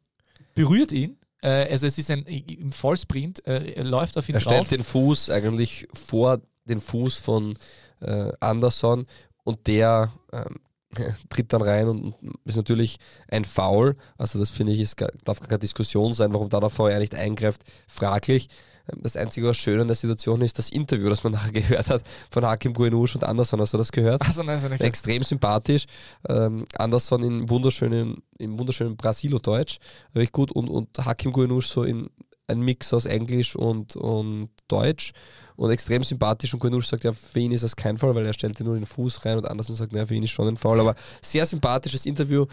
berührt 0.56 0.92
ihn. 0.92 1.18
Äh, 1.42 1.72
also 1.72 1.88
es 1.88 1.98
ist 1.98 2.12
ein 2.12 2.24
im 2.26 2.72
Vollsprint, 2.72 3.46
äh, 3.48 3.74
er 3.74 3.84
läuft 3.84 4.18
auf 4.18 4.30
ihn 4.30 4.36
Er 4.36 4.42
stellt 4.42 4.72
den 4.72 4.84
Fuß 4.84 5.30
eigentlich 5.30 5.88
vor 5.94 6.42
den 6.66 6.80
Fuß 6.80 7.18
von 7.18 7.58
äh, 8.00 8.32
Anderson 8.40 9.06
und 9.44 9.68
der 9.68 10.12
ähm, 10.32 10.60
tritt 11.30 11.54
dann 11.54 11.62
rein 11.62 11.88
und 11.88 12.16
ist 12.46 12.58
natürlich 12.58 12.98
ein 13.30 13.46
Foul. 13.46 13.96
Also 14.18 14.40
das 14.40 14.50
finde 14.50 14.74
ich, 14.74 14.82
ist, 14.82 15.00
darf 15.24 15.40
gar 15.40 15.50
keine 15.50 15.60
Diskussion 15.60 16.14
sein, 16.14 16.34
warum 16.34 16.50
da 16.50 16.60
der 16.60 16.70
VR 16.70 17.00
nicht 17.00 17.16
eingreift, 17.16 17.64
fraglich. 17.88 18.50
Das 18.98 19.16
Einzige, 19.16 19.48
was 19.48 19.58
schön 19.58 19.80
an 19.80 19.88
der 19.88 19.96
Situation 19.96 20.42
ist, 20.42 20.58
das 20.58 20.70
Interview, 20.70 21.10
das 21.10 21.24
man 21.24 21.34
nachher 21.34 21.52
gehört 21.52 21.90
hat 21.90 22.04
von 22.30 22.46
Hakim 22.46 22.74
Guinusch 22.74 23.16
und 23.16 23.24
Anderson. 23.24 23.60
Hast 23.62 23.74
du 23.74 23.78
das 23.78 23.92
gehört? 23.92 24.22
Also, 24.22 24.44
nein, 24.44 24.60
nein, 24.62 24.80
Extrem 24.80 25.24
sympathisch. 25.24 25.86
Ähm, 26.28 26.66
Anderson 26.78 27.24
in 27.24 27.50
wunderschönen, 27.50 28.22
in 28.38 28.58
wunderschönen 28.58 28.96
Brasilo-Deutsch. 28.96 29.80
Richtig 30.16 30.32
gut. 30.32 30.52
Und, 30.52 30.70
und 30.70 30.98
Hakim 30.98 31.32
Guinusch 31.32 31.68
so 31.68 31.84
in 31.84 32.10
ein 32.52 32.60
Mix 32.62 32.94
aus 32.94 33.06
Englisch 33.06 33.56
und, 33.56 33.96
und 33.96 34.50
Deutsch 34.68 35.14
und 35.56 35.72
extrem 35.72 36.04
sympathisch 36.04 36.54
und 36.54 36.60
Guinusch 36.60 36.88
sagt, 36.88 37.04
ja, 37.04 37.14
für 37.14 37.40
ihn 37.40 37.52
ist 37.52 37.64
das 37.64 37.76
kein 37.76 37.98
Fall, 37.98 38.14
weil 38.16 38.26
er 38.26 38.34
stellte 38.34 38.64
nur 38.64 38.76
den 38.76 38.86
Fuß 38.86 39.26
rein 39.26 39.38
und 39.38 39.46
Anderson 39.46 39.76
sagt, 39.76 39.94
ja, 39.94 40.06
für 40.06 40.16
ihn 40.16 40.24
ist 40.24 40.32
schon 40.32 40.48
ein 40.48 40.58
Fall, 40.58 40.80
aber 40.80 40.96
sehr 41.22 41.46
sympathisches 41.46 42.06
Interview 42.06 42.46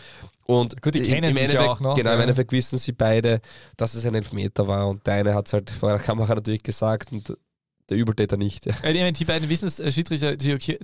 und 0.51 0.81
Gut, 0.81 0.95
die 0.95 1.03
kennen 1.03 1.35
sich 1.35 1.53
ja 1.53 1.71
auch 1.71 1.81
noch. 1.81 1.95
Genau, 1.95 2.15
im 2.15 2.21
Endeffekt 2.21 2.53
wissen 2.53 2.79
sie 2.79 2.93
beide, 2.93 3.43
dass 3.77 3.95
es 3.95 4.07
ein 4.07 4.15
Elfmeter 4.15 4.67
war 4.67 4.89
und 4.89 5.07
der 5.07 5.15
eine 5.15 5.35
hat 5.35 5.47
es 5.47 5.53
halt 5.53 5.71
vor 5.71 5.91
der 5.91 5.99
Kamera 5.99 6.35
natürlich 6.35 6.63
gesagt 6.63 7.13
und 7.13 7.37
der 7.89 7.97
Übeltäter 7.97 8.37
nicht. 8.37 8.67
Ja. 8.67 8.75
Äh, 8.83 9.13
die 9.13 9.25
beiden 9.25 9.49
Wissensschiedsrichter, 9.49 10.37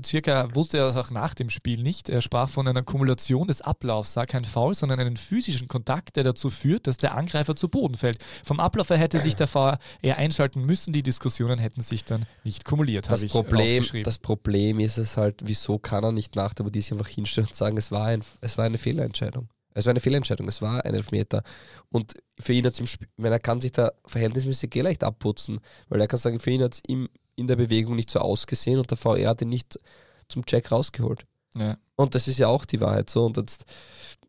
Circa 0.05 0.55
wusste 0.55 0.79
er 0.79 0.88
auch 0.98 1.11
nach 1.11 1.35
dem 1.35 1.50
Spiel 1.50 1.83
nicht. 1.83 2.09
Er 2.09 2.22
sprach 2.22 2.48
von 2.48 2.66
einer 2.66 2.83
Kumulation 2.83 3.46
des 3.46 3.61
Ablaufs, 3.61 4.14
sah 4.14 4.27
kein 4.27 4.44
Foul, 4.44 4.74
sondern 4.74 5.00
einen 5.00 5.16
physischen 5.16 5.68
Kontakt, 5.68 6.16
der 6.16 6.24
dazu 6.24 6.50
führt, 6.50 6.87
dass 6.87 6.96
der 6.96 7.14
Angreifer 7.14 7.57
zu 7.57 7.68
Boden 7.68 7.94
fällt. 7.94 8.22
Vom 8.44 8.61
Ablauf 8.61 8.90
her 8.90 8.98
hätte 8.98 9.18
sich 9.18 9.37
der 9.37 9.46
VR 9.46 9.79
eher 10.03 10.16
einschalten 10.16 10.64
müssen, 10.64 10.92
die 10.92 11.03
Diskussionen 11.03 11.59
hätten 11.59 11.83
sich 11.83 12.05
dann 12.05 12.27
nicht 12.42 12.64
kumuliert. 12.64 13.11
Das, 13.11 13.24
Problem, 13.27 13.85
das 14.03 14.18
Problem 14.18 14.81
ist 14.81 14.96
es 14.96 15.16
halt, 15.16 15.42
wieso 15.44 15.79
kann 15.79 16.05
er 16.05 16.12
nicht 16.12 16.37
nach 16.37 16.55
der 16.55 16.64
Partie 16.64 16.85
einfach 16.92 17.09
hinstellen 17.09 17.48
und 17.48 17.55
sagen, 17.55 17.77
es 17.77 17.90
war, 17.90 18.07
ein, 18.07 18.22
es 18.40 18.57
war 18.57 18.64
eine 18.64 18.79
Fehlentscheidung. 18.79 19.48
Es 19.75 19.87
war 19.87 19.91
eine 19.91 20.01
Fehlentscheidung, 20.01 20.49
es 20.49 20.63
war 20.63 20.85
ein 20.85 20.95
Elfmeter. 20.95 21.43
Und 21.91 22.15
für 22.39 22.53
ihn 22.53 22.65
hat 22.65 22.75
es 22.75 22.81
im 22.81 22.87
Spiel, 22.87 23.09
er 23.19 23.41
kann 23.41 23.61
sich 23.61 23.73
da 23.73 23.93
verhältnismäßig 24.07 24.73
leicht 24.77 25.03
abputzen, 25.03 25.61
weil 25.89 26.01
er 26.01 26.07
kann 26.07 26.19
sagen, 26.19 26.39
für 26.39 26.51
ihn 26.51 26.63
hat 26.63 26.75
es 26.75 26.83
in 26.87 27.47
der 27.47 27.57
Bewegung 27.57 27.97
nicht 27.97 28.11
so 28.11 28.21
ausgesehen 28.21 28.79
und 28.79 28.91
der 28.91 28.97
VR 28.97 29.31
hat 29.31 29.43
ihn 29.43 29.49
nicht 29.49 29.79
zum 30.29 30.47
Check 30.47 30.71
rausgeholt. 30.71 31.27
Ja. 31.57 31.77
Und 31.97 32.15
das 32.15 32.29
ist 32.29 32.39
ja 32.39 32.49
auch 32.49 32.65
die 32.65 32.81
Wahrheit 32.81 33.11
so. 33.11 33.25
Und, 33.27 33.37
jetzt, 33.37 33.65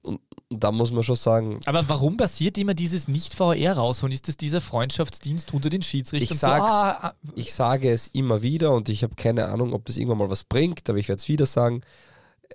und, 0.02 0.20
und 0.50 0.64
da 0.64 0.72
muss 0.72 0.92
man 0.92 1.04
schon 1.04 1.16
sagen. 1.16 1.60
Aber 1.66 1.88
warum 1.90 2.18
passiert 2.18 2.58
immer 2.58 2.74
dieses 2.74 3.08
Nicht-VR 3.08 3.74
rausholen? 3.74 4.14
Ist 4.14 4.28
das 4.28 4.38
dieser 4.38 4.62
Freundschaftsdienst 4.62 5.54
unter 5.54 5.70
den 5.70 5.82
Schiedsrichtern? 5.82 6.36
Ich, 6.36 6.40
so, 6.40 6.48
ah, 6.48 6.92
ah, 6.92 7.14
ich 7.36 7.54
sage 7.54 7.92
es 7.92 8.08
immer 8.10 8.42
wieder 8.42 8.74
und 8.74 8.90
ich 8.90 9.04
habe 9.04 9.16
keine 9.16 9.46
Ahnung, 9.46 9.74
ob 9.74 9.86
das 9.86 9.98
irgendwann 9.98 10.20
mal 10.20 10.30
was 10.30 10.44
bringt, 10.44 10.90
aber 10.90 11.00
ich 11.00 11.08
werde 11.08 11.20
es 11.20 11.28
wieder 11.28 11.46
sagen. 11.46 11.82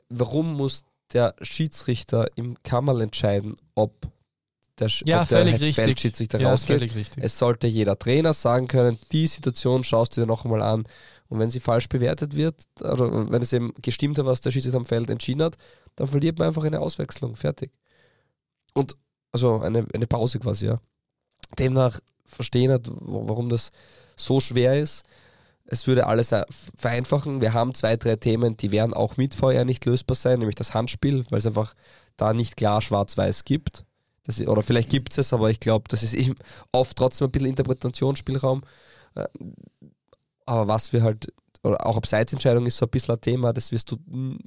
Warum 0.08 0.54
muss 0.54 0.84
der 1.12 1.34
Schiedsrichter 1.42 2.26
im 2.36 2.56
Kammerl 2.62 3.00
entscheiden, 3.02 3.56
ob 3.74 4.08
der, 4.78 4.88
ja, 5.04 5.22
ob 5.22 5.28
der 5.28 5.58
Feldschiedsrichter 5.72 6.40
ja, 6.40 6.50
rausgeht. 6.50 6.92
Es 7.18 7.38
sollte 7.38 7.66
jeder 7.66 7.98
Trainer 7.98 8.32
sagen 8.32 8.66
können, 8.66 8.98
die 9.12 9.26
Situation 9.26 9.84
schaust 9.84 10.16
du 10.16 10.22
dir 10.22 10.26
noch 10.26 10.44
einmal 10.44 10.62
an. 10.62 10.84
Und 11.28 11.38
wenn 11.38 11.50
sie 11.50 11.60
falsch 11.60 11.88
bewertet 11.88 12.34
wird, 12.34 12.64
oder 12.80 13.30
wenn 13.30 13.42
es 13.42 13.52
eben 13.52 13.72
gestimmt 13.82 14.18
hat, 14.18 14.26
was 14.26 14.40
der 14.40 14.50
Schiedsrichter 14.50 14.78
am 14.78 14.84
Feld 14.84 15.10
entschieden 15.10 15.42
hat, 15.42 15.56
dann 15.96 16.08
verliert 16.08 16.38
man 16.38 16.48
einfach 16.48 16.64
eine 16.64 16.80
Auswechslung. 16.80 17.36
Fertig. 17.36 17.70
Und 18.74 18.96
also 19.32 19.60
eine, 19.60 19.86
eine 19.92 20.06
Pause 20.06 20.40
quasi, 20.40 20.66
ja. 20.66 20.80
Demnach 21.58 22.00
verstehen 22.24 22.72
hat, 22.72 22.88
warum 22.88 23.48
das 23.48 23.70
so 24.16 24.40
schwer 24.40 24.80
ist. 24.80 25.04
Es 25.70 25.86
würde 25.86 26.06
alles 26.06 26.34
vereinfachen. 26.76 27.40
Wir 27.40 27.54
haben 27.54 27.74
zwei, 27.74 27.96
drei 27.96 28.16
Themen, 28.16 28.56
die 28.56 28.72
werden 28.72 28.92
auch 28.92 29.16
mit 29.16 29.34
VR 29.34 29.64
nicht 29.64 29.84
lösbar 29.86 30.16
sein, 30.16 30.40
nämlich 30.40 30.56
das 30.56 30.74
Handspiel, 30.74 31.24
weil 31.30 31.38
es 31.38 31.46
einfach 31.46 31.74
da 32.16 32.32
nicht 32.32 32.56
klar 32.56 32.82
schwarz-weiß 32.82 33.44
gibt. 33.44 33.84
Das, 34.24 34.40
oder 34.46 34.62
vielleicht 34.62 34.90
gibt 34.90 35.12
es 35.12 35.18
es, 35.18 35.32
aber 35.32 35.48
ich 35.50 35.60
glaube, 35.60 35.84
das 35.88 36.02
ist 36.02 36.14
eben 36.14 36.34
oft 36.72 36.96
trotzdem 36.96 37.28
ein 37.28 37.30
bisschen 37.30 37.48
Interpretationsspielraum. 37.48 38.62
Äh, 39.14 39.28
aber 40.44 40.66
was 40.66 40.92
wir 40.92 41.02
halt, 41.02 41.32
oder 41.62 41.86
auch 41.86 41.96
Abseitsentscheidung 41.96 42.66
ist 42.66 42.76
so 42.76 42.86
ein 42.86 42.90
bisschen 42.90 43.14
ein 43.14 43.20
Thema, 43.20 43.52
das 43.52 43.70
wirst 43.70 43.92
du 43.92 43.96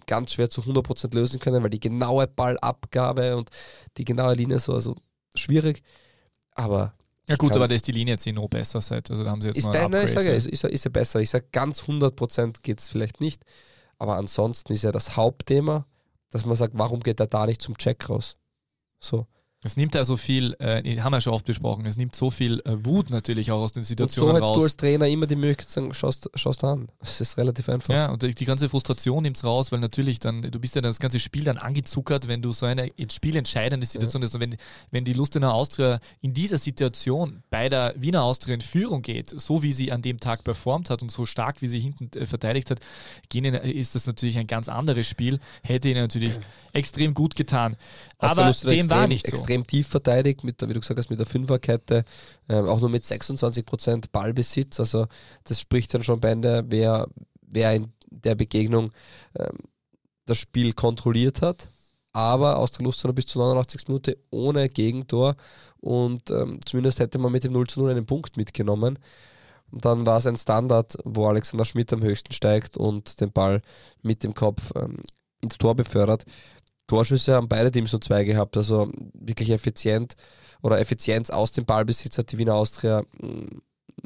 ganz 0.05 0.33
schwer 0.33 0.49
zu 0.49 0.61
100% 0.61 1.15
lösen 1.15 1.39
können, 1.39 1.63
weil 1.63 1.69
die 1.69 1.79
genaue 1.79 2.27
Ballabgabe 2.27 3.37
und 3.37 3.49
die 3.97 4.05
genaue 4.05 4.33
Linie 4.33 4.59
so, 4.59 4.73
also 4.73 4.95
schwierig. 5.35 5.83
Aber 6.51 6.93
ja 7.29 7.35
gut, 7.37 7.53
aber 7.53 7.67
da 7.67 7.75
ist 7.75 7.87
die 7.87 7.91
Linie 7.91 8.15
jetzt 8.15 8.27
eh 8.27 8.33
noch 8.33 8.49
besser 8.49 8.81
seit. 8.81 9.09
Also 9.09 9.23
da 9.23 9.31
haben 9.31 9.41
sie 9.41 9.47
jetzt 9.47 9.57
ist 9.57 9.65
mal 9.65 9.87
nein, 9.87 10.05
ich 10.05 10.11
sage, 10.11 10.31
ist, 10.31 10.47
ist, 10.47 10.63
ist 10.63 10.85
ja 10.85 10.91
besser. 10.91 11.21
Ich 11.21 11.29
sage, 11.29 11.45
ganz 11.51 11.83
100% 11.83 12.55
geht 12.61 12.79
es 12.79 12.89
vielleicht 12.89 13.21
nicht. 13.21 13.43
Aber 13.97 14.17
ansonsten 14.17 14.73
ist 14.73 14.83
ja 14.83 14.91
das 14.91 15.15
Hauptthema, 15.15 15.85
dass 16.29 16.45
man 16.45 16.55
sagt, 16.55 16.73
warum 16.77 16.99
geht 16.99 17.19
er 17.19 17.27
da 17.27 17.45
nicht 17.45 17.61
zum 17.61 17.77
Check 17.77 18.09
raus? 18.09 18.35
So. 18.99 19.27
Es 19.63 19.77
nimmt 19.77 19.95
ja 19.95 20.03
so 20.03 20.17
viel, 20.17 20.55
äh, 20.59 20.99
haben 20.99 21.11
wir 21.11 21.21
schon 21.21 21.33
oft 21.33 21.45
besprochen, 21.45 21.85
es 21.85 21.95
nimmt 21.95 22.15
so 22.15 22.29
viel 22.29 22.61
äh, 22.65 22.85
Wut 22.85 23.09
natürlich 23.09 23.51
auch 23.51 23.61
aus 23.61 23.71
den 23.71 23.83
Situationen 23.83 24.35
und 24.35 24.39
so 24.41 24.45
raus. 24.45 24.57
du 24.57 24.63
als 24.63 24.77
Trainer 24.77 25.07
immer 25.07 25.25
die 25.25 25.35
Möglichkeit 25.35 25.69
zu 25.69 25.75
sagen, 25.75 25.93
schaust, 25.93 26.29
schaust 26.35 26.63
an. 26.63 26.87
Das 26.99 27.21
ist 27.21 27.37
relativ 27.37 27.69
einfach. 27.69 27.93
Ja, 27.93 28.11
und 28.11 28.21
die, 28.23 28.45
ganze 28.45 28.67
Frustration 28.67 29.23
nimmt 29.23 29.37
es 29.37 29.43
raus, 29.43 29.71
weil 29.71 29.79
natürlich 29.79 30.19
dann, 30.19 30.41
du 30.41 30.59
bist 30.59 30.75
ja 30.75 30.81
das 30.81 30.99
ganze 30.99 31.19
Spiel 31.19 31.43
dann 31.45 31.57
angezuckert, 31.57 32.27
wenn 32.27 32.41
du 32.41 32.51
so 32.51 32.65
eine 32.65 32.91
spielentscheidende 33.09 33.85
Situation 33.85 34.21
ja. 34.21 34.25
ist. 34.25 34.35
Und 34.35 34.41
wenn, 34.41 34.57
wenn 34.91 35.05
die 35.05 35.13
Lustener 35.13 35.53
Austria 35.53 35.99
in 36.21 36.33
dieser 36.33 36.57
Situation 36.57 37.43
bei 37.49 37.69
der 37.69 37.93
Wiener 37.97 38.23
Austria 38.23 38.55
in 38.55 38.61
Führung 38.61 39.01
geht, 39.01 39.29
so 39.29 39.63
wie 39.63 39.71
sie 39.71 39.91
an 39.91 40.01
dem 40.01 40.19
Tag 40.19 40.43
performt 40.43 40.89
hat 40.89 41.01
und 41.01 41.11
so 41.11 41.25
stark, 41.25 41.61
wie 41.61 41.67
sie 41.67 41.79
hinten 41.79 42.09
äh, 42.17 42.25
verteidigt 42.25 42.69
hat, 42.69 42.79
gehen, 43.29 43.53
ist 43.53 43.95
das 43.95 44.07
natürlich 44.07 44.37
ein 44.37 44.47
ganz 44.47 44.67
anderes 44.67 45.07
Spiel. 45.07 45.39
Hätte 45.61 45.89
ihnen 45.89 46.01
natürlich 46.01 46.33
extrem 46.73 47.13
gut 47.13 47.35
getan. 47.35 47.77
Aber 48.17 48.51
dem 48.51 48.89
war 48.89 49.07
nicht 49.07 49.27
so 49.27 49.43
extrem 49.53 49.67
tief 49.67 49.87
verteidigt, 49.87 50.43
mit 50.43 50.61
der, 50.61 50.69
wie 50.69 50.73
du 50.73 50.79
gesagt 50.79 50.99
hast, 50.99 51.09
mit 51.09 51.19
der 51.19 51.25
Fünferkette, 51.25 52.03
ähm, 52.49 52.65
auch 52.65 52.79
nur 52.79 52.89
mit 52.89 53.03
26% 53.03 54.05
Ballbesitz. 54.11 54.79
Also 54.79 55.07
das 55.43 55.59
spricht 55.59 55.93
dann 55.93 56.03
schon 56.03 56.19
Bände, 56.19 56.65
wer, 56.67 57.07
wer 57.41 57.73
in 57.73 57.93
der 58.09 58.35
Begegnung 58.35 58.91
ähm, 59.37 59.57
das 60.25 60.37
Spiel 60.37 60.73
kontrolliert 60.73 61.41
hat. 61.41 61.69
Aber 62.13 62.57
aus 62.57 62.71
der 62.71 62.83
Lust 62.83 63.03
bis 63.15 63.25
zur 63.25 63.43
89. 63.43 63.87
Minute 63.87 64.17
ohne 64.29 64.69
Gegentor 64.69 65.35
und 65.79 66.29
ähm, 66.29 66.59
zumindest 66.63 66.99
hätte 66.99 67.17
man 67.17 67.31
mit 67.31 67.43
dem 67.43 67.53
0 67.53 67.67
zu 67.67 67.79
0 67.79 67.89
einen 67.89 68.05
Punkt 68.05 68.37
mitgenommen. 68.37 68.99
Und 69.71 69.83
dann 69.83 70.05
war 70.05 70.19
es 70.19 70.27
ein 70.27 70.37
Standard, 70.37 70.95
wo 71.03 71.25
Alexander 71.27 71.65
Schmidt 71.65 71.91
am 71.91 72.03
höchsten 72.03 72.31
steigt 72.31 72.77
und 72.77 73.19
den 73.19 73.31
Ball 73.31 73.63
mit 74.03 74.23
dem 74.23 74.35
Kopf 74.35 74.71
ähm, 74.75 74.97
ins 75.41 75.57
Tor 75.57 75.75
befördert. 75.75 76.25
Torschüsse 76.87 77.33
haben 77.33 77.47
beide 77.47 77.71
Teams 77.71 77.91
nur 77.91 78.01
zwei 78.01 78.23
gehabt, 78.23 78.57
also 78.57 78.91
wirklich 79.13 79.49
effizient 79.49 80.15
oder 80.61 80.79
Effizienz 80.79 81.29
aus 81.29 81.51
dem 81.51 81.65
Ballbesitz 81.65 82.17
hat 82.17 82.31
die 82.31 82.37
Wiener 82.37 82.55
Austria 82.55 83.03
mm, 83.19 83.61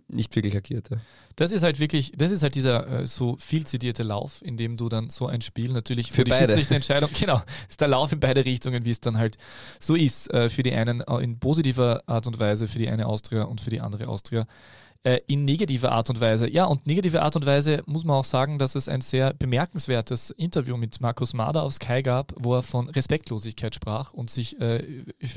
nicht 0.07 0.36
wirklich 0.36 0.55
agiert. 0.55 0.89
Ja. 0.89 0.97
Das 1.36 1.51
ist 1.51 1.63
halt 1.63 1.80
wirklich, 1.80 2.13
das 2.17 2.32
ist 2.32 2.41
halt 2.41 2.55
dieser 2.55 2.88
äh, 2.88 3.07
so 3.07 3.36
viel 3.38 3.65
zitierte 3.65 4.03
Lauf, 4.03 4.41
in 4.43 4.57
dem 4.57 4.75
du 4.75 4.89
dann 4.89 5.09
so 5.09 5.28
ein 5.28 5.41
Spiel 5.41 5.71
natürlich 5.71 6.11
für 6.11 6.23
die 6.23 6.32
beide. 6.32 6.45
Schiedsrichterentscheidung, 6.45 7.09
genau, 7.19 7.41
ist 7.69 7.80
der 7.80 7.88
Lauf 7.88 8.11
in 8.11 8.19
beide 8.19 8.43
Richtungen, 8.43 8.86
wie 8.86 8.91
es 8.91 8.99
dann 8.99 9.17
halt 9.17 9.38
so 9.80 9.95
ist, 9.95 10.34
äh, 10.34 10.49
für 10.49 10.63
die 10.63 10.73
einen 10.73 11.01
in 11.01 11.39
positiver 11.39 12.03
Art 12.07 12.25
und 12.25 12.39
Weise, 12.39 12.67
für 12.67 12.80
die 12.80 12.89
eine 12.89 13.05
Austria 13.05 13.43
und 13.43 13.61
für 13.61 13.69
die 13.69 13.82
andere 13.82 14.07
Austria 14.07 14.47
äh, 15.08 15.22
in 15.28 15.45
negativer 15.45 15.93
Art 15.93 16.10
und 16.10 16.20
Weise. 16.20 16.49
Ja, 16.49 16.66
und 16.66 16.86
negative 16.86 17.22
Art 17.22 17.38
und 17.38 17.45
Weise 17.45 17.82
muss 17.86 18.03
man 18.03 18.18
auch 18.18 18.26
sagen, 18.26 18.60
dass 18.60 18.76
es 18.76 18.89
ein 18.89 18.99
sehr 18.99 19.34
bemerkenswertes 19.34 20.32
Interview 20.32 20.76
mit 20.76 20.99
Markus 20.99 21.34
Mader 21.34 21.64
auf 21.64 21.74
Sky 21.76 22.03
gab, 22.03 22.34
wo 22.38 22.55
er 22.55 22.62
von 22.62 22.89
Respektlosigkeit 22.89 23.74
sprach 23.74 24.12
und 24.12 24.30
sich 24.30 24.60
äh, 24.60 24.82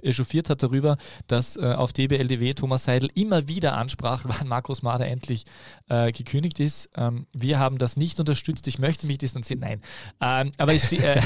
echauffiert 0.03 0.51
hat 0.51 0.65
darüber, 0.65 0.97
dass 1.29 1.57
äh, 1.57 1.61
auf 1.61 1.93
DBLDW 1.93 2.55
Thomas 2.55 2.83
Seidel 2.83 3.11
immer 3.15 3.47
wieder 3.47 3.77
ansprach, 3.77 4.25
wann 4.27 4.49
Markus 4.49 4.83
Mader 4.83 5.07
endlich 5.07 5.45
äh, 5.89 6.11
gekündigt 6.11 6.59
ist. 6.59 6.91
Ähm, 6.97 7.27
wir 7.33 7.61
haben 7.61 7.79
das 7.79 7.97
nicht 7.97 8.19
unterstützt. 8.19 8.67
Ich 8.67 8.81
möchte 8.81 9.07
mich 9.07 9.19
distanzieren. 9.19 9.61
Nein. 9.61 9.81
Ähm, 10.21 10.51
aber 10.59 10.75
äh, 10.75 10.79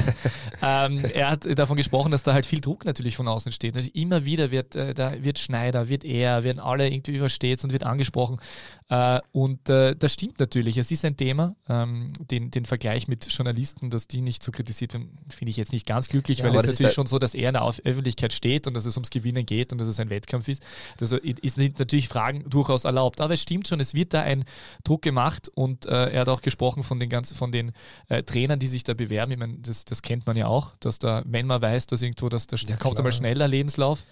ähm, 0.63 1.03
er 1.15 1.31
hat 1.31 1.47
davon 1.59 1.79
gesprochen, 1.79 2.13
dass 2.13 2.25
da 2.25 2.35
halt 2.35 2.45
viel 2.45 2.61
Druck 2.61 2.85
natürlich 2.85 3.17
von 3.17 3.27
außen 3.27 3.53
steht. 3.53 3.75
Und 3.75 3.97
immer 3.97 4.27
wieder 4.27 4.51
wird, 4.51 4.77
äh, 4.77 4.93
da 4.93 5.25
wird 5.25 5.39
Schneider, 5.39 5.89
wird 5.89 6.05
er, 6.05 6.45
werden 6.45 6.61
alle 6.61 6.91
irgendwie 6.91 7.17
übersteht 7.17 7.65
und 7.65 7.73
wird 7.73 7.85
angesprochen 7.85 8.34
gesprochen. 8.37 8.41
Äh, 8.89 9.21
und 9.33 9.69
äh, 9.69 9.97
das 9.97 10.13
stimmt 10.13 10.39
natürlich. 10.39 10.77
Es 10.77 10.91
ist 10.91 11.05
ein 11.05 11.17
Thema. 11.17 11.57
Ähm, 11.69 12.13
den, 12.19 12.51
den 12.51 12.65
Vergleich 12.67 13.09
mit 13.09 13.27
Journalisten, 13.27 13.91
dass 13.91 14.07
die 14.07 14.21
nicht 14.21 14.43
so 14.43 14.53
kritisiert 14.53 14.95
werden, 14.95 15.19
finde 15.29 15.51
ich 15.51 15.57
jetzt 15.57 15.73
nicht 15.73 15.87
ganz 15.87 16.09
glücklich, 16.09 16.39
ja, 16.39 16.45
weil 16.45 16.57
es 16.57 16.67
natürlich 16.67 16.93
schon 16.93 17.07
so, 17.07 17.19
dass 17.19 17.35
er 17.35 17.49
in 17.49 17.55
der 17.55 17.65
Öffentlichkeit 17.65 18.33
steht 18.33 18.67
und 18.67 18.75
dass 18.75 18.85
es 18.85 18.97
ums 18.97 19.11
Gewinnen 19.11 19.47
geht 19.47 19.73
und 19.73 19.81
dass 19.81 19.89
es 19.89 20.01
ein 20.01 20.11
Wettkampf 20.11 20.49
ist. 20.49 20.63
Also 21.01 21.17
ist 21.17 21.59
natürlich 21.59 22.09
Fragen 22.09 22.49
durchaus 22.49 22.85
erlaubt. 22.85 23.21
Aber 23.21 23.35
es 23.35 23.43
stimmt 23.43 23.69
schon, 23.69 23.81
es 23.81 23.95
wird 23.95 24.15
da 24.15 24.23
ein 24.23 24.45
Druck 24.85 25.03
gemacht 25.03 25.49
und 25.55 25.87
äh, 25.87 26.11
er 26.11 26.21
hat 26.23 26.29
auch 26.29 26.43
gesprochen 26.43 26.83
von 26.83 27.01
den 27.01 27.09
ganzen, 27.09 27.35
von 27.35 27.53
den 27.53 27.73
äh, 28.09 28.23
Trainern, 28.23 28.59
die 28.59 28.67
sich 28.67 28.85
da 28.85 28.95
bewerben. 28.95 29.33
Ich 29.33 29.39
meine, 29.39 29.59
das, 29.59 29.85
das 29.85 30.03
kennt 30.03 30.27
man 30.27 30.37
ja 30.37 30.47
auch, 30.47 30.77
dass 30.81 30.99
da, 30.99 31.23
wenn 31.27 31.47
man 31.47 31.63
weiß, 31.63 31.87
dass 31.87 32.03
irgendwo, 32.03 32.29
dass 32.29 32.47
da 32.47 32.57
ja, 32.57 32.77
kommt 32.77 32.99
einmal 32.99 33.13
schneller 33.13 33.49
Lebenslauf. 33.49 34.05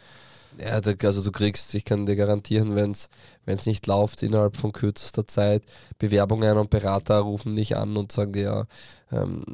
Ja, 0.58 0.72
also 0.72 1.22
du 1.22 1.32
kriegst, 1.32 1.74
ich 1.74 1.84
kann 1.84 2.06
dir 2.06 2.16
garantieren, 2.16 2.76
wenn 2.76 2.92
es 2.92 3.66
nicht 3.66 3.86
läuft 3.86 4.22
innerhalb 4.22 4.56
von 4.56 4.72
kürzester 4.72 5.26
Zeit, 5.26 5.62
Bewerbungen 5.98 6.58
und 6.58 6.70
Berater 6.70 7.18
rufen 7.20 7.56
dich 7.56 7.76
an 7.76 7.96
und 7.96 8.12
sagen 8.12 8.32
dir, 8.32 8.66
ähm, 9.10 9.44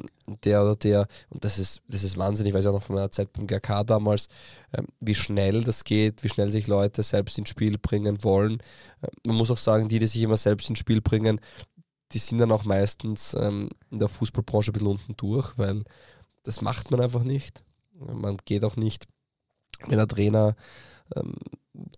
der 0.43 0.61
oder 0.61 0.75
der, 0.75 1.07
und 1.29 1.43
das 1.45 1.57
ist, 1.57 1.81
das 1.87 2.03
ist 2.03 2.17
Wahnsinn, 2.17 2.45
ich 2.45 2.53
weiß 2.53 2.65
ja 2.65 2.71
noch 2.71 2.83
von 2.83 2.95
meiner 2.95 3.11
Zeit 3.11 3.31
beim 3.33 3.47
GK 3.47 3.83
damals, 3.83 4.27
ähm, 4.73 4.87
wie 4.99 5.15
schnell 5.15 5.63
das 5.63 5.83
geht, 5.83 6.23
wie 6.23 6.29
schnell 6.29 6.51
sich 6.51 6.67
Leute 6.67 7.01
selbst 7.01 7.37
ins 7.37 7.49
Spiel 7.49 7.77
bringen 7.77 8.23
wollen. 8.23 8.61
Ähm, 9.01 9.09
man 9.25 9.37
muss 9.37 9.51
auch 9.51 9.57
sagen, 9.57 9.87
die, 9.87 9.99
die 9.99 10.07
sich 10.07 10.21
immer 10.21 10.37
selbst 10.37 10.69
ins 10.69 10.79
Spiel 10.79 11.01
bringen, 11.01 11.39
die 12.11 12.19
sind 12.19 12.39
dann 12.39 12.51
auch 12.51 12.65
meistens 12.65 13.35
ähm, 13.39 13.69
in 13.89 13.99
der 13.99 14.09
Fußballbranche 14.09 14.71
ein 14.71 14.73
bisschen 14.73 14.87
unten 14.87 15.15
durch, 15.15 15.57
weil 15.57 15.83
das 16.43 16.61
macht 16.61 16.91
man 16.91 17.01
einfach 17.01 17.23
nicht. 17.23 17.63
Man 17.93 18.37
geht 18.45 18.63
auch 18.63 18.75
nicht 18.75 19.07
wenn 19.87 19.97
der 19.97 20.07
Trainer 20.07 20.55
ähm, 21.15 21.35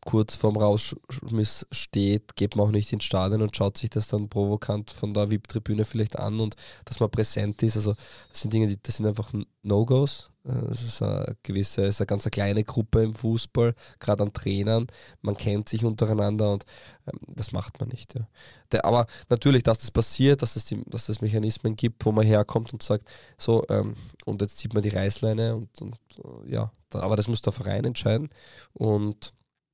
kurz 0.06 0.36
vorm 0.36 0.58
Rausschmiss 0.58 1.66
steht, 1.72 2.36
geht 2.36 2.56
man 2.56 2.68
auch 2.68 2.72
nicht 2.72 2.92
ins 2.92 3.04
Stadion 3.04 3.42
und 3.42 3.56
schaut 3.56 3.78
sich 3.78 3.90
das 3.90 4.08
dann 4.08 4.30
provokant 4.30 4.92
von 4.92 5.14
der 5.14 5.30
VIP-Tribüne 5.30 5.86
vielleicht 5.86 6.18
an 6.18 6.40
und 6.40 6.56
dass 6.86 7.00
man 7.00 7.12
präsent 7.12 7.62
ist. 7.64 7.78
Also 7.78 7.96
das 8.30 8.42
sind 8.42 8.54
Dinge, 8.54 8.68
die, 8.68 8.78
das 8.82 8.98
sind 8.98 9.06
einfach 9.06 9.32
No-Gos. 9.64 10.32
Äh, 10.44 10.68
das 10.68 10.82
ist 10.82 11.02
eine 11.02 11.36
gewisse, 11.44 11.84
ist 11.84 12.02
eine 12.02 12.08
ganz 12.08 12.26
eine 12.26 12.32
kleine 12.32 12.64
Gruppe 12.64 13.04
im 13.04 13.14
Fußball, 13.14 13.76
gerade 14.00 14.24
an 14.24 14.34
Trainern. 14.34 14.88
Man 15.22 15.38
kennt 15.38 15.70
sich 15.70 15.86
untereinander 15.86 16.54
und 16.54 16.66
ähm, 17.08 17.20
das 17.28 17.52
macht 17.52 17.80
man 17.80 17.90
nicht. 17.90 18.16
Ja. 18.16 18.28
Der, 18.72 18.86
aber 18.86 19.08
natürlich, 19.30 19.64
dass 19.64 19.80
das 19.80 19.92
passiert, 19.92 20.42
dass 20.42 20.56
es, 20.56 20.66
die, 20.66 20.84
dass 20.88 21.10
es 21.10 21.22
Mechanismen 21.22 21.76
gibt, 21.76 22.06
wo 22.06 22.12
man 22.12 22.26
herkommt 22.26 22.74
und 22.74 22.84
sagt, 22.84 23.10
so, 23.38 23.64
ähm, 23.70 23.96
und 24.26 24.42
jetzt 24.42 24.58
zieht 24.58 24.74
man 24.74 24.84
die 24.84 24.90
Reißleine 24.90 25.56
und, 25.56 25.82
und 25.82 25.96
äh, 26.18 26.52
ja, 26.52 26.72
aber 26.94 27.16
das 27.16 27.28
muss 27.28 27.42
der 27.42 27.54
Verein 27.54 27.86
entscheiden 27.86 28.30
und 28.74 29.34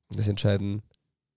das 0.10 0.28
entscheiden, 0.28 0.82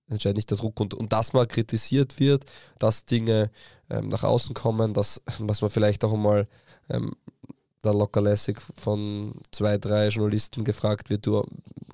das 0.06 0.16
entscheidet 0.16 0.36
nicht 0.36 0.50
der 0.50 0.58
Druck. 0.58 0.80
Und, 0.80 0.94
und 0.94 1.12
dass 1.12 1.32
man 1.32 1.48
kritisiert 1.48 2.18
wird, 2.20 2.44
dass 2.78 3.04
Dinge 3.04 3.50
ähm, 3.88 4.08
nach 4.08 4.24
außen 4.24 4.54
kommen, 4.54 4.94
dass 4.94 5.22
was 5.38 5.62
man 5.62 5.70
vielleicht 5.70 6.04
auch 6.04 6.12
einmal 6.12 6.48
ähm, 6.88 7.14
da 7.82 7.92
lockerlässig 7.92 8.58
von 8.76 9.40
zwei, 9.52 9.78
drei 9.78 10.08
Journalisten 10.08 10.64
gefragt 10.64 11.08
wird, 11.08 11.26
du 11.26 11.44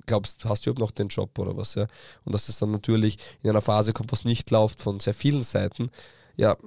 glaubst, 0.05 0.43
hast 0.45 0.65
du 0.65 0.69
überhaupt 0.69 0.81
noch 0.81 0.91
den 0.91 1.07
Job 1.07 1.37
oder 1.39 1.55
was, 1.55 1.75
ja? 1.75 1.87
Und 2.25 2.33
dass 2.33 2.47
das 2.47 2.59
dann 2.59 2.71
natürlich 2.71 3.17
in 3.41 3.49
einer 3.49 3.61
Phase 3.61 3.93
kommt, 3.93 4.11
was 4.11 4.25
nicht 4.25 4.51
läuft 4.51 4.81
von 4.81 4.99
sehr 4.99 5.13
vielen 5.13 5.43
Seiten, 5.43 5.89
ja, 6.35 6.57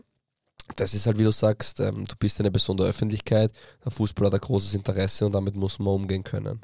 das 0.76 0.94
ist 0.94 1.06
halt, 1.06 1.18
wie 1.18 1.24
du 1.24 1.32
sagst, 1.32 1.80
ähm, 1.80 2.04
du 2.04 2.14
bist 2.16 2.40
eine 2.40 2.50
besondere 2.50 2.88
Öffentlichkeit, 2.88 3.52
der 3.84 3.92
Fußball 3.92 4.26
hat 4.26 4.34
ein 4.34 4.40
großes 4.40 4.74
Interesse 4.74 5.26
und 5.26 5.32
damit 5.32 5.56
muss 5.56 5.78
man 5.78 5.94
umgehen 5.94 6.24
können. 6.24 6.60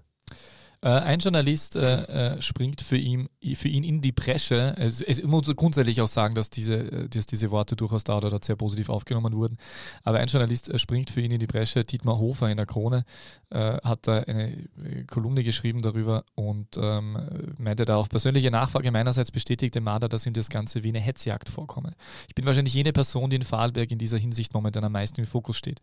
Äh, 0.82 0.88
ein 0.88 1.18
Journalist 1.20 1.76
äh, 1.76 2.34
äh, 2.36 2.42
springt 2.42 2.80
für 2.80 2.96
ihn, 2.96 3.28
für 3.54 3.68
ihn 3.68 3.82
in 3.82 4.02
die 4.02 4.12
Bresche. 4.12 4.74
Es, 4.78 5.00
es 5.00 5.22
muss 5.22 5.54
grundsätzlich 5.56 6.00
auch 6.00 6.08
sagen, 6.08 6.34
dass 6.34 6.50
diese, 6.50 6.74
äh, 6.74 7.08
dass 7.08 7.26
diese 7.26 7.50
Worte 7.50 7.76
durchaus 7.76 8.04
da 8.04 8.18
oder 8.18 8.38
sehr 8.42 8.56
positiv 8.56 8.90
aufgenommen 8.90 9.34
wurden. 9.34 9.56
Aber 10.02 10.18
ein 10.18 10.28
Journalist 10.28 10.68
äh, 10.68 10.78
springt 10.78 11.10
für 11.10 11.20
ihn 11.20 11.30
in 11.30 11.40
die 11.40 11.46
Bresche. 11.46 11.84
Dietmar 11.84 12.18
Hofer 12.18 12.50
in 12.50 12.56
der 12.56 12.66
Krone 12.66 13.04
äh, 13.50 13.78
hat 13.78 14.06
da 14.06 14.20
eine 14.20 14.68
Kolumne 15.06 15.42
geschrieben 15.42 15.80
darüber 15.82 16.24
und 16.34 16.76
ähm, 16.76 17.18
meinte 17.58 17.84
da 17.84 17.96
auf 17.96 18.08
persönliche 18.08 18.50
Nachfrage 18.50 18.90
meinerseits 18.90 19.30
bestätigte 19.30 19.80
Marder, 19.80 20.08
dass 20.08 20.26
ihm 20.26 20.34
das 20.34 20.50
Ganze 20.50 20.84
wie 20.84 20.88
eine 20.88 21.00
Hetzjagd 21.00 21.48
vorkomme. 21.48 21.94
Ich 22.28 22.34
bin 22.34 22.44
wahrscheinlich 22.46 22.74
jene 22.74 22.92
Person, 22.92 23.30
die 23.30 23.36
in 23.36 23.42
Vorarlberg 23.42 23.90
in 23.90 23.98
dieser 23.98 24.18
Hinsicht 24.18 24.52
momentan 24.52 24.84
am 24.84 24.92
meisten 24.92 25.20
im 25.20 25.26
Fokus 25.26 25.56
steht. 25.56 25.80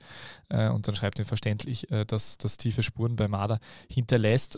und 0.50 0.88
dann 0.88 0.96
schreibt 0.96 1.20
er 1.20 1.26
verständlich, 1.26 1.88
dass 2.08 2.38
das 2.38 2.58
tiefe 2.58 2.84
Spuren 2.84 3.16
bei 3.16 3.28
Marder 3.28 3.60
hinterlässt 3.90 4.58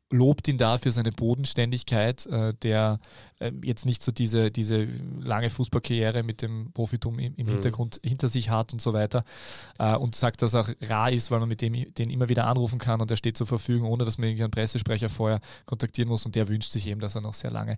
lobt 0.11 0.47
ihn 0.47 0.57
da 0.57 0.77
für 0.77 0.91
seine 0.91 1.11
Bodenständigkeit, 1.11 2.25
äh, 2.27 2.53
der 2.61 2.99
äh, 3.39 3.51
jetzt 3.63 3.85
nicht 3.85 4.03
so 4.03 4.11
diese, 4.11 4.51
diese 4.51 4.87
lange 5.19 5.49
Fußballkarriere 5.49 6.23
mit 6.23 6.41
dem 6.41 6.71
Profitum 6.73 7.17
im, 7.19 7.33
im 7.35 7.47
mhm. 7.47 7.51
Hintergrund 7.51 7.99
hinter 8.03 8.27
sich 8.27 8.49
hat 8.49 8.73
und 8.73 8.81
so 8.81 8.93
weiter 8.93 9.23
äh, 9.79 9.95
und 9.95 10.15
sagt, 10.15 10.41
dass 10.41 10.53
er 10.53 10.75
rar 10.81 11.11
ist, 11.11 11.31
weil 11.31 11.39
man 11.39 11.49
mit 11.49 11.61
dem 11.61 11.71
den 11.93 12.09
immer 12.09 12.29
wieder 12.29 12.45
anrufen 12.47 12.79
kann 12.79 13.01
und 13.01 13.09
er 13.09 13.17
steht 13.17 13.37
zur 13.37 13.47
Verfügung, 13.47 13.89
ohne 13.89 14.05
dass 14.05 14.17
man 14.17 14.27
irgendwie 14.27 14.43
einen 14.43 14.51
Pressesprecher 14.51 15.09
vorher 15.09 15.39
kontaktieren 15.65 16.09
muss 16.09 16.25
und 16.25 16.35
der 16.35 16.49
wünscht 16.49 16.71
sich 16.71 16.87
eben, 16.87 16.99
dass 16.99 17.15
er 17.15 17.21
noch 17.21 17.33
sehr 17.33 17.51
lange 17.51 17.77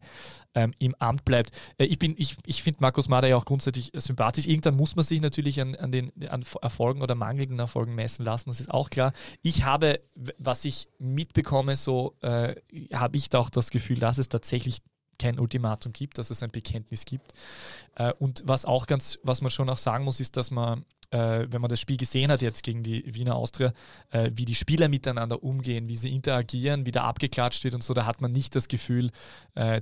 ähm, 0.56 0.74
im 0.80 0.96
Amt 1.00 1.26
bleibt. 1.26 1.52
Äh, 1.78 1.86
ich 1.86 2.02
ich, 2.04 2.36
ich 2.46 2.64
finde 2.64 2.80
Markus 2.82 3.08
Mader 3.08 3.28
ja 3.28 3.38
auch 3.38 3.46
grundsätzlich 3.46 3.92
sympathisch. 3.96 4.48
Irgendwann 4.48 4.76
muss 4.76 4.96
man 4.96 5.06
sich 5.06 5.22
natürlich 5.22 5.62
an, 5.62 5.76
an 5.76 5.92
den 5.92 6.12
an 6.28 6.44
Erfolgen 6.62 7.02
oder 7.02 7.16
mangelnden 7.16 7.60
Erfolgen 7.60 7.96
messen 7.96 8.26
lassen, 8.26 8.50
das 8.50 8.60
ist 8.60 8.72
auch 8.72 8.90
klar. 8.90 9.14
Ich 9.42 9.64
habe, 9.64 10.02
was 10.38 10.66
ich 10.66 10.90
mitbekomme, 11.00 11.76
so 11.76 12.16
äh, 12.24 12.56
habe 12.94 13.18
ich 13.18 13.30
da 13.30 13.40
auch 13.40 13.50
das 13.50 13.70
Gefühl, 13.70 14.00
dass 14.00 14.18
es 14.18 14.30
tatsächlich 14.30 14.80
kein 15.20 15.40
Ultimatum 15.40 15.94
gibt, 15.94 16.18
dass 16.18 16.32
es 16.32 16.42
ein 16.44 16.50
Bekenntnis 16.50 17.06
gibt. 17.06 17.34
Äh, 17.96 18.14
und 18.20 18.44
was 18.46 18.66
auch 18.66 18.88
ganz, 18.88 19.20
was 19.24 19.42
man 19.42 19.52
schon 19.52 19.70
auch 19.70 19.78
sagen 19.78 20.06
muss, 20.06 20.20
ist, 20.20 20.38
dass 20.38 20.52
man 20.52 20.86
äh, 21.12 21.46
wenn 21.52 21.62
man 21.62 21.70
das 21.70 21.80
Spiel 21.80 21.98
gesehen 21.98 22.32
hat 22.32 22.42
jetzt 22.42 22.64
gegen 22.64 22.82
die 22.82 23.04
Wiener 23.06 23.36
Austria, 23.36 23.72
äh, 24.10 24.32
wie 24.34 24.46
die 24.46 24.56
Spieler 24.56 24.88
miteinander 24.88 25.44
umgehen, 25.44 25.88
wie 25.88 25.96
sie 25.96 26.12
interagieren, 26.12 26.88
wie 26.88 26.92
da 26.92 27.04
abgeklatscht 27.04 27.64
wird 27.64 27.76
und 27.76 27.84
so, 27.84 27.94
da 27.94 28.08
hat 28.08 28.20
man 28.22 28.32
nicht 28.32 28.56
das 28.56 28.68
Gefühl, 28.68 29.12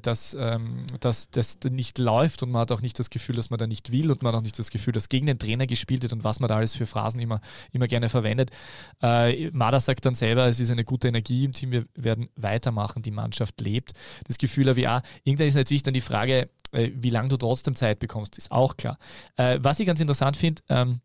dass, 0.02 0.36
ähm, 0.38 0.88
dass 1.00 1.30
das 1.30 1.58
nicht 1.70 2.00
läuft 2.00 2.44
und 2.44 2.52
man 2.52 2.62
hat 2.62 2.72
auch 2.74 2.82
nicht 2.82 3.00
das 3.00 3.10
Gefühl, 3.10 3.38
dass 3.38 3.50
man 3.50 3.60
da 3.60 3.68
nicht 3.68 3.94
will 3.94 4.12
und 4.12 4.22
man 4.22 4.34
hat 4.34 4.40
auch 4.40 4.44
nicht 4.44 4.60
das 4.60 4.70
Gefühl, 4.70 4.92
dass 4.92 5.08
gegen 5.08 5.26
den 5.26 5.40
Trainer 5.40 5.68
gespielt 5.68 6.04
wird 6.04 6.12
und 6.12 6.26
was 6.26 6.42
man 6.42 6.50
da 6.50 6.58
alles 6.58 6.76
für 6.76 6.86
Phrasen 6.86 7.22
immer, 7.22 7.40
immer 7.72 7.88
gerne 7.88 8.10
verwendet. 8.10 8.52
Mada 9.00 9.80
sagt 9.80 10.06
dann 10.06 10.16
selber, 10.16 10.48
es 10.48 10.60
ist 10.60 10.72
eine 10.72 10.84
gute 10.84 11.08
Energie 11.08 11.46
im 11.46 11.54
Team, 11.54 11.72
wir 11.72 11.86
werden 11.96 12.28
weitermachen, 12.36 13.02
die 13.02 13.12
Mannschaft 13.12 13.62
lebt. 13.62 13.94
Das 14.26 14.38
Gefühl 14.38 14.68
habe 14.68 14.80
ich 14.82 14.88
auch. 14.90 15.02
Irgendwann 15.24 15.48
ist 15.48 15.56
natürlich 15.56 15.84
dann 15.84 15.94
die 15.94 16.02
Frage, 16.02 16.50
wie 16.72 17.10
lange 17.10 17.30
du 17.30 17.38
trotzdem 17.38 17.76
Zeit 17.76 18.00
bekommst, 18.00 18.38
ist 18.38 18.52
auch 18.52 18.78
klar. 18.78 18.98
Äh, 19.36 19.60
was 19.62 19.80
ich 19.80 19.88
ganz 19.88 20.00
interessant 20.00 20.38
finde, 20.38 20.62
ähm, 20.70 21.02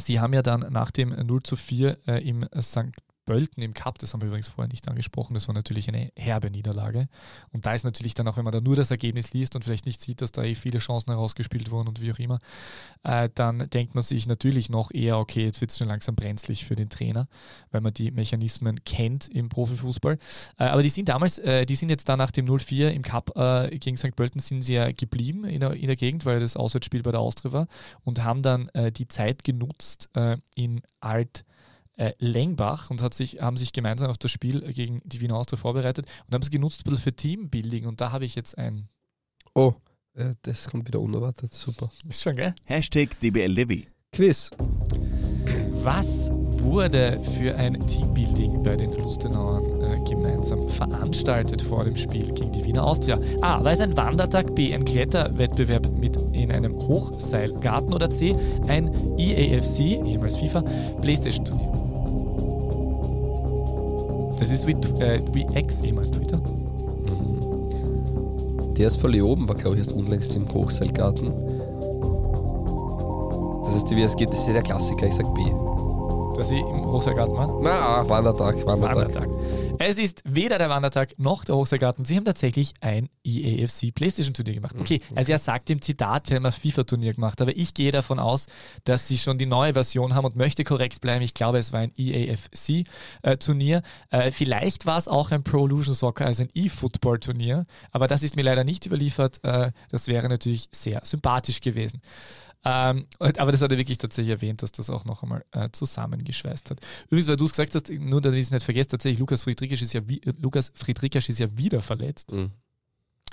Sie 0.00 0.18
haben 0.18 0.32
ja 0.32 0.42
dann 0.42 0.60
nach 0.70 0.90
dem 0.90 1.10
0 1.10 1.42
zu 1.42 1.56
4 1.56 1.98
äh, 2.06 2.26
im 2.26 2.46
St. 2.58 2.94
Pölten 3.30 3.62
im 3.62 3.74
Cup, 3.74 3.96
das 3.98 4.12
haben 4.12 4.22
wir 4.22 4.26
übrigens 4.26 4.48
vorher 4.48 4.68
nicht 4.68 4.88
angesprochen, 4.88 5.34
das 5.34 5.46
war 5.46 5.54
natürlich 5.54 5.86
eine 5.86 6.10
herbe 6.16 6.50
Niederlage. 6.50 7.06
Und 7.52 7.64
da 7.64 7.74
ist 7.74 7.84
natürlich 7.84 8.14
dann 8.14 8.26
auch, 8.26 8.36
wenn 8.36 8.42
man 8.42 8.50
da 8.50 8.60
nur 8.60 8.74
das 8.74 8.90
Ergebnis 8.90 9.32
liest 9.32 9.54
und 9.54 9.62
vielleicht 9.62 9.86
nicht 9.86 10.00
sieht, 10.00 10.20
dass 10.20 10.32
da 10.32 10.42
eh 10.42 10.56
viele 10.56 10.80
Chancen 10.80 11.12
herausgespielt 11.12 11.70
wurden 11.70 11.86
und 11.86 12.00
wie 12.00 12.12
auch 12.12 12.18
immer, 12.18 12.40
äh, 13.04 13.28
dann 13.32 13.70
denkt 13.70 13.94
man 13.94 14.02
sich 14.02 14.26
natürlich 14.26 14.68
noch 14.68 14.90
eher, 14.90 15.16
okay, 15.18 15.44
jetzt 15.44 15.60
wird 15.60 15.70
es 15.70 15.78
schon 15.78 15.86
langsam 15.86 16.16
brenzlig 16.16 16.64
für 16.64 16.74
den 16.74 16.88
Trainer, 16.88 17.28
weil 17.70 17.82
man 17.82 17.94
die 17.94 18.10
Mechanismen 18.10 18.82
kennt 18.84 19.28
im 19.28 19.48
Profifußball. 19.48 20.18
Äh, 20.58 20.64
aber 20.64 20.82
die 20.82 20.90
sind 20.90 21.08
damals, 21.08 21.38
äh, 21.38 21.64
die 21.66 21.76
sind 21.76 21.88
jetzt 21.88 22.08
da 22.08 22.16
nach 22.16 22.32
dem 22.32 22.46
0-4 22.46 22.88
im 22.88 23.02
Cup 23.02 23.30
äh, 23.36 23.78
gegen 23.78 23.96
St. 23.96 24.16
Pölten 24.16 24.40
sind 24.40 24.62
sie 24.62 24.74
ja 24.74 24.90
geblieben 24.90 25.44
in 25.44 25.60
der, 25.60 25.74
in 25.74 25.86
der 25.86 25.94
Gegend, 25.94 26.26
weil 26.26 26.40
das 26.40 26.56
Auswärtsspiel 26.56 27.04
bei 27.04 27.12
der 27.12 27.20
Austria 27.20 27.52
war 27.52 27.68
und 28.02 28.24
haben 28.24 28.42
dann 28.42 28.70
äh, 28.70 28.90
die 28.90 29.06
Zeit 29.06 29.44
genutzt 29.44 30.10
äh, 30.14 30.36
in 30.56 30.82
Alt 30.98 31.44
äh, 32.00 32.14
Lengbach 32.18 32.90
und 32.90 33.02
hat 33.02 33.12
sich, 33.12 33.42
haben 33.42 33.58
sich 33.58 33.72
gemeinsam 33.72 34.08
auf 34.08 34.16
das 34.16 34.30
Spiel 34.30 34.72
gegen 34.72 35.02
die 35.04 35.20
Wiener 35.20 35.36
Austria 35.36 35.58
vorbereitet 35.58 36.06
und 36.26 36.34
haben 36.34 36.42
es 36.42 36.50
genutzt 36.50 36.80
ein 36.80 36.90
bisschen 36.90 37.04
für 37.04 37.12
Teambuilding 37.14 37.86
und 37.86 38.00
da 38.00 38.10
habe 38.10 38.24
ich 38.24 38.34
jetzt 38.34 38.56
ein 38.56 38.88
Oh, 39.54 39.74
äh, 40.14 40.34
das 40.42 40.70
kommt 40.70 40.86
wieder 40.88 41.00
unerwartet. 41.00 41.52
Super. 41.52 41.90
ist 42.08 42.22
schon 42.22 42.36
geil. 42.36 42.54
Hashtag 42.64 43.18
DBLDevi. 43.20 43.88
Quiz. 44.12 44.50
Was 45.82 46.30
wurde 46.32 47.20
für 47.36 47.54
ein 47.56 47.86
Teambuilding 47.86 48.62
bei 48.62 48.76
den 48.76 48.92
Lustenauern 48.92 49.64
äh, 49.82 50.02
gemeinsam 50.08 50.68
veranstaltet 50.70 51.60
vor 51.60 51.84
dem 51.84 51.96
Spiel 51.96 52.32
gegen 52.32 52.52
die 52.52 52.64
Wiener 52.64 52.84
Austria? 52.84 53.18
A. 53.42 53.62
War 53.62 53.72
es 53.72 53.80
ein 53.80 53.96
Wandertag? 53.96 54.54
B. 54.54 54.72
Ein 54.72 54.84
Kletterwettbewerb 54.84 55.90
mit 55.98 56.16
in 56.32 56.50
einem 56.50 56.74
Hochseilgarten? 56.76 57.92
Oder 57.92 58.08
C. 58.08 58.34
Ein 58.68 58.90
EAFC, 59.18 60.02
ehemals 60.04 60.36
FIFA, 60.36 60.62
Playstation-Turnier? 61.02 61.89
Das 64.40 64.50
ist 64.50 64.66
wie, 64.66 64.72
äh, 64.72 65.20
wie 65.32 65.46
X, 65.54 65.82
ehemals 65.82 66.10
Twitter. 66.10 66.38
Mhm. 66.38 68.74
Der 68.74 68.86
ist 68.86 68.96
von 68.96 69.12
Leoben, 69.12 69.46
war 69.46 69.54
glaube 69.54 69.76
ich 69.76 69.80
erst 69.80 69.92
unlängst 69.92 70.34
im 70.34 70.50
Hochseilgarten. 70.52 71.30
Das 73.64 73.74
heißt, 73.74 73.90
wie 73.90 74.02
es 74.02 74.16
geht, 74.16 74.30
das 74.30 74.40
ist 74.40 74.46
ja 74.46 74.54
der 74.54 74.62
Klassiker, 74.62 75.06
ich 75.06 75.14
sag 75.14 75.32
B. 75.34 75.42
Dass 76.40 76.48
sie 76.48 76.60
im 76.60 76.86
Hochseilgarten 76.86 77.36
waren? 77.36 77.62
Na, 77.62 77.98
ah, 77.98 78.08
Wandertag, 78.08 78.64
Wandertag. 78.64 78.96
Wandertag. 78.96 79.28
Es 79.78 79.98
ist 79.98 80.22
weder 80.24 80.56
der 80.56 80.70
Wandertag 80.70 81.12
noch 81.18 81.44
der 81.44 81.54
Hochseilgarten. 81.54 82.06
Sie 82.06 82.16
haben 82.16 82.24
tatsächlich 82.24 82.72
ein 82.80 83.10
EAFC 83.24 83.94
PlayStation 83.94 84.32
Turnier 84.32 84.54
gemacht. 84.54 84.74
Okay, 84.80 85.00
also 85.14 85.32
er 85.32 85.38
sagt 85.38 85.68
im 85.68 85.82
Zitat, 85.82 86.28
sie 86.28 86.34
haben 86.34 86.46
ein 86.46 86.52
FIFA-Turnier 86.52 87.12
gemacht, 87.12 87.42
aber 87.42 87.54
ich 87.54 87.74
gehe 87.74 87.92
davon 87.92 88.18
aus, 88.18 88.46
dass 88.84 89.06
sie 89.06 89.18
schon 89.18 89.36
die 89.36 89.44
neue 89.44 89.74
Version 89.74 90.14
haben 90.14 90.24
und 90.24 90.36
möchte 90.36 90.64
korrekt 90.64 91.02
bleiben. 91.02 91.20
Ich 91.22 91.34
glaube, 91.34 91.58
es 91.58 91.74
war 91.74 91.80
ein 91.80 91.92
EAFC-Turnier. 91.98 93.82
Äh, 94.08 94.32
vielleicht 94.32 94.86
war 94.86 94.96
es 94.96 95.08
auch 95.08 95.32
ein 95.32 95.44
Pro 95.44 95.66
Evolution 95.66 95.94
Soccer, 95.94 96.24
also 96.24 96.44
ein 96.44 96.50
E-Football-Turnier, 96.54 97.66
aber 97.90 98.06
das 98.06 98.22
ist 98.22 98.34
mir 98.34 98.44
leider 98.44 98.64
nicht 98.64 98.86
überliefert. 98.86 99.44
Äh, 99.44 99.72
das 99.90 100.08
wäre 100.08 100.26
natürlich 100.30 100.70
sehr 100.72 101.02
sympathisch 101.04 101.60
gewesen. 101.60 102.00
Ähm, 102.62 103.06
aber 103.18 103.52
das 103.52 103.62
hat 103.62 103.72
er 103.72 103.78
wirklich 103.78 103.96
tatsächlich 103.98 104.32
erwähnt, 104.32 104.62
dass 104.62 104.72
das 104.72 104.90
auch 104.90 105.06
noch 105.06 105.22
einmal 105.22 105.44
äh, 105.52 105.70
zusammengeschweißt 105.72 106.70
hat. 106.70 106.80
Übrigens, 107.06 107.28
weil 107.28 107.36
du 107.36 107.46
es 107.46 107.52
gesagt 107.52 107.74
hast, 107.74 107.88
nur 107.90 108.20
damit 108.20 108.38
ich 108.38 108.46
es 108.46 108.50
nicht 108.50 108.64
vergesse, 108.64 108.88
tatsächlich 108.88 109.18
Lukas 109.18 109.44
Friedrichs 109.44 109.80
ist 109.80 109.94
ja, 109.94 110.06
wie, 110.06 110.20
Lukas 110.38 110.70
Friedrichs 110.74 111.28
ist 111.28 111.38
ja 111.38 111.56
wieder 111.56 111.80
verletzt. 111.80 112.32
Mhm. 112.32 112.50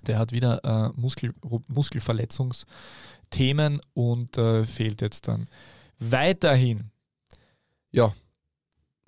Der 0.06 0.20
hat 0.20 0.32
wieder 0.32 0.64
äh, 0.64 0.92
Muskel, 0.96 1.34
Muskelverletzungsthemen 1.68 3.82
und 3.94 4.38
äh, 4.38 4.64
fehlt 4.66 5.02
jetzt 5.02 5.28
dann 5.28 5.50
weiterhin. 6.00 6.92
Ja, 7.92 8.14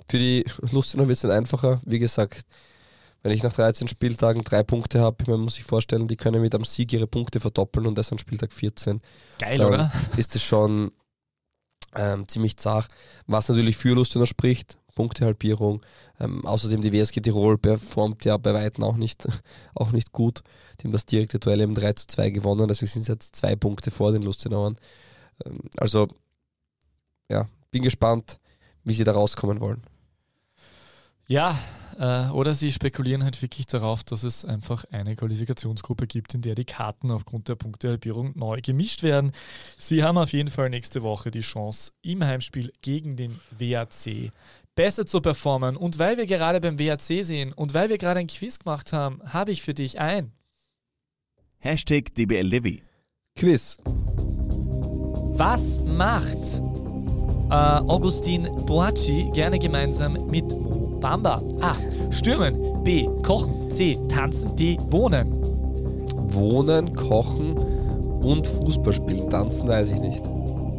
für 0.07 0.17
die 0.17 0.43
Lustenau 0.71 1.07
wird 1.07 1.17
es 1.17 1.23
nicht 1.23 1.31
einfacher. 1.31 1.79
Wie 1.85 1.99
gesagt, 1.99 2.45
wenn 3.21 3.31
ich 3.31 3.43
nach 3.43 3.53
13 3.53 3.87
Spieltagen 3.87 4.43
drei 4.43 4.63
Punkte 4.63 5.01
habe, 5.01 5.29
man 5.29 5.41
muss 5.41 5.55
sich 5.55 5.63
vorstellen, 5.63 6.07
die 6.07 6.15
können 6.15 6.41
mit 6.41 6.55
einem 6.55 6.63
Sieg 6.63 6.93
ihre 6.93 7.07
Punkte 7.07 7.39
verdoppeln 7.39 7.85
und 7.85 7.97
das 7.97 8.11
an 8.11 8.17
Spieltag 8.17 8.53
14. 8.53 9.01
Geil, 9.39 9.57
Dann 9.57 9.67
oder? 9.67 9.91
ist 10.17 10.35
es 10.35 10.43
schon 10.43 10.91
ähm, 11.95 12.27
ziemlich 12.27 12.57
zart. 12.57 12.87
Was 13.27 13.49
natürlich 13.49 13.77
für 13.77 13.93
Lustenau 13.93 14.25
spricht, 14.25 14.77
Punktehalbierung. 14.95 15.81
Ähm, 16.19 16.45
außerdem 16.45 16.81
die 16.81 16.91
WSG 16.91 17.21
Tirol 17.21 17.57
performt 17.57 18.25
ja 18.25 18.37
bei 18.37 18.53
Weitem 18.53 18.83
auch 18.83 18.97
nicht, 18.97 19.27
auch 19.75 19.91
nicht 19.91 20.11
gut. 20.11 20.43
Die 20.79 20.85
haben 20.85 20.91
das 20.91 21.05
direkte 21.05 21.39
Duell 21.39 21.61
eben 21.61 21.75
3 21.75 21.93
zu 21.93 22.07
2 22.07 22.29
gewonnen, 22.31 22.67
deswegen 22.67 22.91
sind 22.91 23.01
es 23.03 23.07
jetzt 23.07 23.35
zwei 23.35 23.55
Punkte 23.55 23.91
vor 23.91 24.11
den 24.11 24.23
Lustenauern. 24.23 24.77
Ähm, 25.45 25.59
also, 25.77 26.07
ja, 27.29 27.47
bin 27.71 27.83
gespannt, 27.83 28.39
wie 28.83 28.93
sie 28.93 29.03
da 29.03 29.13
rauskommen 29.13 29.59
wollen. 29.59 29.81
Ja, 31.27 31.57
äh, 31.99 32.29
oder 32.29 32.55
sie 32.55 32.71
spekulieren 32.71 33.23
halt 33.23 33.41
wirklich 33.41 33.65
darauf, 33.65 34.03
dass 34.05 34.23
es 34.23 34.45
einfach 34.45 34.85
eine 34.91 35.17
Qualifikationsgruppe 35.17 36.07
gibt, 36.07 36.33
in 36.33 36.41
der 36.41 36.55
die 36.55 36.63
Karten 36.63 37.11
aufgrund 37.11 37.49
der 37.49 37.55
Punktehalbierung 37.55 38.31
neu 38.37 38.61
gemischt 38.61 39.03
werden. 39.03 39.33
Sie 39.77 40.01
haben 40.01 40.17
auf 40.17 40.31
jeden 40.31 40.49
Fall 40.49 40.69
nächste 40.69 41.03
Woche 41.03 41.29
die 41.29 41.41
Chance, 41.41 41.91
im 42.01 42.23
Heimspiel 42.23 42.71
gegen 42.81 43.17
den 43.17 43.39
WAC 43.51 44.31
besser 44.75 45.05
zu 45.05 45.19
performen. 45.19 45.75
Und 45.75 45.99
weil 45.99 46.17
wir 46.17 46.25
gerade 46.25 46.61
beim 46.61 46.79
WAC 46.79 47.01
sehen 47.01 47.51
und 47.51 47.73
weil 47.73 47.89
wir 47.89 47.97
gerade 47.97 48.21
ein 48.21 48.27
Quiz 48.27 48.59
gemacht 48.59 48.93
haben, 48.93 49.19
habe 49.33 49.51
ich 49.51 49.61
für 49.61 49.73
dich 49.73 49.99
ein 49.99 50.31
Hashtag 51.57 52.15
DBLDevi. 52.15 52.81
Quiz. 53.35 53.75
Was 55.35 55.83
macht 55.83 56.61
äh, 57.49 57.53
Augustin 57.53 58.43
Boacci 58.65 59.29
gerne 59.33 59.59
gemeinsam 59.59 60.13
mit 60.29 60.49
Mo 60.57 60.88
Bamba? 60.99 61.41
A. 61.61 61.73
Stürmen. 62.11 62.83
B. 62.83 63.07
Kochen. 63.23 63.69
C. 63.71 63.97
Tanzen. 64.07 64.55
D. 64.55 64.77
Wohnen. 64.89 65.31
Wohnen, 66.33 66.95
kochen 66.95 67.57
und 68.21 68.45
Fußball 68.45 68.93
spielen. 68.93 69.29
Tanzen 69.29 69.67
weiß 69.67 69.91
ich 69.91 69.99
nicht. 69.99 70.23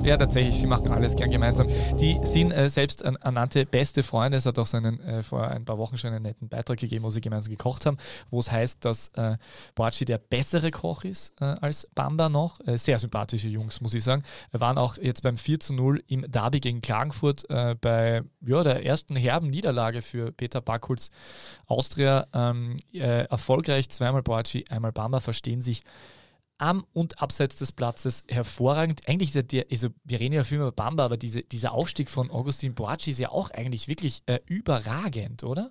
Ja, 0.03 0.17
tatsächlich, 0.17 0.59
sie 0.59 0.67
machen 0.67 0.91
alles 0.93 1.15
gern 1.15 1.31
gemeinsam. 1.31 1.67
Die 2.01 2.19
sind 2.23 2.53
äh, 2.53 2.71
selbst 2.71 3.05
an, 3.05 3.17
ernannte 3.17 3.67
beste 3.67 4.03
Freunde. 4.03 4.39
Es 4.39 4.47
hat 4.47 4.59
auch 4.59 4.67
so 4.67 4.79
einen, 4.79 4.99
äh, 5.01 5.23
vor 5.23 5.47
ein 5.47 5.67
paar 5.67 5.77
Wochen 5.77 5.99
schon 5.99 6.13
einen 6.13 6.23
netten 6.23 6.49
Beitrag 6.49 6.79
gegeben, 6.79 7.05
wo 7.05 7.11
sie 7.11 7.21
gemeinsam 7.21 7.51
gekocht 7.51 7.85
haben, 7.85 7.99
wo 8.31 8.39
es 8.41 8.51
heißt, 8.51 8.83
dass 8.85 9.09
äh, 9.09 9.37
Boachi 9.75 10.07
der 10.07 10.17
bessere 10.17 10.71
Koch 10.71 11.05
ist 11.05 11.35
äh, 11.41 11.45
als 11.45 11.87
Bamba 11.95 12.31
noch. 12.31 12.61
Äh, 12.67 12.79
sehr 12.79 12.99
sympathische 12.99 13.49
Jungs, 13.49 13.83
muss 13.83 13.93
ich 13.93 14.03
sagen. 14.03 14.23
Wir 14.51 14.61
waren 14.61 14.79
auch 14.79 14.97
jetzt 14.97 15.23
beim 15.23 15.37
4 15.37 15.61
zu 15.61 15.75
0 15.75 16.03
im 16.07 16.25
Derby 16.31 16.61
gegen 16.61 16.81
Klagenfurt 16.81 17.49
äh, 17.51 17.77
bei 17.79 18.23
ja, 18.41 18.65
der 18.65 18.87
ersten 18.87 19.17
herben 19.17 19.51
Niederlage 19.51 20.01
für 20.01 20.33
Peter 20.33 20.63
Backholz 20.63 21.11
Austria. 21.67 22.27
Ähm, 22.33 22.79
äh, 22.95 23.25
erfolgreich, 23.25 23.91
zweimal 23.91 24.23
Boachi, 24.23 24.65
einmal 24.71 24.93
Bamba, 24.93 25.21
verstehen 25.21 25.61
sich 25.61 25.83
am 26.61 26.85
und 26.93 27.21
abseits 27.21 27.57
des 27.57 27.73
Platzes 27.73 28.23
hervorragend. 28.29 29.09
Eigentlich 29.09 29.31
ist 29.31 29.35
ja 29.35 29.43
der, 29.43 29.67
also 29.71 29.89
wir 30.05 30.21
reden 30.21 30.35
ja 30.35 30.45
viel 30.45 30.59
über 30.59 30.73
Bamba, 30.73 31.05
aber 31.05 31.17
diese, 31.17 31.43
dieser 31.43 31.73
Aufstieg 31.73 32.11
von 32.11 32.31
Augustin 32.31 32.75
Boacci 32.75 33.11
ist 33.11 33.19
ja 33.19 33.31
auch 33.31 33.51
eigentlich 33.51 33.89
wirklich 33.89 34.23
äh, 34.27 34.41
überragend, 34.47 35.43
oder? 35.43 35.71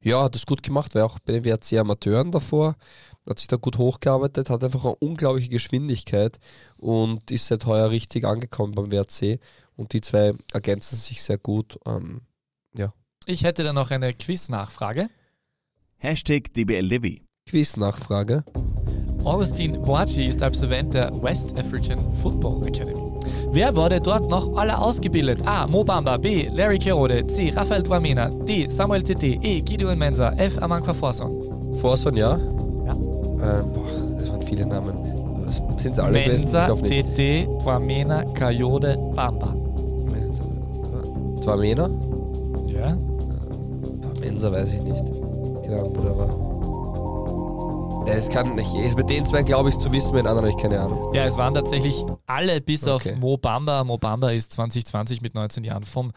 Ja, 0.00 0.24
hat 0.24 0.34
das 0.34 0.46
gut 0.46 0.62
gemacht, 0.62 0.94
war 0.94 1.04
auch 1.04 1.18
bei 1.20 1.34
den 1.34 1.44
WRC 1.44 1.78
Amateuren 1.78 2.32
davor, 2.32 2.76
hat 3.28 3.38
sich 3.38 3.48
da 3.48 3.56
gut 3.56 3.78
hochgearbeitet, 3.78 4.50
hat 4.50 4.64
einfach 4.64 4.84
eine 4.84 4.96
unglaubliche 4.96 5.50
Geschwindigkeit 5.50 6.40
und 6.78 7.30
ist 7.30 7.46
seit 7.46 7.66
heuer 7.66 7.90
richtig 7.90 8.24
angekommen 8.24 8.74
beim 8.74 8.90
WRC 8.90 9.38
und 9.76 9.92
die 9.92 10.00
zwei 10.00 10.32
ergänzen 10.52 10.96
sich 10.96 11.22
sehr 11.22 11.38
gut. 11.38 11.78
Ähm, 11.86 12.22
ja. 12.76 12.92
Ich 13.26 13.44
hätte 13.44 13.62
da 13.62 13.72
noch 13.72 13.90
eine 13.90 14.12
Quiz-Nachfrage. 14.14 15.08
Hashtag 15.98 16.52
DBLDevi. 16.52 17.22
Quiz-Nachfrage. 17.46 18.44
Augustin 19.24 19.80
Boacci 19.82 20.26
ist 20.26 20.42
Absolvent 20.42 20.94
der 20.94 21.10
West 21.22 21.56
African 21.58 21.98
Football 22.22 22.66
Academy. 22.66 23.00
Wer 23.52 23.74
wurde 23.76 24.00
dort 24.00 24.28
noch 24.30 24.56
alle 24.56 24.76
ausgebildet? 24.76 25.46
A. 25.46 25.66
Mo 25.66 25.84
Bamba, 25.84 26.16
B. 26.16 26.48
Larry 26.54 26.78
Kerode, 26.78 27.24
C. 27.26 27.50
Rafael 27.50 27.82
Duamena, 27.82 28.28
D. 28.46 28.66
Samuel 28.68 29.02
Tete, 29.02 29.38
E. 29.42 29.60
Gideon 29.60 29.96
Mensa, 29.98 30.32
F. 30.36 30.60
Amankwa 30.60 30.92
Forson. 30.92 31.30
Forson, 31.74 32.16
ja? 32.16 32.36
Ja. 32.86 32.92
Ähm, 32.92 33.72
boah, 33.72 33.84
das 34.18 34.30
waren 34.30 34.42
viele 34.42 34.66
Namen. 34.66 34.94
Sind 35.76 35.92
es 35.92 35.98
alle 35.98 36.22
gewesen? 36.24 36.42
Mensa, 36.44 36.64
Ich 36.64 36.70
hoffe 36.70 36.84
nicht. 36.86 37.14
Tete, 37.16 37.48
Duamena, 37.62 38.24
Kayode, 38.34 38.98
Bamba. 39.14 39.54
Mensa. 40.10 40.42
Zwar 41.42 41.56
Mena? 41.58 41.90
Ja. 42.66 42.96
Mensa 44.20 44.50
weiß 44.50 44.74
ich 44.74 44.82
nicht. 44.82 45.02
Keine 45.62 45.78
Ahnung, 45.80 45.92
wo 45.96 46.00
der 46.02 46.16
war. 46.16 46.51
Es 48.06 48.28
kann 48.28 48.54
nicht. 48.54 48.72
Mit 48.96 49.08
den 49.10 49.24
zwei 49.24 49.42
glaube 49.42 49.68
ich 49.70 49.78
zu 49.78 49.92
wissen, 49.92 50.14
mit 50.14 50.24
den 50.24 50.26
anderen 50.28 50.50
habe 50.50 50.56
ich 50.56 50.62
keine 50.62 50.80
Ahnung. 50.80 51.14
Ja, 51.14 51.24
es 51.24 51.36
waren 51.36 51.54
tatsächlich 51.54 52.04
alle 52.26 52.60
bis 52.60 52.86
Okay. 52.86 53.12
auf 53.12 53.18
Mo 53.18 53.36
Bamba. 53.36 53.84
Mo 53.84 53.96
Bamba 53.98 54.30
ist 54.30 54.52
2020 54.52 55.20
mit 55.22 55.34
19 55.34 55.64
Jahren 55.64 55.84
vom 55.84 56.12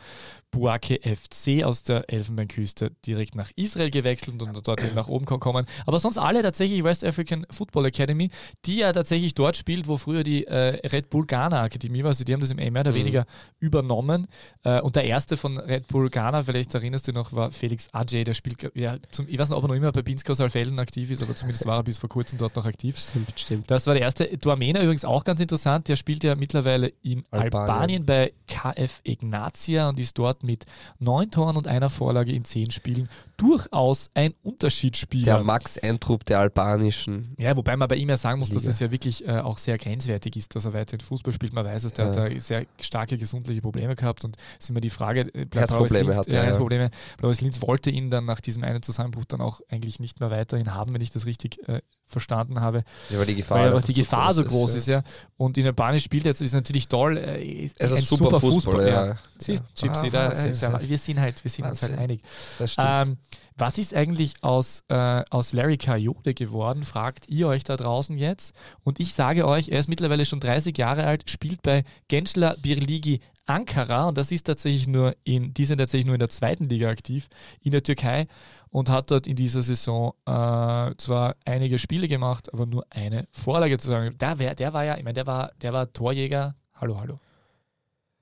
Buake 0.52 1.00
FC 1.04 1.64
aus 1.64 1.84
der 1.84 2.10
Elfenbeinküste 2.10 2.91
direkt 3.06 3.36
nach 3.36 3.52
Israel 3.56 3.89
gewechselt 3.89 4.41
und 4.41 4.68
dort 4.68 4.82
eben 4.84 4.96
nach 4.96 5.08
oben 5.10 5.26
kommen. 5.26 5.66
Aber 5.86 6.00
sonst 6.00 6.18
alle 6.18 6.41
tatsächlich 6.41 6.84
West 6.84 7.04
African 7.04 7.46
Football 7.50 7.88
Academy, 7.88 8.30
die 8.66 8.78
ja 8.78 8.93
tatsächlich 8.93 9.36
dort 9.36 9.58
spielt, 9.58 9.88
wo 9.88 9.98
früher 9.98 10.24
die 10.24 10.48
äh, 10.48 10.88
Red 10.88 11.10
Bull 11.10 11.26
Ghana 11.26 11.62
Akademie 11.64 12.04
war. 12.04 12.10
Also 12.10 12.24
die 12.24 12.34
haben 12.34 12.39
das 12.39 12.52
im 12.52 12.58
mehr 12.58 12.72
oder 12.82 12.91
Mhm. 12.91 12.96
weniger 12.96 13.26
übernommen. 13.60 14.28
Äh, 14.64 14.80
und 14.82 14.96
der 14.96 15.04
erste 15.06 15.36
von 15.38 15.58
Red 15.58 15.88
Bull 15.88 16.10
Ghana, 16.10 16.43
vielleicht 16.43 16.74
erinnerst 16.74 17.08
du 17.08 17.12
dich 17.12 17.22
noch, 17.22 17.34
war 17.34 17.52
Felix 17.52 17.89
Ajay, 17.91 18.24
der 18.24 18.34
spielt, 18.34 18.72
ja, 18.76 18.98
zum, 19.12 19.28
ich 19.28 19.38
weiß 19.38 19.50
nicht, 19.50 19.58
ob 19.58 19.64
er 19.64 19.68
noch 19.68 19.76
immer 19.76 19.91
bei 19.91 20.02
Binsko 20.04 20.34
Saalfelden 20.34 20.80
aktiv 20.80 21.12
ist, 21.12 21.22
aber 21.22 21.36
zumindest 21.36 21.66
war 21.66 21.80
er 21.80 21.84
bis 21.84 21.98
vor 21.98 22.10
kurzem 22.10 22.38
dort 22.38 22.56
noch 22.56 22.66
aktiv. 22.66 22.98
Stimmt, 22.98 23.34
stimmt. 23.38 23.70
Das 23.70 23.88
war 23.88 23.93
der 23.93 24.04
erste. 24.04 24.26
Duamena 24.38 24.82
übrigens 24.82 25.04
auch 25.06 25.24
ganz 25.24 25.41
interessant. 25.41 25.88
Der 25.88 25.96
spielt 25.98 26.24
ja 26.24 26.36
mittlerweile 26.36 26.93
in 27.02 27.24
Albanien. 27.32 27.70
Albanien, 27.70 28.06
bei 28.06 28.34
KF 28.48 29.02
Ignatia 29.04 29.89
und 29.89 30.00
ist 30.00 30.18
dort 30.18 30.35
mit 30.44 30.66
neun 31.00 31.32
Toren 31.32 31.58
und 31.58 31.68
einer 31.68 31.90
Vorlage 31.90 32.32
in 32.32 32.44
zehn 32.46 32.72
Spielen 32.72 33.10
durchaus 33.38 34.10
ein 34.14 34.34
Unterschiedsspieler. 34.44 35.26
Der 35.36 35.44
Max 35.44 35.78
Eintrup 35.78 36.26
der 36.26 36.40
albanischen. 36.40 37.36
ja, 37.38 37.56
wobei 37.56 37.76
man 37.76 37.88
bei 37.88 37.96
ihm 37.96 38.10
ja 38.10 38.18
sagen 38.18 38.40
muss, 38.40 38.50
dass 38.50 38.64
Liga. 38.64 38.72
es 38.74 38.80
ja 38.80 38.92
wirklich 38.92 39.28
äh, 39.28 39.40
auch 39.40 39.58
sehr 39.58 39.78
grenzwertig 39.78 40.36
ist, 40.38 40.56
dass 40.56 40.66
er 40.66 40.74
weiterhin 40.74 41.02
Fußball 41.02 41.34
spielt. 41.34 41.54
Man 41.54 41.66
weiß 41.66 41.84
es, 41.84 41.94
der 41.94 42.06
Ja. 42.06 42.12
hat 42.12 42.18
da 42.34 42.40
sehr 42.40 42.66
starke 42.80 43.18
gesundheitliche 43.18 43.62
Probleme 43.62 43.96
gehabt 43.96 44.24
und 44.26 44.38
es 44.58 44.66
ist 44.66 44.70
immer 44.70 44.82
die 44.82 44.90
Frage, 44.90 45.22
äh, 45.34 45.46
Herzprobleme 45.54 46.06
Linz- 46.06 46.18
hat 46.18 46.28
er, 46.28 46.34
ja, 46.34 46.40
ja. 46.40 46.46
Herzprobleme. 46.48 46.90
Blaues 47.18 47.42
Linz 47.42 47.62
wollte 47.62 47.90
ihn 47.90 48.10
dann 48.10 48.26
nach 48.26 48.40
diesem 48.42 48.64
einen 48.64 48.82
Zusammenbruch 48.82 49.26
dann 49.26 49.42
auch 49.42 49.60
eigentlich 49.70 50.00
nicht 50.00 50.20
mehr 50.20 50.32
weiterhin 50.32 50.74
haben, 50.74 50.94
wenn 50.94 51.02
ich 51.02 51.12
das 51.12 51.26
richtig 51.26 51.60
äh, 51.68 51.82
verstanden 52.08 52.62
habe. 52.62 52.84
Ja, 53.10 53.20
weil 53.20 53.26
die 53.26 53.36
Gefahr, 53.36 53.60
Weil 53.60 53.74
einfach 53.74 53.84
die 53.88 53.94
Gefahr 53.94 54.32
so 54.34 54.44
groß 54.44 54.76
ist, 54.76 54.88
ja. 54.88 55.04
Und 55.38 55.58
in 55.58 55.66
Albanien 55.66 56.00
spielt 56.00 56.24
jetzt, 56.26 56.42
ist 56.42 56.54
natürlich 56.54 56.88
toll. 56.88 57.18
äh, 57.18 57.44
Ist 57.44 57.76
Es 57.80 57.92
ist 57.92 57.98
ein 57.98 58.04
ein 58.04 58.04
super 58.06 58.40
Fußball, 58.40 58.88
ja. 58.88 59.06
ja. 59.08 59.16
Siehst, 59.40 59.64
Ja. 59.82 59.88
Gypsy, 59.88 60.08
Ah, 60.08 60.10
da, 60.12 60.24
Ist 60.32 60.61
ja, 60.61 60.80
wir 60.82 60.97
sind 60.97 61.19
halt, 61.19 61.43
wir 61.43 61.51
sind 61.51 61.65
uns 61.65 61.82
halt 61.82 61.97
einig. 61.97 62.21
Ähm, 62.78 63.17
was 63.57 63.78
ist 63.78 63.95
eigentlich 63.95 64.34
aus, 64.41 64.84
äh, 64.89 65.23
aus 65.30 65.53
Larry 65.53 65.78
Coyote 65.78 66.34
geworden, 66.34 66.84
fragt 66.84 67.30
ihr 67.30 67.47
euch 67.47 67.63
da 67.63 67.78
draußen 67.78 68.17
jetzt. 68.17 68.53
Und 68.84 68.99
ich 68.99 69.13
sage 69.13 69.47
euch, 69.47 69.69
er 69.69 69.80
ist 69.80 69.88
mittlerweile 69.88 70.26
schon 70.26 70.39
30 70.39 70.78
Jahre 70.78 71.05
alt, 71.05 71.30
spielt 71.30 71.61
bei 71.61 71.84
Gençler 72.09 72.59
Birligi 72.61 73.21
Ankara 73.45 74.07
und 74.07 74.17
das 74.17 74.32
ist 74.32 74.43
tatsächlich 74.43 74.88
nur 74.88 75.15
in, 75.23 75.53
die 75.53 75.65
sind 75.65 75.78
tatsächlich 75.78 76.05
nur 76.05 76.15
in 76.15 76.19
der 76.19 76.30
zweiten 76.30 76.65
Liga 76.65 76.89
aktiv, 76.89 77.28
in 77.61 77.71
der 77.71 77.84
Türkei 77.84 78.28
und 78.69 78.89
hat 78.89 79.11
dort 79.11 79.28
in 79.28 79.36
dieser 79.36 79.61
Saison 79.61 80.13
äh, 80.26 80.95
zwar 80.97 81.36
einige 81.45 81.78
Spiele 81.78 82.07
gemacht, 82.07 82.51
aber 82.51 82.65
nur 82.65 82.86
eine 82.89 83.28
Vorlage 83.32 83.78
zu 83.78 83.88
sagen. 83.88 84.17
Der, 84.17 84.39
wär, 84.39 84.55
der 84.55 84.73
war 84.73 84.84
ja, 84.84 84.97
ich 84.97 85.03
meine, 85.03 85.13
der 85.13 85.28
war, 85.28 85.51
der 85.61 85.73
war 85.73 85.93
Torjäger. 85.93 86.55
Hallo, 86.73 86.99
hallo. 86.99 87.19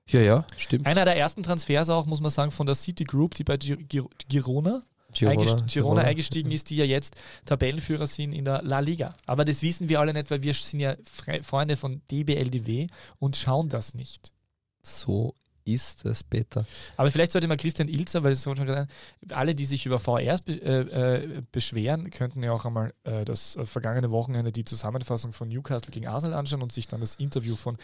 Ja, 0.08 0.20
ja, 0.20 0.46
stimmt. 0.56 0.86
Einer 0.86 1.04
der 1.04 1.16
ersten 1.16 1.42
Transfers 1.42 1.90
auch, 1.90 2.06
muss 2.06 2.20
man 2.20 2.30
sagen, 2.30 2.50
von 2.50 2.66
der 2.66 2.74
City 2.74 3.04
Group, 3.04 3.34
die 3.34 3.44
bei 3.44 3.56
Gir 3.56 3.76
Gir 3.76 4.06
Girona 4.28 4.82
Girona, 5.14 5.44
Girona, 5.44 5.66
Girona 5.66 6.02
eingestiegen 6.02 6.50
ist, 6.50 6.70
die 6.70 6.76
ja 6.76 6.84
jetzt 6.84 7.14
Tabellenführer 7.46 8.06
sind 8.06 8.32
in 8.32 8.44
der 8.44 8.62
La 8.62 8.80
Liga. 8.80 9.14
Aber 9.26 9.44
das 9.44 9.62
wissen 9.62 9.88
wir 9.88 10.00
alle 10.00 10.12
nicht, 10.12 10.30
weil 10.30 10.42
wir 10.42 10.52
sind 10.54 10.80
ja 10.80 10.96
Fre 11.04 11.42
Freunde 11.42 11.76
von 11.76 12.02
DBLDW 12.10 12.88
und 13.18 13.36
schauen 13.36 13.68
das 13.68 13.94
nicht. 13.94 14.32
So 14.82 15.34
ist 15.64 16.04
es, 16.04 16.22
Peter. 16.22 16.66
Aber 16.96 17.10
vielleicht 17.10 17.32
sollte 17.32 17.48
mal 17.48 17.56
Christian 17.56 17.88
Ilzer, 17.88 18.22
weil 18.22 18.32
es 18.32 18.42
so 18.42 18.54
schon 18.54 18.66
gesagt, 18.66 18.92
alle, 19.30 19.54
die 19.54 19.64
sich 19.64 19.86
über 19.86 19.98
VRs 19.98 20.42
be 20.42 20.52
äh, 20.52 20.80
äh, 20.80 21.42
beschweren, 21.52 22.10
könnten 22.10 22.42
ja 22.42 22.52
auch 22.52 22.64
einmal 22.64 22.92
äh, 23.04 23.24
das 23.24 23.56
äh, 23.56 23.64
vergangene 23.64 24.10
Wochenende 24.10 24.52
die 24.52 24.64
Zusammenfassung 24.64 25.32
von 25.32 25.48
Newcastle 25.48 25.90
gegen 25.90 26.06
Arsenal 26.06 26.38
anschauen 26.38 26.62
und 26.62 26.72
sich 26.72 26.86
dann 26.86 27.00
das 27.00 27.14
Interview 27.14 27.56
von 27.56 27.76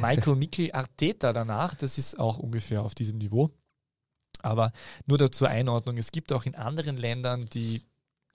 Michael 0.00 0.34
Mikkel 0.36 0.72
Arteta 0.72 1.32
danach. 1.32 1.74
Das 1.76 1.98
ist 1.98 2.18
auch 2.18 2.38
ungefähr 2.38 2.82
auf 2.82 2.94
diesem 2.94 3.18
Niveau. 3.18 3.50
Aber 4.40 4.72
nur 5.06 5.18
da 5.18 5.30
zur 5.30 5.48
Einordnung, 5.48 5.98
es 5.98 6.10
gibt 6.10 6.32
auch 6.32 6.44
in 6.44 6.56
anderen 6.56 6.96
Ländern, 6.96 7.46
die 7.46 7.82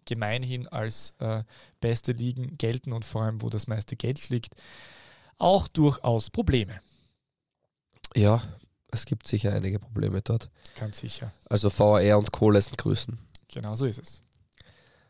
gemeinhin 0.06 0.68
als 0.70 1.14
äh, 1.20 1.44
beste 1.82 2.14
Ligen 2.14 2.58
gelten 2.58 2.94
und 2.94 3.04
vor 3.04 3.24
allem, 3.24 3.42
wo 3.42 3.50
das 3.50 3.68
meiste 3.68 3.98
Geld 3.98 4.30
liegt, 4.30 4.56
auch 5.38 5.68
durchaus 5.68 6.30
Probleme. 6.30 6.80
Ja, 8.16 8.42
es 8.92 9.06
gibt 9.06 9.28
sicher 9.28 9.54
einige 9.54 9.80
Probleme 9.80 10.22
dort. 10.22 10.50
Ganz 10.78 11.00
sicher. 11.00 11.32
Also 11.50 11.70
VAR 11.70 12.18
und 12.18 12.32
Co. 12.32 12.50
lassen 12.50 12.76
grüßen. 12.78 13.18
Genau 13.50 13.76
so 13.76 13.86
ist 13.86 14.00
es. 14.00 14.22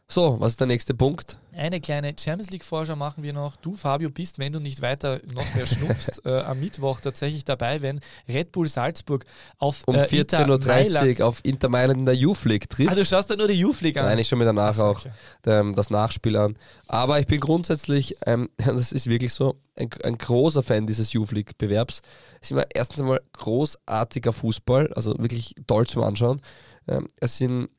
So, 0.09 0.39
was 0.39 0.53
ist 0.53 0.61
der 0.61 0.67
nächste 0.67 0.93
Punkt? 0.93 1.37
Eine 1.53 1.81
kleine 1.81 2.15
Champions 2.17 2.49
League-Vorschau 2.51 2.95
machen 2.95 3.23
wir 3.23 3.33
noch. 3.33 3.57
Du, 3.57 3.75
Fabio, 3.75 4.09
bist, 4.09 4.39
wenn 4.39 4.53
du 4.53 4.61
nicht 4.61 4.81
weiter 4.81 5.19
noch 5.33 5.53
mehr 5.53 5.65
schnupfst, 5.65 6.21
äh, 6.25 6.39
am 6.41 6.61
Mittwoch 6.61 7.01
tatsächlich 7.01 7.43
dabei, 7.43 7.81
wenn 7.81 7.99
Red 8.29 8.53
Bull 8.53 8.69
Salzburg 8.69 9.25
auf 9.57 9.81
Um 9.85 9.95
äh, 9.95 10.05
Inter 10.05 10.45
14.30 10.45 10.65
Mailand- 10.65 11.19
Uhr 11.19 11.25
auf 11.25 11.41
Inter 11.43 11.67
Mailand 11.67 11.99
in 11.99 12.05
der 12.05 12.15
Youth 12.15 12.45
League 12.45 12.69
trifft. 12.69 12.91
Ah, 12.91 12.95
du 12.95 13.03
schaust 13.03 13.29
da 13.29 13.35
nur 13.35 13.49
die 13.49 13.59
Youth 13.59 13.81
League 13.81 13.97
an. 13.97 14.05
Nein, 14.05 14.19
ich 14.19 14.29
schaue 14.29 14.39
mir 14.39 14.45
danach 14.45 14.79
auch 14.79 15.03
ähm, 15.45 15.75
das 15.75 15.89
Nachspiel 15.89 16.37
an. 16.37 16.57
Aber 16.87 17.19
ich 17.19 17.27
bin 17.27 17.41
grundsätzlich, 17.41 18.15
ähm, 18.25 18.49
das 18.57 18.93
ist 18.93 19.07
wirklich 19.07 19.33
so, 19.33 19.59
ein, 19.75 19.89
ein 20.03 20.17
großer 20.17 20.63
Fan 20.63 20.87
dieses 20.87 21.11
Youth 21.11 21.33
League-Bewerbs. 21.33 22.01
Es 22.35 22.47
ist 22.47 22.51
immer 22.51 22.65
erstens 22.73 23.01
einmal 23.01 23.19
großartiger 23.33 24.31
Fußball, 24.31 24.93
also 24.93 25.17
wirklich 25.17 25.53
toll 25.67 25.85
zum 25.85 26.03
Anschauen. 26.03 26.41
Ähm, 26.87 27.07
es 27.19 27.39
sind 27.39 27.69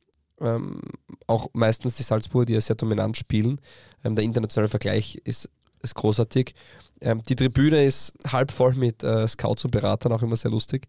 ähm, 0.40 0.80
auch 1.26 1.48
meistens 1.52 1.96
die 1.96 2.02
Salzburger, 2.02 2.46
die 2.46 2.52
ja 2.54 2.60
sehr 2.60 2.76
dominant 2.76 3.16
spielen. 3.16 3.60
Ähm, 4.04 4.14
der 4.14 4.24
internationale 4.24 4.68
Vergleich 4.68 5.20
ist, 5.24 5.50
ist 5.82 5.94
großartig. 5.94 6.54
Ähm, 7.00 7.22
die 7.28 7.36
Tribüne 7.36 7.84
ist 7.84 8.12
halb 8.26 8.50
voll 8.50 8.74
mit 8.74 9.02
äh, 9.02 9.26
Scouts 9.28 9.64
und 9.64 9.70
Beratern, 9.70 10.12
auch 10.12 10.22
immer 10.22 10.36
sehr 10.36 10.50
lustig. 10.50 10.86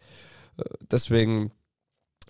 Äh, 0.57 0.63
deswegen, 0.91 1.51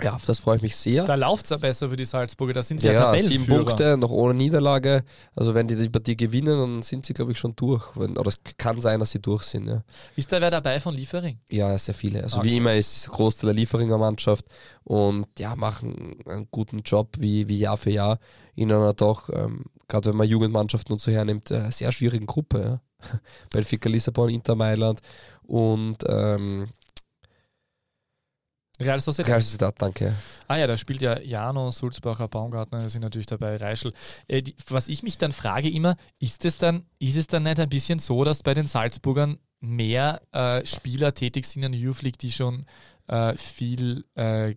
ja, 0.01 0.15
auf 0.15 0.25
das 0.25 0.39
freue 0.39 0.57
ich 0.57 0.61
mich 0.61 0.75
sehr. 0.75 1.03
Da 1.05 1.15
läuft 1.15 1.45
es 1.45 1.49
ja 1.51 1.57
besser 1.57 1.89
für 1.89 1.97
die 1.97 2.05
Salzburger, 2.05 2.53
da 2.53 2.63
sind 2.63 2.79
sie 2.79 2.87
ja, 2.87 2.93
Ja, 2.93 3.13
ja 3.15 3.19
sieben 3.21 3.45
Tabellenführer. 3.45 3.65
Punkte, 3.65 3.97
noch 3.97 4.11
ohne 4.11 4.33
Niederlage. 4.33 5.03
Also 5.35 5.53
wenn 5.53 5.67
die 5.67 5.75
die 5.75 5.89
Partie 5.89 6.15
gewinnen, 6.15 6.57
dann 6.57 6.81
sind 6.81 7.05
sie, 7.05 7.13
glaube 7.13 7.31
ich, 7.33 7.39
schon 7.39 7.55
durch. 7.55 7.83
Wenn, 7.95 8.17
oder 8.17 8.29
es 8.29 8.39
kann 8.57 8.79
sein, 8.81 8.99
dass 8.99 9.11
sie 9.11 9.19
durch 9.19 9.43
sind. 9.43 9.67
Ja, 9.67 9.83
Ist 10.15 10.31
da 10.31 10.39
wer 10.41 10.51
dabei 10.51 10.79
von 10.79 10.93
Liefering? 10.95 11.39
ja 11.49 11.77
sehr 11.77 11.93
viele. 11.93 12.23
Also 12.23 12.37
Okay. 12.39 12.49
wie 12.49 12.57
immer 12.57 12.75
ist 12.75 12.95
es 12.97 13.07
ein 13.07 13.11
Großteil 13.11 13.47
der 13.47 13.55
Lieferinger 13.55 13.97
Mannschaft 13.97 14.45
und 14.83 15.25
ja, 15.37 15.55
machen 15.55 16.17
einen 16.25 16.47
guten 16.51 16.79
Job 16.79 17.15
wie, 17.19 17.47
wie 17.49 17.57
Jahr 17.59 17.77
für 17.77 17.91
Jahr 17.91 18.19
in 18.55 18.71
einer 18.71 18.93
doch, 18.93 19.29
ähm, 19.29 19.63
gerade 19.87 20.09
wenn 20.09 20.17
man 20.17 20.27
Jugendmannschaften 20.27 20.93
und 20.93 20.99
so 20.99 21.11
hernimmt, 21.11 21.51
äh, 21.51 21.71
sehr 21.71 21.91
schwierigen 21.91 22.25
Gruppe. 22.25 22.59
Ja. 22.61 22.81
Benfica 23.51 23.87
Lissabon, 23.89 24.29
Inter 24.29 24.55
Mailand 24.55 24.99
und 25.43 25.97
ähm, 26.07 26.67
Real 28.79 28.99
Sociedad. 28.99 29.31
Real 29.31 29.41
Sociedad, 29.41 29.75
danke. 29.77 30.13
Ah 30.47 30.57
ja, 30.57 30.67
da 30.67 30.77
spielt 30.77 31.01
ja 31.01 31.19
Jano, 31.19 31.71
Sulzbacher, 31.71 32.27
Baumgartner, 32.27 32.89
sind 32.89 33.01
natürlich 33.01 33.25
dabei, 33.25 33.57
Reischl. 33.57 33.91
Äh, 34.27 34.41
die, 34.41 34.55
was 34.69 34.87
ich 34.87 35.03
mich 35.03 35.17
dann 35.17 35.31
frage 35.31 35.69
immer, 35.69 35.97
ist 36.19 36.45
es 36.45 36.57
dann, 36.57 36.85
ist 36.99 37.17
es 37.17 37.27
dann 37.27 37.43
nicht 37.43 37.59
ein 37.59 37.69
bisschen 37.69 37.99
so, 37.99 38.23
dass 38.23 38.43
bei 38.43 38.53
den 38.53 38.67
Salzburgern 38.67 39.37
mehr 39.59 40.21
äh, 40.31 40.65
Spieler 40.65 41.13
tätig 41.13 41.45
sind 41.45 41.63
in 41.63 41.73
der 41.73 41.81
Youth 41.81 42.01
League, 42.01 42.17
die 42.19 42.31
schon 42.31 42.65
äh, 43.07 43.35
viel 43.35 44.05
äh, 44.15 44.55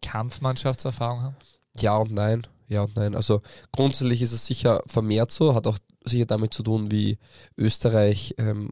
Kampfmannschaftserfahrung 0.00 1.22
haben? 1.22 1.36
Ja 1.78 1.96
und 1.96 2.12
nein. 2.12 2.46
Ja 2.68 2.82
und 2.82 2.96
nein. 2.96 3.14
Also 3.14 3.42
grundsätzlich 3.72 4.22
ist 4.22 4.32
es 4.32 4.46
sicher 4.46 4.82
vermehrt 4.86 5.30
so, 5.30 5.54
hat 5.54 5.66
auch 5.66 5.78
sicher 6.04 6.26
damit 6.26 6.54
zu 6.54 6.62
tun, 6.62 6.90
wie 6.90 7.18
Österreich 7.58 8.34
ähm, 8.38 8.70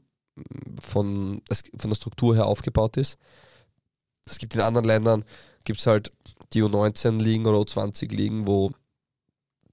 von, 0.81 1.43
von 1.77 1.91
der 1.91 1.97
Struktur 1.97 2.35
her 2.35 2.47
aufgebaut 2.47 2.97
ist. 2.97 3.19
Es 4.31 4.39
gibt 4.39 4.55
in 4.55 4.61
anderen 4.61 4.87
Ländern, 4.87 5.25
gibt 5.65 5.81
es 5.81 5.87
halt 5.87 6.13
die 6.53 6.63
U19-Ligen 6.63 7.47
oder 7.47 7.59
U20-Ligen, 7.59 8.47
wo 8.47 8.71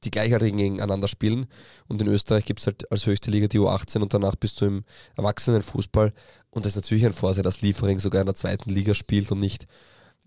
die 0.06 0.12
Gleichaltrigen 0.12 0.58
gegeneinander 0.58 1.08
spielen. 1.08 1.48
Und 1.88 2.02
in 2.02 2.08
Österreich 2.08 2.46
gibt 2.46 2.60
es 2.60 2.68
halt 2.68 2.90
als 2.92 3.06
höchste 3.06 3.32
Liga 3.32 3.48
die 3.48 3.60
U18 3.60 4.02
und 4.02 4.14
danach 4.14 4.36
bist 4.36 4.62
du 4.62 4.66
im 4.66 4.84
Erwachsenenfußball. 5.18 6.14
Und 6.52 6.66
das 6.66 6.74
ist 6.74 6.84
natürlich 6.84 7.06
ein 7.06 7.14
Vorteil, 7.14 7.44
dass 7.44 7.62
Liefering 7.62 8.00
sogar 8.00 8.22
in 8.22 8.28
der 8.28 8.36
zweiten 8.36 8.70
Liga 8.70 8.94
spielt 8.94 9.32
und 9.32 9.40
nicht, 9.40 9.68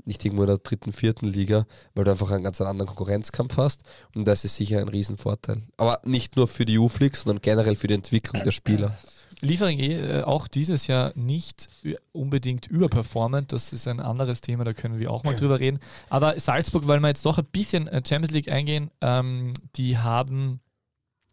nicht 0.04 0.24
irgendwo 0.24 0.42
in 0.42 0.48
der 0.48 0.58
dritten, 0.58 0.92
vierten 0.92 1.26
Liga, 1.26 1.66
weil 1.94 2.04
du 2.04 2.10
einfach 2.10 2.30
einen 2.30 2.44
ganz 2.44 2.60
anderen 2.60 2.88
Konkurrenzkampf 2.88 3.56
hast. 3.56 3.82
Und 4.14 4.26
das 4.26 4.44
ist 4.44 4.56
sicher 4.56 4.80
ein 4.80 4.88
Riesenvorteil. 4.88 5.62
Aber 5.76 6.00
nicht 6.04 6.36
nur 6.36 6.48
für 6.48 6.66
die 6.66 6.78
U-Fleague, 6.78 7.16
sondern 7.16 7.40
generell 7.40 7.76
für 7.76 7.86
die 7.86 7.94
Entwicklung 7.94 8.42
der 8.42 8.52
Spieler. 8.52 8.98
Liefering 9.40 9.78
eh, 9.78 10.18
äh, 10.18 10.22
auch 10.22 10.48
dieses 10.48 10.86
Jahr 10.88 11.12
nicht 11.14 11.68
ü- 11.84 11.94
unbedingt 12.12 12.66
überperformant. 12.66 13.52
Das 13.52 13.72
ist 13.72 13.86
ein 13.86 14.00
anderes 14.00 14.40
Thema, 14.40 14.64
da 14.64 14.72
können 14.72 14.98
wir 14.98 15.10
auch 15.10 15.22
mal 15.24 15.36
drüber 15.36 15.60
reden. 15.60 15.78
Aber 16.08 16.38
Salzburg, 16.40 16.88
weil 16.88 17.00
wir 17.00 17.08
jetzt 17.08 17.24
doch 17.24 17.38
ein 17.38 17.44
bisschen 17.44 17.86
äh, 17.86 18.02
Champions 18.06 18.32
League 18.32 18.50
eingehen, 18.50 18.90
ähm, 19.00 19.52
die 19.76 19.98
haben 19.98 20.60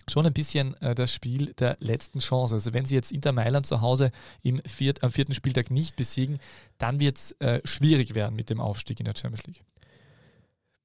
schon 0.07 0.27
ein 0.27 0.33
bisschen 0.33 0.79
äh, 0.81 0.93
das 0.93 1.11
Spiel 1.11 1.53
der 1.55 1.77
letzten 1.79 2.19
Chance. 2.19 2.53
Also 2.53 2.75
wenn 2.75 2.85
sie 2.85 2.93
jetzt 2.93 3.11
Inter 3.11 3.31
Mailand 3.31 3.65
zu 3.65 3.81
Hause 3.81 4.11
im 4.43 4.61
viert, 4.67 5.01
am 5.01 5.09
vierten 5.09 5.33
Spieltag 5.33 5.71
nicht 5.71 5.95
besiegen, 5.95 6.37
dann 6.77 6.99
wird 6.99 7.17
es 7.17 7.31
äh, 7.39 7.59
schwierig 7.63 8.13
werden 8.13 8.35
mit 8.35 8.51
dem 8.51 8.61
Aufstieg 8.61 8.99
in 8.99 9.05
der 9.05 9.15
Champions 9.17 9.47
League. 9.47 9.63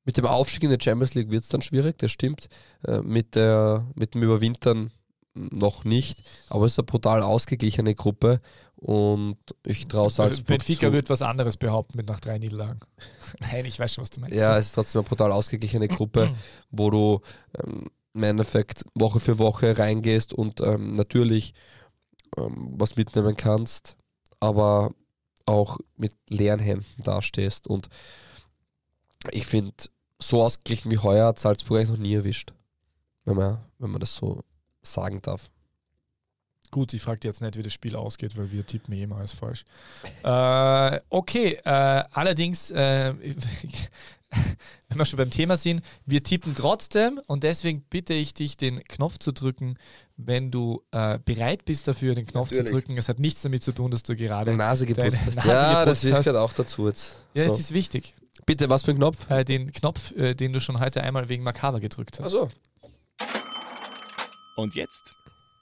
Mit 0.07 0.17
dem 0.17 0.25
Aufstieg 0.25 0.63
in 0.63 0.71
der 0.71 0.79
Champions 0.83 1.13
League 1.15 1.31
wird 1.31 1.43
es 1.43 1.51
dann 1.51 1.61
schwierig, 1.61 1.99
das 1.99 2.11
stimmt. 2.11 2.49
Äh, 2.87 3.03
mit, 3.03 3.35
der, 3.35 3.87
mit 3.95 4.15
dem 4.15 4.23
Überwintern 4.23 4.91
noch 5.35 5.85
nicht, 5.85 6.23
aber 6.49 6.67
es 6.67 6.73
ist 6.73 6.79
eine 6.79 6.87
brutal 6.87 7.23
ausgeglichene 7.23 7.95
Gruppe 7.95 8.41
Und 8.81 9.37
ich 9.63 9.87
traue 9.89 10.05
Also 10.05 10.23
Salzburg 10.23 10.47
Benfica 10.47 10.87
zu. 10.89 10.93
wird 10.95 11.11
was 11.11 11.21
anderes 11.21 11.59
behaupten 11.59 11.99
mit 11.99 12.09
nach 12.09 12.19
drei 12.19 12.39
Niederlagen. 12.39 12.81
Nein, 13.41 13.67
ich 13.67 13.79
weiß 13.79 13.93
schon, 13.93 14.03
was 14.03 14.11
du 14.11 14.21
meinst. 14.21 14.35
Ja, 14.35 14.57
es 14.57 14.67
ist 14.67 14.73
trotzdem 14.73 15.01
eine 15.01 15.09
brutal 15.09 15.33
ausgeglichene 15.33 15.87
Gruppe, 15.87 16.35
wo 16.71 16.91
du 16.91 17.21
ähm, 17.63 17.91
im 18.15 18.23
Endeffekt 18.23 18.85
Woche 18.95 19.21
für 19.21 19.39
Woche 19.39 19.79
reingehst 19.79 20.33
und 20.33 20.63
ähm, 20.63 20.95
natürlich 20.95 21.53
ähm, 22.39 22.73
was 22.73 22.97
mitnehmen 22.97 23.37
kannst, 23.37 23.97
aber 24.41 24.93
auch 25.45 25.77
mit 25.97 26.15
leeren 26.31 26.61
Händen 26.61 27.03
dastehst. 27.03 27.67
Und 27.67 27.89
ich 29.31 29.47
finde, 29.47 29.75
so 30.19 30.43
ausgeglichen 30.43 30.91
wie 30.91 30.99
heuer 30.99 31.27
hat 31.27 31.39
Salzburg 31.39 31.79
eigentlich 31.79 31.91
noch 31.91 31.99
nie 31.99 32.15
erwischt, 32.15 32.55
wenn 33.27 33.37
man, 33.37 33.61
wenn 33.79 33.91
man 33.91 34.01
das 34.01 34.17
so 34.17 34.43
sagen 34.83 35.21
darf. 35.23 35.51
Gut, 36.71 36.95
ich 36.95 37.03
frage 37.03 37.21
jetzt 37.25 37.43
nicht, 37.43 37.57
wie 37.57 37.63
das 37.63 37.73
Spiel 37.73 37.97
ausgeht, 37.97 38.37
weil 38.37 38.53
wir 38.53 38.65
tippen 38.65 38.95
eh 38.95 39.03
immer 39.03 39.17
alles 39.17 39.33
falsch. 39.33 39.65
Äh, 40.23 41.01
okay, 41.09 41.59
äh, 41.65 42.05
allerdings, 42.13 42.71
äh, 42.71 43.15
wenn 44.89 44.99
wir 44.99 45.05
schon 45.05 45.17
beim 45.17 45.31
Thema 45.31 45.57
sind, 45.57 45.83
wir 46.05 46.23
tippen 46.23 46.55
trotzdem 46.55 47.21
und 47.27 47.43
deswegen 47.43 47.83
bitte 47.83 48.13
ich 48.13 48.35
dich, 48.35 48.57
den 48.57 48.85
Knopf 48.85 49.19
zu 49.19 49.33
drücken, 49.33 49.77
wenn 50.17 50.51
du 50.51 50.83
äh, 50.93 51.19
bereit 51.25 51.65
bist 51.65 51.89
dafür, 51.89 52.15
den 52.15 52.27
Knopf 52.27 52.51
Natürlich. 52.51 52.67
zu 52.67 52.73
drücken. 52.75 52.99
Es 52.99 53.09
hat 53.09 53.19
nichts 53.19 53.43
damit 53.43 53.65
zu 53.65 53.73
tun, 53.73 53.91
dass 53.91 54.03
du 54.03 54.15
gerade. 54.15 54.55
Nase 54.55 54.85
Deine 54.87 55.11
geputzt 55.11 55.27
hast. 55.27 55.37
Nase 55.37 55.49
ja, 55.49 55.85
das 55.85 56.01
geputzt 56.01 56.05
ich 56.05 56.13
hast. 56.13 56.25
gerade 56.25 56.41
auch 56.41 56.53
dazu 56.53 56.87
jetzt. 56.87 57.25
Ja, 57.35 57.49
so. 57.49 57.55
es 57.55 57.61
ist 57.61 57.75
wichtig. 57.75 58.15
Bitte, 58.47 58.69
was 58.69 58.85
für 58.85 58.93
ein 58.93 58.99
Knopf? 58.99 59.29
Äh, 59.31 59.45
den 59.45 59.73
Knopf, 59.73 60.13
äh, 60.13 60.35
den 60.35 60.53
du 60.53 60.61
schon 60.61 60.81
heute 60.81 61.03
einmal 61.03 61.29
wegen 61.29 61.43
Makaber 61.43 61.81
gedrückt 61.81 62.21
hast. 62.21 62.35
Achso. 62.35 62.51
Und 64.57 64.75
jetzt 64.75 65.15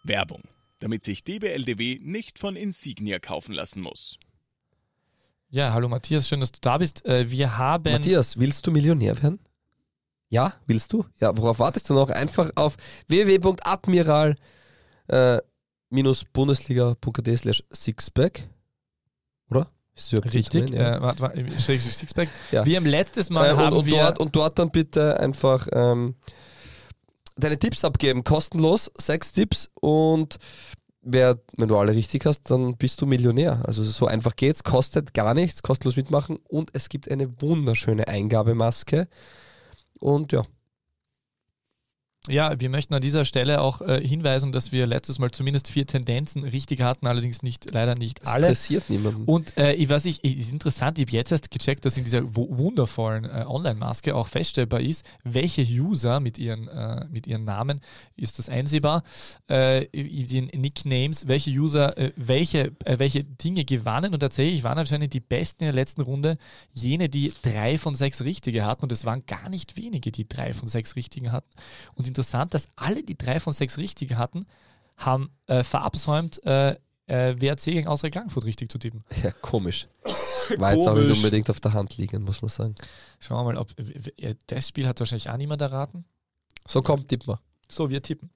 Werbung, 0.05 0.43
damit 0.80 1.05
sich 1.05 1.24
DBLDW 1.24 1.99
nicht 2.03 2.39
von 2.39 2.57
Insignia 2.57 3.18
kaufen 3.18 3.53
lassen 3.53 3.82
muss. 3.82 4.18
Ja, 5.51 5.72
hallo 5.72 5.89
Matthias, 5.89 6.28
schön, 6.28 6.41
dass 6.41 6.53
du 6.53 6.59
da 6.61 6.78
bist. 6.78 7.05
Äh, 7.07 7.30
wir 7.30 7.57
haben. 7.57 7.93
Matthias, 7.93 8.39
willst 8.39 8.66
du 8.66 8.70
Millionär 8.70 9.20
werden? 9.22 9.39
Ja, 10.28 10.55
willst 10.66 10.93
du? 10.93 11.07
Ja, 11.20 11.36
worauf 11.36 11.59
wartest 11.59 11.89
du 11.89 11.95
noch? 11.95 12.11
Einfach 12.11 12.51
auf 12.55 12.76
www.admiral 13.07 14.36
äh, 15.09 15.39
slash 15.91 17.64
sixpack. 17.70 18.49
Oder? 19.51 19.70
Richtig? 20.12 20.70
Ja. 20.70 20.97
äh, 20.97 21.03
warte, 21.03 21.22
warte, 21.22 21.59
Sixpack. 21.59 22.28
Ja. 22.53 22.64
Wir 22.64 22.76
haben 22.76 22.86
letztes 22.86 23.30
Mal 23.30 23.49
Äh, 23.49 23.53
und, 23.53 23.59
haben 23.59 23.76
und, 23.76 23.86
wir 23.86 24.03
dort, 24.03 24.18
und 24.20 24.36
dort 24.36 24.59
dann 24.59 24.70
bitte 24.70 25.18
einfach 25.18 25.66
ähm, 25.72 26.14
deine 27.39 27.59
Tipps 27.59 27.84
abgeben, 27.84 28.24
kostenlos, 28.24 28.91
sechs 28.97 29.32
Tipps 29.32 29.70
und 29.80 30.39
wer, 31.01 31.39
wenn 31.57 31.68
du 31.68 31.76
alle 31.78 31.93
richtig 31.93 32.26
hast, 32.26 32.51
dann 32.51 32.76
bist 32.76 33.01
du 33.01 33.07
Millionär. 33.07 33.62
Also 33.64 33.82
so 33.82 34.07
einfach 34.07 34.36
geht's, 34.36 34.64
kostet 34.64 35.14
gar 35.14 35.34
nichts, 35.34 35.62
kostenlos 35.62 35.97
mitmachen 35.97 36.39
und 36.49 36.70
es 36.72 36.89
gibt 36.89 37.11
eine 37.11 37.41
wunderschöne 37.41 38.09
Eingabemaske 38.09 39.09
und 39.99 40.32
ja, 40.32 40.43
Ja, 42.27 42.61
wir 42.61 42.69
möchten 42.69 42.93
an 42.93 43.01
dieser 43.01 43.25
Stelle 43.25 43.62
auch 43.62 43.81
äh, 43.81 44.07
hinweisen, 44.07 44.53
dass 44.53 44.71
wir 44.71 44.87
letztes 44.87 45.19
Mal 45.19 45.31
zumindest 45.31 45.69
vier 45.69 45.87
Tendenzen 45.87 46.43
richtig 46.45 46.83
hatten, 46.83 47.07
allerdings 47.07 47.43
nicht, 47.43 47.73
leider 47.73 47.95
nicht 47.95 48.21
das 48.21 48.29
alle. 48.29 48.49
interessiert 48.49 48.91
niemanden. 48.91 49.25
Und 49.25 49.57
äh, 49.57 49.73
ich 49.75 49.89
weiß 49.89 50.05
nicht, 50.05 50.23
ist 50.25 50.53
interessant, 50.53 50.99
ich 50.99 51.07
habe 51.07 51.12
jetzt 51.12 51.33
erst 51.33 51.51
gecheckt, 51.51 51.87
dass 51.87 51.97
in 51.97 52.05
dieser 52.05 52.37
wu- 52.37 52.49
wundervollen 52.51 53.25
äh, 53.25 53.45
Online-Maske 53.47 54.14
auch 54.14 54.27
feststellbar 54.27 54.81
ist, 54.81 55.07
welche 55.25 55.62
User 55.62 56.21
mit 56.21 56.37
ihren, 56.37 56.69
äh, 56.69 57.07
mit 57.11 57.27
ihren 57.27 57.45
Namen, 57.45 57.81
ist 58.16 58.39
das 58.39 58.51
einsehbar, 58.51 59.05
äh, 59.49 59.85
in 59.85 60.27
den 60.29 60.61
Nicknames, 60.61 61.29
welche 61.29 61.51
User 61.51 61.97
äh, 61.97 62.12
welche, 62.16 62.73
welche 62.85 63.25
Dinge 63.25 63.64
gewannen 63.64 64.12
und 64.12 64.21
tatsächlich 64.21 64.64
waren 64.64 64.77
anscheinend 64.77 65.14
die 65.14 65.21
besten 65.21 65.62
in 65.62 65.69
der 65.69 65.75
letzten 65.75 66.03
Runde 66.03 66.37
jene, 66.75 67.09
die 67.09 67.33
drei 67.41 67.79
von 67.79 67.95
sechs 67.95 68.23
Richtige 68.23 68.66
hatten 68.66 68.83
und 68.83 68.93
es 68.93 69.07
waren 69.07 69.25
gar 69.25 69.49
nicht 69.49 69.79
wenige, 69.79 70.12
die 70.12 70.29
drei 70.29 70.53
von 70.53 70.69
sechs 70.69 70.95
Richtigen 70.95 71.33
hatten. 71.33 71.49
Und 71.95 72.08
interessant, 72.09 72.55
dass 72.55 72.69
alle, 72.77 73.03
die 73.03 73.17
drei 73.17 73.41
von 73.41 73.53
sechs 73.53 73.79
Richtige 73.79 74.19
hatten, 74.19 74.47
haben 74.97 75.31
äh, 75.47 75.63
verabsäumt, 75.63 76.45
äh, 76.45 76.77
äh, 77.07 77.41
WRC 77.41 77.65
gegen 77.65 77.89
Austria 77.89 78.11
Klagenfurt 78.11 78.45
richtig 78.45 78.71
zu 78.71 78.79
tippen. 78.79 79.05
Ja, 79.23 79.33
komisch. 79.41 79.89
War 80.59 80.75
jetzt 80.75 80.87
auch 80.87 80.95
nicht 80.95 81.11
unbedingt 81.11 81.49
auf 81.51 81.61
der 81.61 81.73
Hand 81.73 81.97
liegen, 81.97 82.23
muss 82.23 82.43
man 82.43 82.49
sagen. 82.49 82.75
Schauen 83.19 83.47
wir 83.47 83.53
mal, 83.53 83.59
ob 83.59 83.71
äh, 84.19 84.35
das 84.47 84.69
Spiel 84.69 84.87
hat 84.87 85.01
wahrscheinlich 85.01 85.31
auch 85.31 85.37
niemand 85.37 85.63
erraten. 85.63 86.05
So, 86.67 86.83
komm, 86.83 87.07
tipp 87.07 87.27
mal. 87.27 87.41
So, 87.69 87.91
wir 87.91 88.03
tippen. 88.03 88.31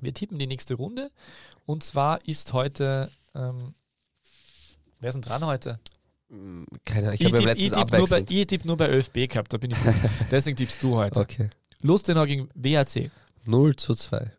Wir 0.00 0.14
tippen 0.14 0.38
die 0.38 0.46
nächste 0.46 0.74
Runde. 0.74 1.10
Und 1.66 1.82
zwar 1.82 2.18
ist 2.26 2.52
heute. 2.52 3.10
Ähm, 3.34 3.74
wer 5.00 5.08
ist 5.08 5.14
denn 5.14 5.22
dran 5.22 5.44
heute? 5.44 5.78
Keine 6.84 7.08
Ahnung, 7.08 7.14
ich 7.14 7.20
Ich, 7.20 7.26
habe 7.32 7.42
ja 7.42 7.54
tipp, 7.54 7.58
ich, 7.58 7.70
letztens 7.70 7.72
tipp 7.72 7.76
nur 7.76 7.86
bei, 7.86 7.96
abwechselnd. 7.96 8.30
ich 8.30 8.46
tipp 8.46 8.64
nur 8.64 8.76
bei 8.76 8.90
ÖFB 8.90 9.14
gehabt, 9.30 9.52
da 9.52 9.58
bin 9.58 9.70
ich 9.70 9.82
gut. 9.82 9.94
Deswegen 10.30 10.56
tippst 10.56 10.82
du 10.82 10.96
heute. 10.96 11.20
Okay. 11.20 11.50
Lustenau 11.84 12.24
gegen 12.24 12.48
WAC. 12.54 13.10
0 13.44 13.76
zu 13.76 13.94
2. 13.94 14.32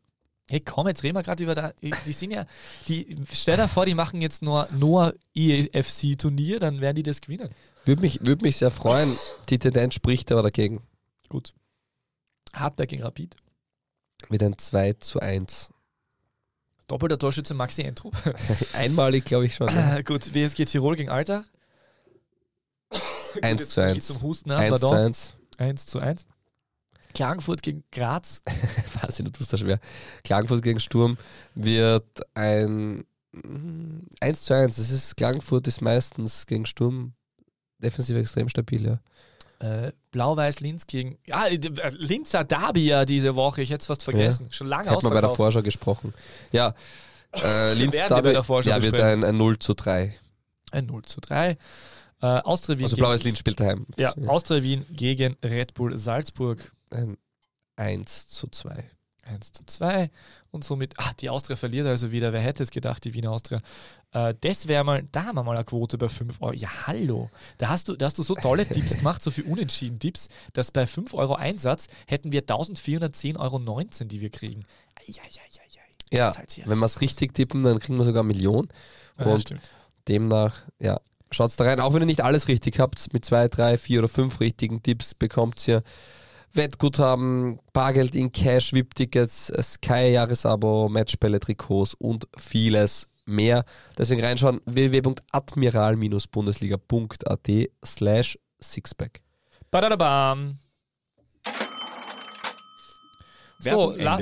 Hey, 0.50 0.60
komm, 0.62 0.88
jetzt 0.88 1.04
reden 1.04 1.16
wir 1.16 1.22
gerade 1.24 1.43
über 1.43 1.54
da. 1.54 1.74
Die 1.82 2.12
sind 2.12 2.32
ja. 2.32 2.46
Die, 2.88 3.16
stell 3.32 3.58
dir 3.58 3.68
vor, 3.68 3.86
die 3.86 3.93
machen 3.93 4.20
jetzt 4.20 4.41
nur, 4.41 4.68
nur 4.76 5.16
EFC-Turnier, 5.36 6.60
dann 6.60 6.82
werden 6.82 6.96
die 6.96 7.04
das 7.04 7.22
gewinnen. 7.22 7.50
Würde 7.86 8.02
mich, 8.02 8.26
würd 8.26 8.41
mich 8.41 8.58
sehr 8.58 8.72
freuen. 8.72 9.16
Die 9.50 9.60
Tendenz 9.60 9.93
spricht 9.93 10.32
aber 10.32 10.41
dagegen. 10.41 10.82
Gut. 11.30 11.54
Hartberg 12.54 12.89
gegen 12.89 13.04
Rapid. 13.04 13.36
Mit 14.30 14.41
ein 14.41 14.58
2 14.58 14.93
zu 14.93 15.20
1. 15.20 15.70
Doppelter 16.88 17.20
Torschütze 17.20 17.54
Maxi 17.54 17.84
Entrup. 17.84 18.16
Einmalig, 18.74 19.26
glaube 19.26 19.46
ich 19.46 19.54
schon. 19.54 19.70
Ja. 19.70 19.98
Äh, 19.98 20.04
gut, 20.04 20.34
WSG 20.34 20.66
Tirol 20.66 20.96
gegen 20.96 21.10
Alter. 21.10 21.46
1 23.41 23.62
Jetzt 23.62 23.72
zu 23.72 23.82
fange 23.82 23.91
ich 23.91 23.98
1. 23.98 24.08
Zum 24.08 24.22
Husten 24.24 24.52
an, 24.52 24.58
1 24.58 24.80
zu 24.80 24.88
pardon. 24.88 25.06
1. 25.06 25.34
1 25.58 25.86
zu 25.86 26.00
1. 26.00 26.26
Klagenfurt 27.16 27.63
gegen 27.63 27.84
Graz. 27.91 28.41
Weiß 29.01 29.18
ich, 29.20 29.26
du 29.26 29.32
tust 29.32 29.51
das 29.51 29.59
schwer. 29.59 29.80
Klagenfurt 30.24 30.61
gegen 30.61 30.80
Sturm 30.80 31.18
wird 31.55 32.22
ein 32.36 33.05
mm, 33.32 34.07
1 34.20 34.41
zu 34.43 34.53
1. 34.53 34.76
Das 34.76 34.91
ist, 34.91 35.18
Klagenfurt 35.18 35.68
ist 35.68 35.82
meistens 35.82 36.45
gegen 36.45 36.66
Sturm 36.66 37.13
defensiv 37.80 38.18
extrem 38.18 38.49
stabil, 38.49 38.86
ja. 38.86 38.99
Äh, 39.59 39.91
Blau-Weiß 40.11 40.59
Linz 40.59 40.86
gegen. 40.86 41.18
Ja, 41.26 41.47
äh, 41.47 41.57
Linzer 41.97 42.43
Derby 42.43 42.88
ja 42.88 43.05
diese 43.05 43.36
Woche. 43.36 43.61
Ich 43.61 43.70
hätte 43.70 43.82
es 43.82 43.88
fast 43.88 44.03
vergessen. 44.03 44.51
Schon 44.51 44.68
lange 44.68 44.89
Hat 44.89 45.01
man 45.01 45.13
bei 45.13 45.22
der. 45.22 45.30
Vorschau 45.30 45.61
gesprochen. 45.61 46.13
Ja, 46.51 46.74
äh, 47.34 47.74
Linz 47.76 47.93
Derby, 47.93 48.34
der 48.34 48.43
ja, 48.43 48.84
wird 48.84 48.99
ein, 48.99 49.24
ein 49.24 49.38
0 49.38 49.57
zu 49.59 49.74
3. 49.74 50.13
Ein 50.72 50.86
0 50.88 51.03
zu 51.03 51.22
3. 51.22 51.51
Äh, 51.51 51.57
Austria 52.26 52.78
Wien. 52.78 52.86
Also 52.86 52.95
gegen- 52.95 53.05
Blaues 53.05 53.24
Linz 53.24 53.39
spielt 53.39 53.59
daheim. 53.59 53.86
Ja, 53.97 54.13
Austria 54.28 54.61
Wien 54.61 54.86
gegen 54.91 55.38
Red 55.43 55.74
Bull 55.74 55.97
Salzburg. 55.97 56.72
Ein 56.91 57.17
1 57.75 58.27
zu 58.27 58.47
2. 58.47 58.89
1 59.25 59.53
zu 59.53 59.65
2 59.65 60.11
und 60.51 60.63
somit, 60.63 60.93
ah, 60.97 61.11
die 61.19 61.29
Austria 61.29 61.55
verliert 61.55 61.88
also 61.88 62.11
wieder. 62.11 62.31
Wer 62.31 62.41
hätte 62.41 62.63
es 62.63 62.71
gedacht, 62.71 63.03
die 63.03 63.13
Wiener 63.13 63.31
Austria? 63.31 63.61
Äh, 64.11 64.36
das 64.39 64.67
wäre 64.67 64.83
mal, 64.83 65.03
da 65.11 65.25
haben 65.25 65.36
wir 65.36 65.43
mal 65.43 65.55
eine 65.55 65.65
Quote 65.65 65.97
bei 65.97 66.09
5 66.09 66.41
Euro. 66.41 66.53
Ja, 66.53 66.69
hallo. 66.86 67.29
Da 67.57 67.69
hast 67.69 67.88
du, 67.88 67.95
da 67.95 68.05
hast 68.05 68.17
du 68.17 68.23
so 68.23 68.36
tolle 68.36 68.65
Tipps 68.69 68.97
gemacht, 68.97 69.21
so 69.21 69.31
viel 69.31 69.45
unentschieden 69.45 69.99
Tipps, 69.99 70.29
dass 70.53 70.71
bei 70.71 70.86
5 70.86 71.13
Euro 71.15 71.36
Einsatz 71.36 71.88
hätten 72.07 72.31
wir 72.31 72.43
1410,19 72.43 73.39
Euro, 73.39 74.05
die 74.05 74.21
wir 74.21 74.29
kriegen. 74.29 74.61
Das 76.11 76.36
zahlt 76.36 76.49
sich 76.49 76.63
ja 76.63 76.69
wenn 76.69 76.77
wir 76.77 76.86
es 76.86 77.01
richtig 77.01 77.33
tippen, 77.33 77.63
dann 77.63 77.79
kriegen 77.79 77.97
wir 77.97 78.05
sogar 78.05 78.23
eine 78.23 78.33
Million. 78.33 78.67
Ja, 79.19 79.25
und 79.25 79.41
stimmt. 79.41 79.61
Demnach, 80.07 80.61
ja, 80.79 80.99
schaut's 81.31 81.55
da 81.55 81.63
rein. 81.63 81.79
Auch 81.79 81.93
wenn 81.93 82.03
ihr 82.03 82.05
nicht 82.05 82.23
alles 82.23 82.47
richtig 82.47 82.79
habt, 82.79 83.11
mit 83.11 83.25
zwei, 83.25 83.47
drei, 83.47 83.77
vier 83.77 83.99
oder 83.99 84.07
fünf 84.07 84.39
richtigen 84.39 84.83
Tipps 84.83 85.15
bekommt 85.15 85.67
ihr 85.67 85.83
Wettguthaben, 86.56 87.60
Bargeld 87.74 88.16
in 88.16 88.32
Cash, 88.32 88.72
VIP-Tickets, 88.74 89.51
Sky-Jahresabo, 89.62 90.89
Matchbälle, 90.89 91.39
Trikots 91.39 91.93
und 91.95 92.28
vieles 92.38 93.08
mehr. 93.26 93.66
Deswegen 93.97 94.24
reinschauen 94.24 94.62
www.admiral-bundesliga.at 94.66 97.49
slash 97.84 98.38
Sixpack. 98.60 99.22
Badadabam. 99.72 100.60
So, 103.60 103.95
la. 103.97 104.20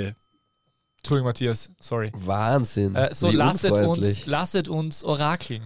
Entschuldigung, 0.98 1.28
Matthias, 1.28 1.70
sorry. 1.82 2.12
Wahnsinn. 2.16 2.96
Äh, 2.96 3.14
so, 3.14 3.30
lasset 3.30 3.78
uns, 3.78 4.26
lasset 4.26 4.70
uns 4.70 5.04
orakeln. 5.04 5.62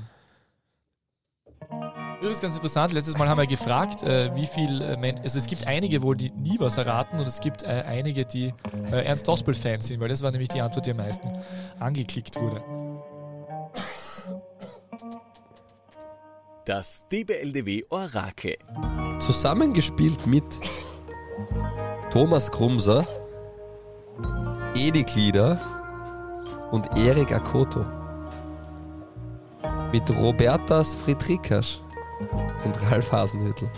Übrigens 2.20 2.42
ganz 2.42 2.56
interessant, 2.56 2.94
letztes 2.94 3.16
Mal 3.16 3.30
haben 3.30 3.38
wir 3.38 3.46
gefragt, 3.46 4.02
äh, 4.02 4.36
wie 4.36 4.48
viel 4.48 4.82
äh, 4.82 4.98
Men 4.98 5.20
also 5.20 5.38
es 5.38 5.46
gibt 5.46 5.68
einige 5.68 6.02
wohl, 6.02 6.16
die 6.16 6.32
nie 6.32 6.60
was 6.60 6.78
erraten 6.78 7.20
und 7.20 7.28
es 7.28 7.40
gibt 7.40 7.62
äh, 7.62 7.84
einige, 7.86 8.26
die 8.26 8.54
äh, 8.92 9.06
Ernst 9.06 9.28
Dospel-Fans 9.28 9.86
sind, 9.86 10.00
weil 10.00 10.10
das 10.10 10.24
war 10.24 10.32
nämlich 10.32 10.50
die 10.50 10.60
Antwort, 10.60 10.88
die 10.88 10.92
am 10.92 10.98
meisten 10.98 11.32
angeklickt 11.80 12.40
wurde. 12.42 12.64
Das 16.66 17.04
DBLDW 17.12 17.84
Orakel. 17.90 18.58
Zusammengespielt 19.20 20.26
mit 20.26 20.44
Thomas 22.12 22.52
Krumser, 22.52 23.06
Edi 24.76 25.04
Glieder 25.04 25.62
und 26.72 26.98
Erik 26.98 27.32
Akoto. 27.32 27.86
mit 29.92 30.10
Robertas 30.10 30.96
Friedrikas 30.96 31.82
und 32.66 32.92
Ralf 32.92 33.12
Hasenhüttl. 33.12 33.70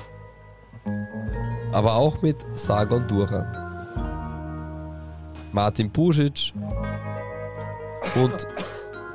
Aber 1.71 1.93
auch 1.95 2.21
mit 2.21 2.37
Sargon 2.55 3.07
Duran, 3.07 3.47
Martin 5.51 5.91
Pusic 5.91 6.53
und 8.15 8.47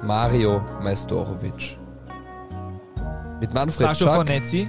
Mario 0.02 0.60
Majstorovic. 0.82 1.78
Mit 3.40 3.52
Manfred 3.52 3.88
Sascha 3.88 4.04
Schack 4.04 4.14
Fornezzi. 4.14 4.68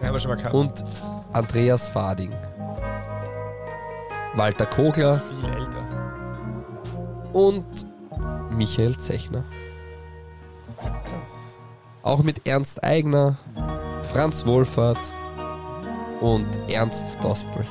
Ja, 0.00 0.06
haben 0.08 0.14
wir 0.14 0.18
schon 0.20 0.30
mal 0.30 0.36
gehabt. 0.36 0.54
und 0.54 0.84
Andreas 1.32 1.88
Fading. 1.88 2.32
Walter 4.34 4.66
Kogler 4.66 5.14
viel 5.14 5.50
älter. 5.52 5.78
und 7.32 7.64
Michael 8.50 8.96
Zechner. 8.98 9.44
Auch 12.02 12.22
mit 12.22 12.46
Ernst 12.46 12.82
Eigner, 12.82 13.36
Franz 14.02 14.44
Wohlfahrt 14.46 15.12
und 16.20 16.46
Ernst 16.68 17.22
Dospel. 17.22 17.64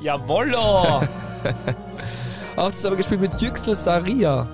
Jawollo! 0.00 1.02
Auch 2.56 2.70
zusammen 2.70 2.96
gespielt 2.96 3.20
mit 3.20 3.40
Yüksel 3.40 3.74
Saria 3.74 4.48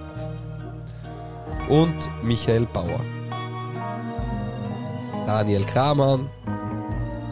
und 1.69 2.11
Michael 2.23 2.67
Bauer. 2.67 3.01
Daniel 5.27 5.65
Kramann 5.65 6.29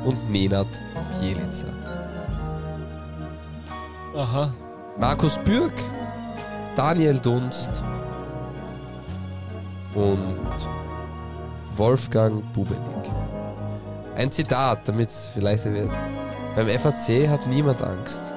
und 0.05 0.31
Menat 0.31 0.81
Jelitzer. 1.20 1.72
Aha. 4.14 4.53
Markus 4.97 5.39
Bürg, 5.39 5.72
Daniel 6.76 7.18
Dunst 7.18 7.83
und 9.95 10.68
Wolfgang 11.81 12.43
Bubenig. 12.53 13.11
Ein 14.14 14.31
Zitat, 14.31 14.87
damit 14.87 15.09
es 15.09 15.31
vielleicht 15.33 15.64
wird. 15.64 15.91
Beim 16.55 16.68
FAC 16.78 17.26
hat 17.26 17.47
niemand 17.47 17.83
Angst. 17.83 18.35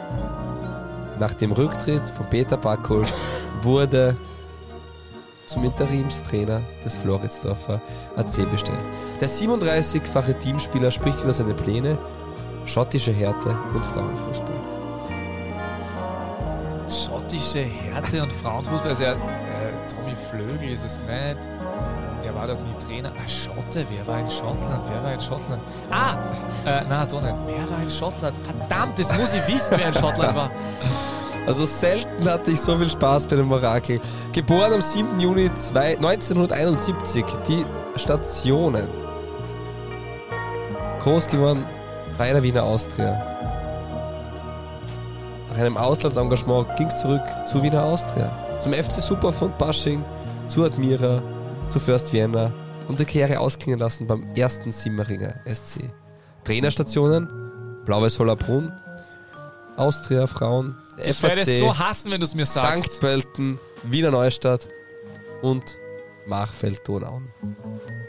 Nach 1.19 1.33
dem 1.33 1.51
Rücktritt 1.51 2.07
von 2.07 2.25
Peter 2.29 2.55
Backholt 2.55 3.11
wurde 3.61 4.15
zum 5.45 5.65
Interimstrainer 5.65 6.61
des 6.85 6.95
Floridsdorfer 6.95 7.81
AC 8.15 8.49
bestellt. 8.49 8.79
Der 9.19 9.27
37-fache 9.27 10.39
Teamspieler 10.39 10.89
spricht 10.89 11.21
über 11.21 11.33
seine 11.33 11.53
Pläne, 11.53 11.97
schottische 12.63 13.11
Härte 13.11 13.57
und 13.73 13.85
Frauenfußball. 13.85 14.55
Schottische 16.87 17.63
Härte 17.63 18.23
und 18.23 18.31
Frauenfußball. 18.31 18.87
Also, 18.87 19.03
äh, 19.03 19.17
Tommy 19.89 20.15
Flögel 20.15 20.69
ist 20.69 20.85
es 20.85 21.01
nicht. 21.01 21.62
Der 22.33 22.41
war 22.41 22.47
doch 22.47 22.59
nie 22.63 22.73
Trainer. 22.85 23.11
Ah, 23.15 23.27
Schotte, 23.27 23.85
wer 23.89 24.07
war 24.07 24.19
in 24.19 24.29
Schottland? 24.29 24.89
Wer 24.89 25.03
war 25.03 25.13
in 25.13 25.21
Schottland? 25.21 25.61
Ah, 25.91 26.15
äh, 26.65 26.83
na, 26.89 27.03
nicht. 27.03 27.13
Wer 27.13 27.69
war 27.69 27.83
in 27.83 27.89
Schottland? 27.89 28.35
Verdammt, 28.43 28.97
das 28.97 29.15
muss 29.17 29.33
ich 29.33 29.53
wissen, 29.53 29.75
wer 29.77 29.87
in 29.87 29.93
Schottland 29.93 30.35
war. 30.35 30.51
Also 31.45 31.65
selten 31.65 32.23
hatte 32.29 32.51
ich 32.51 32.61
so 32.61 32.77
viel 32.77 32.89
Spaß 32.89 33.27
bei 33.27 33.35
dem 33.35 33.51
Orakel. 33.51 33.99
Geboren 34.31 34.71
am 34.71 34.81
7. 34.81 35.19
Juni 35.19 35.53
2 35.53 35.97
1971, 35.97 37.25
die 37.45 37.65
Stationen. 37.97 38.87
Groß 41.01 41.27
geworden 41.27 41.65
bei 42.17 42.31
der 42.31 42.41
Wiener 42.41 42.63
Austria. 42.63 43.21
Nach 45.49 45.57
einem 45.57 45.75
Auslandsengagement 45.75 46.77
ging 46.77 46.87
es 46.87 47.01
zurück 47.01 47.23
zu 47.43 47.61
Wiener 47.61 47.83
Austria. 47.83 48.31
Zum 48.57 48.71
FC 48.71 48.93
Superfund 48.93 49.57
Basching, 49.57 50.05
zu 50.47 50.63
Admira, 50.63 51.21
zu 51.67 51.79
First 51.79 52.13
Vienna 52.13 52.51
und 52.87 52.99
die 52.99 53.05
Karriere 53.05 53.39
ausklingen 53.39 53.79
lassen 53.79 54.07
beim 54.07 54.23
ersten 54.35 54.71
Simmeringer 54.71 55.35
SC. 55.51 55.91
Trainerstationen, 56.43 57.29
Blaues 57.85 58.19
Hollerbrunn, 58.19 58.71
Austria 59.77 60.27
Frauen, 60.27 60.75
Ich 60.97 61.21
werde 61.23 61.41
es 61.41 61.49
FAC, 61.49 61.59
so 61.59 61.79
hassen, 61.79 62.11
wenn 62.11 62.19
du 62.19 62.25
es 62.25 62.35
mir 62.35 62.45
sagst. 62.45 62.93
St. 62.93 63.01
Pölten, 63.01 63.59
Wiener 63.83 64.11
Neustadt 64.11 64.67
und 65.41 65.63
Machfeld-Donauen. 66.27 67.29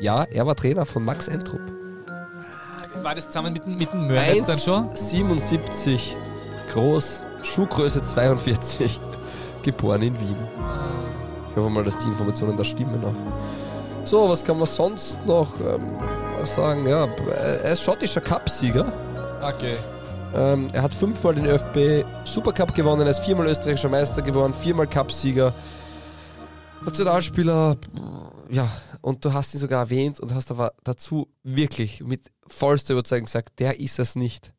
Ja, 0.01 0.25
er 0.25 0.47
war 0.47 0.55
Trainer 0.55 0.85
von 0.85 1.05
Max 1.05 1.29
Entrup. 1.29 1.61
War 3.03 3.15
das 3.15 3.27
zusammen 3.27 3.53
mit, 3.53 3.67
mit 3.67 3.93
dem 3.93 4.07
Mörnitz 4.07 4.45
dann 4.47 4.59
schon? 4.59 4.91
1,77 4.91 6.17
groß, 6.73 7.25
Schuhgröße 7.43 8.03
42, 8.03 9.01
geboren 9.63 10.03
in 10.03 10.21
Wien. 10.21 10.37
Ich 11.55 11.57
hoffe 11.61 11.71
mal, 11.71 11.85
dass 11.85 11.99
die 11.99 12.09
Informationen 12.09 12.57
da 12.57 12.65
stimmen 12.65 13.01
noch. 13.01 13.15
So, 14.03 14.29
was 14.29 14.43
kann 14.43 14.59
man 14.59 14.67
sonst 14.67 15.25
noch 15.25 15.53
ähm, 15.61 15.97
sagen? 16.45 16.85
Ja, 16.87 17.07
er 17.07 17.73
ist 17.73 17.83
schottischer 17.83 18.21
Cupsieger. 18.21 18.93
Okay. 19.41 19.77
Ähm, 20.35 20.67
er 20.73 20.83
hat 20.83 20.93
fünfmal 20.93 21.37
den 21.37 21.47
ÖFB 21.47 22.05
Supercup 22.25 22.75
gewonnen, 22.75 23.03
er 23.03 23.13
ist 23.13 23.25
viermal 23.25 23.47
österreichischer 23.47 23.89
Meister 23.89 24.21
geworden, 24.21 24.53
viermal 24.53 24.89
Cupsieger. 24.89 25.55
Nationalspieler, 26.85 27.77
ja, 28.51 28.69
und 29.01 29.25
du 29.25 29.33
hast 29.33 29.55
ihn 29.55 29.61
sogar 29.61 29.81
erwähnt 29.81 30.19
und 30.19 30.35
hast 30.35 30.51
aber 30.51 30.73
dazu 30.83 31.29
wirklich 31.45 32.03
mit 32.03 32.33
vollster 32.49 32.95
Überzeugung 32.95 33.27
gesagt, 33.27 33.61
der 33.61 33.79
ist 33.79 34.01
es 34.01 34.17
nicht. 34.17 34.54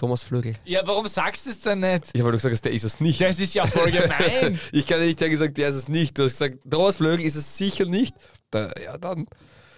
Thomas 0.00 0.22
Flögel. 0.22 0.54
Ja, 0.64 0.80
warum 0.86 1.06
sagst 1.06 1.44
du 1.44 1.50
es 1.50 1.60
denn 1.60 1.80
nicht? 1.80 2.08
Ich 2.14 2.22
habe 2.22 2.32
gesagt, 2.32 2.64
der 2.64 2.72
ist 2.72 2.84
es 2.84 3.00
nicht. 3.00 3.20
Das 3.20 3.38
ist 3.38 3.52
ja 3.52 3.66
voll 3.66 3.90
gemein. 3.90 4.58
ich 4.72 4.86
kann 4.86 5.00
nicht 5.00 5.20
der 5.20 5.28
gesagt, 5.28 5.58
der 5.58 5.68
ist 5.68 5.74
es 5.74 5.90
nicht. 5.90 6.16
Du 6.16 6.22
hast 6.22 6.38
gesagt, 6.38 6.60
Thomas 6.70 6.96
Flögel 6.96 7.26
ist 7.26 7.36
es 7.36 7.58
sicher 7.58 7.84
nicht. 7.84 8.16
Da, 8.50 8.72
ja, 8.82 8.96
dann. 8.96 9.26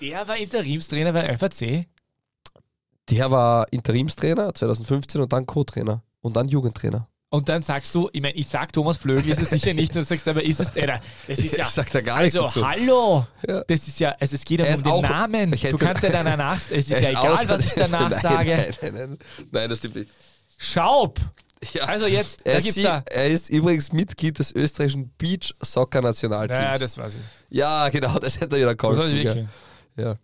Der 0.01 0.29
war 0.29 0.37
Interimstrainer 0.37 1.13
bei 1.13 1.37
FAC. 1.37 1.87
Der 3.11 3.33
war 3.33 3.67
Interimstrainer 3.73 4.55
2015 4.55 5.23
und 5.23 5.33
dann 5.33 5.45
Co-Trainer 5.45 6.05
und 6.21 6.37
dann 6.37 6.47
Jugendtrainer. 6.47 7.09
Und 7.35 7.49
dann 7.49 7.63
sagst 7.63 7.95
du, 7.95 8.11
ich 8.13 8.21
meine, 8.21 8.35
ich 8.35 8.47
sag 8.47 8.75
Thomas 8.75 8.99
Flögel 8.99 9.27
ist 9.33 9.41
es 9.41 9.49
sicher 9.49 9.73
nicht, 9.73 9.89
und 9.93 10.03
du 10.03 10.05
sagst 10.05 10.29
aber, 10.29 10.43
ist 10.45 10.61
es, 10.61 10.69
äh, 10.77 10.87
das 11.27 11.39
ist 11.39 11.57
ja, 11.57 11.65
ich 11.65 11.71
sag 11.71 11.91
da 11.91 12.03
gar 12.03 12.21
nichts 12.21 12.37
also 12.37 12.47
dazu. 12.61 12.69
hallo, 12.69 13.27
Ja. 13.49 13.65
das 13.67 13.89
ist 13.89 13.99
ja, 14.01 14.11
also 14.21 14.35
es 14.37 14.45
geht 14.45 14.61
ja 14.61 14.67
um 14.75 14.83
den 14.83 14.93
auch- 14.93 15.03
Namen, 15.03 15.51
du 15.51 15.77
kannst 15.79 16.03
ja 16.03 16.11
danach, 16.11 16.57
es 16.57 16.71
ist 16.71 16.91
ja 16.91 16.99
egal, 17.09 17.49
was 17.49 17.65
ich 17.65 17.73
danach 17.73 18.11
nein, 18.11 18.21
sage. 18.21 18.75
Nein, 18.83 18.93
nein, 18.93 18.93
nein, 19.09 19.19
nein, 19.51 19.69
das 19.71 19.79
stimmt 19.79 19.97
nicht. 19.97 20.11
Schaub, 20.59 21.19
Ja. 21.73 21.85
also 21.87 22.07
jetzt, 22.07 22.45
er, 22.45 22.53
da 22.53 22.59
ist, 22.59 22.65
gibt's 22.65 22.81
sie- 22.83 22.87
er 23.15 23.27
ist 23.29 23.49
übrigens 23.49 23.93
Mitglied 23.93 24.39
des 24.39 24.53
österreichischen 24.55 25.09
Beach 25.17 25.55
Soccer 25.63 26.03
Nationalteams. 26.03 26.61
ja, 26.61 26.77
das 26.79 26.99
weiß 26.99 27.15
ich. 27.15 27.57
ja, 27.57 27.89
genau, 27.89 28.19
das 28.19 28.41
hätte 28.43 28.57
er 28.57 28.61
wieder 28.61 28.75
Das 28.75 28.77
geholfen. 28.77 29.05
weiß 29.05 29.13
ich 29.13 29.25
wirklich. 29.25 29.47
Ja. 29.97 30.17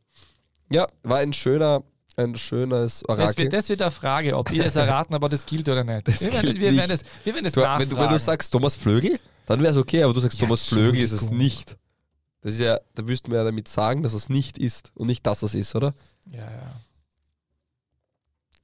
ja, 0.70 0.86
war 1.04 1.18
ein 1.20 1.32
schöner, 1.32 1.82
ein 2.19 2.37
schönes 2.37 3.01
Das 3.07 3.09
Orakel. 3.09 3.45
wird, 3.45 3.53
das 3.53 3.69
wird 3.69 3.83
eine 3.83 3.91
Frage, 3.91 4.37
ob 4.37 4.51
ihr 4.51 4.64
es 4.66 4.77
erraten, 4.77 5.14
aber 5.14 5.29
das 5.29 5.47
gilt 5.47 5.69
oder 5.69 5.85
nicht. 5.85 6.07
Das 6.09 6.21
wir, 6.21 6.33
werden, 6.33 6.61
wir, 6.61 6.77
werden 6.77 6.91
das, 6.91 7.03
wir 7.25 7.35
werden 7.35 7.45
das 7.45 7.53
du, 7.53 7.61
wenn, 7.61 7.66
nachfragen. 7.66 7.91
du, 7.91 7.97
wenn 7.97 8.09
du 8.09 8.19
sagst 8.19 8.53
Thomas 8.53 8.75
Flögel, 8.77 9.19
dann 9.47 9.61
wäre 9.61 9.71
es 9.71 9.77
okay, 9.79 10.03
aber 10.03 10.12
du 10.12 10.21
sagst 10.21 10.39
Ja, 10.39 10.47
Thomas 10.47 10.66
Flögel 10.66 11.01
ist 11.03 11.12
es 11.12 11.31
nicht. 11.31 11.77
Das 12.41 12.53
ist 12.53 12.61
ja, 12.61 12.79
da 12.95 13.07
wüssten 13.09 13.31
wir 13.31 13.39
ja 13.39 13.45
damit 13.45 13.69
sagen, 13.69 14.03
dass 14.03 14.12
es 14.14 14.29
nicht 14.29 14.59
ist 14.59 14.93
und 14.95 15.07
nicht, 15.09 15.27
dass 15.27 15.43
es 15.43 15.55
ist, 15.55 15.75
oder? 15.75 15.95
ja, 16.27 16.41
ja. 16.41 16.81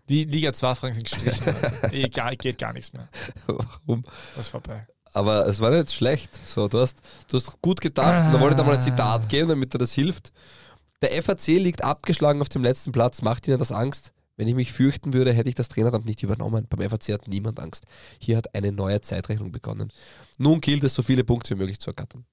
Die 0.08 0.24
Liga 0.24 0.52
2 0.52 0.74
Fragen 0.74 0.94
sind 0.94 1.04
gestrichen. 1.10 1.42
Also. 1.82 1.96
Egal, 1.96 2.36
geht 2.36 2.58
gar 2.58 2.72
nichts 2.72 2.92
mehr. 2.92 3.08
Warum? 3.46 4.04
Das 4.36 4.46
ist 4.46 4.50
vorbei. 4.50 4.86
Aber 5.14 5.46
es 5.46 5.60
war 5.60 5.70
nicht 5.70 5.92
schlecht. 5.92 6.30
So, 6.46 6.68
du, 6.68 6.80
hast, 6.80 6.98
du 7.28 7.38
hast 7.38 7.62
gut 7.62 7.80
gedacht. 7.80 8.34
Da 8.34 8.40
wollte 8.40 8.54
ich 8.54 8.60
dir 8.60 8.66
mal 8.66 8.74
ein 8.74 8.80
Zitat 8.80 9.28
geben, 9.28 9.48
damit 9.48 9.72
dir 9.72 9.78
das 9.78 9.92
hilft. 9.92 10.32
Der 11.02 11.22
FAC 11.22 11.46
liegt 11.48 11.82
abgeschlagen 11.82 12.40
auf 12.40 12.48
dem 12.48 12.62
letzten 12.62 12.92
Platz. 12.92 13.22
Macht 13.22 13.46
Ihnen 13.46 13.58
das 13.58 13.72
Angst? 13.72 14.12
Wenn 14.36 14.48
ich 14.48 14.54
mich 14.54 14.72
fürchten 14.72 15.12
würde, 15.12 15.32
hätte 15.32 15.48
ich 15.48 15.54
das 15.54 15.68
Traineramt 15.68 16.06
nicht 16.06 16.22
übernommen. 16.22 16.66
Beim 16.68 16.88
FAC 16.90 17.12
hat 17.12 17.28
niemand 17.28 17.60
Angst. 17.60 17.84
Hier 18.18 18.36
hat 18.36 18.54
eine 18.54 18.72
neue 18.72 19.00
Zeitrechnung 19.00 19.52
begonnen. 19.52 19.92
Nun 20.38 20.60
gilt 20.60 20.82
es, 20.82 20.94
so 20.94 21.02
viele 21.02 21.24
Punkte 21.24 21.54
wie 21.54 21.58
möglich 21.58 21.78
zu 21.78 21.90
ergattern. 21.90 22.26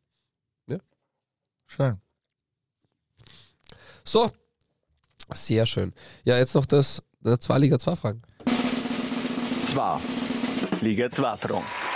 Schön. 1.71 2.01
So, 4.03 4.29
sehr 5.33 5.65
schön. 5.65 5.93
Ja, 6.25 6.37
jetzt 6.37 6.53
noch 6.53 6.65
das, 6.65 7.01
das 7.21 7.39
zwei 7.39 7.59
Liga 7.59 7.79
2 7.79 7.95
Fragen. 7.95 8.21
2. 9.63 9.99
Liga 10.81 11.09
2 11.09 11.37
Fragen. 11.37 11.90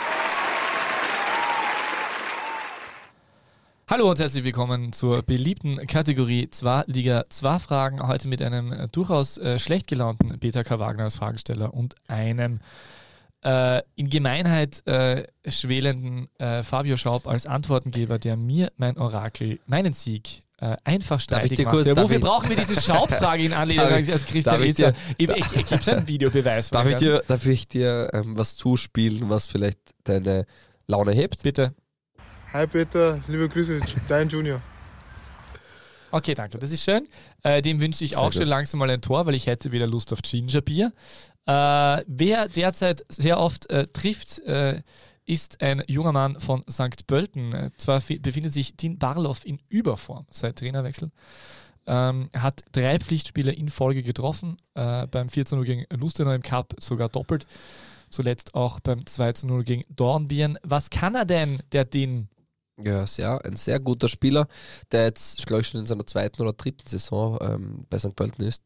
Hallo 3.88 4.10
und 4.10 4.20
herzlich 4.20 4.44
willkommen 4.44 4.94
zur 4.94 5.22
beliebten 5.22 5.78
Kategorie 5.86 6.50
2 6.50 6.86
Liga 6.88 7.24
2 7.30 7.60
Fragen. 7.60 8.08
Heute 8.08 8.28
mit 8.28 8.42
einem 8.42 8.72
äh, 8.74 8.88
durchaus 8.92 9.38
äh, 9.38 9.60
schlecht 9.60 9.86
gelaunten 9.88 10.40
Peter 10.40 10.64
K. 10.64 10.80
Wagner 10.80 11.04
als 11.04 11.18
Fragesteller 11.18 11.72
und 11.72 11.94
einem 12.08 12.62
äh, 13.44 13.84
in 13.96 14.10
Gemeinheit 14.10 14.82
äh, 14.88 15.28
schwelenden 15.48 16.28
äh, 16.40 16.64
Fabio 16.64 16.98
Schaub 16.98 17.28
als 17.28 17.46
Antwortengeber, 17.46 18.18
der 18.18 18.38
mir 18.38 18.72
mein 18.78 18.98
Orakel, 18.98 19.60
meinen 19.68 19.94
Sieg 19.94 20.42
äh, 20.58 20.78
einfach 20.84 21.20
streitig 21.20 21.60
macht. 21.64 21.76
kurz- 21.76 21.96
wofür 21.96 22.20
brauchen 22.20 22.50
wir 22.50 22.56
diese 22.56 22.82
Schaub-Frage 22.82 23.44
in 23.44 23.54
Anlehnung 23.54 23.86
als 23.86 24.26
Christian 24.26 24.56
darf 24.60 24.62
ich 24.64 24.80
Ich, 24.80 25.30
ich, 25.30 25.54
ich, 25.54 25.66
gebe 25.68 25.92
einen 25.92 26.08
Videobeweis. 26.08 26.72
Darf 26.72 26.88
ich 26.88 26.96
dir, 26.96 27.22
darf 27.28 27.46
ich 27.46 27.68
dir 27.68 28.10
ähm, 28.14 28.36
was 28.36 28.56
zuspielen, 28.56 29.30
was 29.30 29.46
vielleicht 29.46 29.78
deine 30.06 30.48
Laune 30.88 31.12
hebt? 31.12 31.44
Bitte. 31.44 31.76
Hi 32.56 32.66
Peter, 32.68 33.20
liebe 33.28 33.50
Grüße, 33.50 33.82
dein 34.08 34.30
Junior. 34.30 34.60
Okay, 36.10 36.34
danke. 36.36 36.58
Das 36.58 36.72
ist 36.72 36.84
schön. 36.86 37.06
Äh, 37.44 37.62
dem 37.62 37.82
wünsche 37.82 38.06
ich 38.06 38.12
Sehr 38.12 38.20
auch 38.20 38.28
gut. 38.28 38.36
schon 38.36 38.48
langsam 38.48 38.80
mal 38.80 38.90
ein 38.90 39.02
Tor, 39.02 39.26
weil 39.26 39.36
ich 39.36 39.48
hätte 39.48 39.74
wieder 39.74 39.88
Lust 39.88 40.14
auf 40.14 40.22
Gingerbier. 40.22 40.94
Äh, 41.46 41.52
wer 42.08 42.48
derzeit 42.48 43.04
sehr 43.10 43.40
oft 43.42 43.70
äh, 43.70 43.88
trifft, 43.88 44.40
äh, 44.46 44.80
ist 45.26 45.62
ein 45.62 45.84
junger 45.88 46.14
Mann 46.14 46.40
von 46.40 46.64
St. 46.72 47.06
Pölten. 47.08 47.52
Äh, 47.52 47.72
Zwar 47.76 48.00
fi- 48.00 48.20
befindet 48.20 48.54
sich 48.54 48.78
Dean 48.78 48.98
Barloff 48.98 49.46
in 49.46 49.60
Überform 49.68 50.26
seit 50.30 50.56
Trainerwechsel. 50.60 51.12
Ähm, 51.88 52.30
hat 52.34 52.62
drei 52.72 53.00
Pflichtspiele 53.00 53.52
in 53.52 53.68
Folge 53.68 54.02
getroffen, 54.02 54.56
äh, 54.76 55.08
beim 55.08 55.28
14 55.28 55.58
0 55.58 55.66
gegen 55.66 55.86
Lustenau 55.90 56.32
im 56.32 56.42
Cup 56.42 56.74
sogar 56.80 57.10
doppelt. 57.10 57.46
Zuletzt 58.10 58.56
auch 58.56 58.80
beim 58.80 59.06
2 59.06 59.34
0 59.44 59.66
gegen 59.66 59.84
Dornbirn. 59.94 60.58
Was 60.64 60.90
kann 60.90 61.16
er 61.16 61.26
denn, 61.26 61.62
der 61.74 61.84
Dean? 61.84 62.30
Ja, 62.78 63.08
sehr, 63.08 63.44
ein 63.46 63.56
sehr 63.56 63.80
guter 63.80 64.10
Spieler, 64.10 64.48
der 64.92 65.06
jetzt, 65.06 65.46
glaube 65.46 65.62
ich, 65.62 65.68
schon 65.68 65.80
in 65.80 65.88
seiner 65.88 66.06
zweiten 66.06 66.42
oder 66.42 66.54
dritten 66.54 66.86
Saison 66.88 67.38
ähm, 67.42 67.86
bei 67.90 67.98
St. 67.98 68.16
Pölten 68.16 68.46
ist 68.46 68.62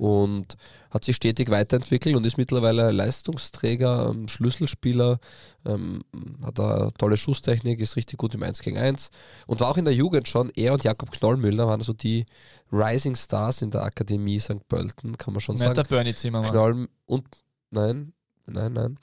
und 0.00 0.56
hat 0.90 1.04
sich 1.04 1.16
stetig 1.16 1.50
weiterentwickelt 1.50 2.16
und 2.16 2.24
ist 2.24 2.38
mittlerweile 2.38 2.90
Leistungsträger, 2.90 4.08
ähm, 4.10 4.28
Schlüsselspieler, 4.28 5.18
ähm, 5.66 6.02
hat 6.42 6.58
eine 6.58 6.90
tolle 6.96 7.18
Schusstechnik, 7.18 7.80
ist 7.80 7.96
richtig 7.96 8.18
gut 8.18 8.34
im 8.34 8.42
1 8.42 8.60
gegen 8.60 8.78
1 8.78 9.10
und 9.46 9.60
war 9.60 9.68
auch 9.68 9.76
in 9.76 9.84
der 9.84 9.94
Jugend 9.94 10.26
schon. 10.26 10.50
Er 10.56 10.72
und 10.72 10.84
Jakob 10.84 11.10
Knollmüller 11.10 11.68
waren 11.68 11.82
so 11.82 11.92
die 11.92 12.24
Rising 12.72 13.14
Stars 13.14 13.60
in 13.60 13.70
der 13.70 13.82
Akademie 13.82 14.40
St. 14.40 14.66
Pölten, 14.68 15.18
kann 15.18 15.34
man 15.34 15.42
schon 15.42 15.56
Nicht 15.56 15.66
der 15.66 15.74
sagen. 15.74 15.88
Bernie 15.88 16.14
Zimmermann. 16.14 16.50
Knoll 16.50 16.88
und 17.04 17.26
nein, 17.70 18.14
nein, 18.46 18.72
nein. 18.72 18.98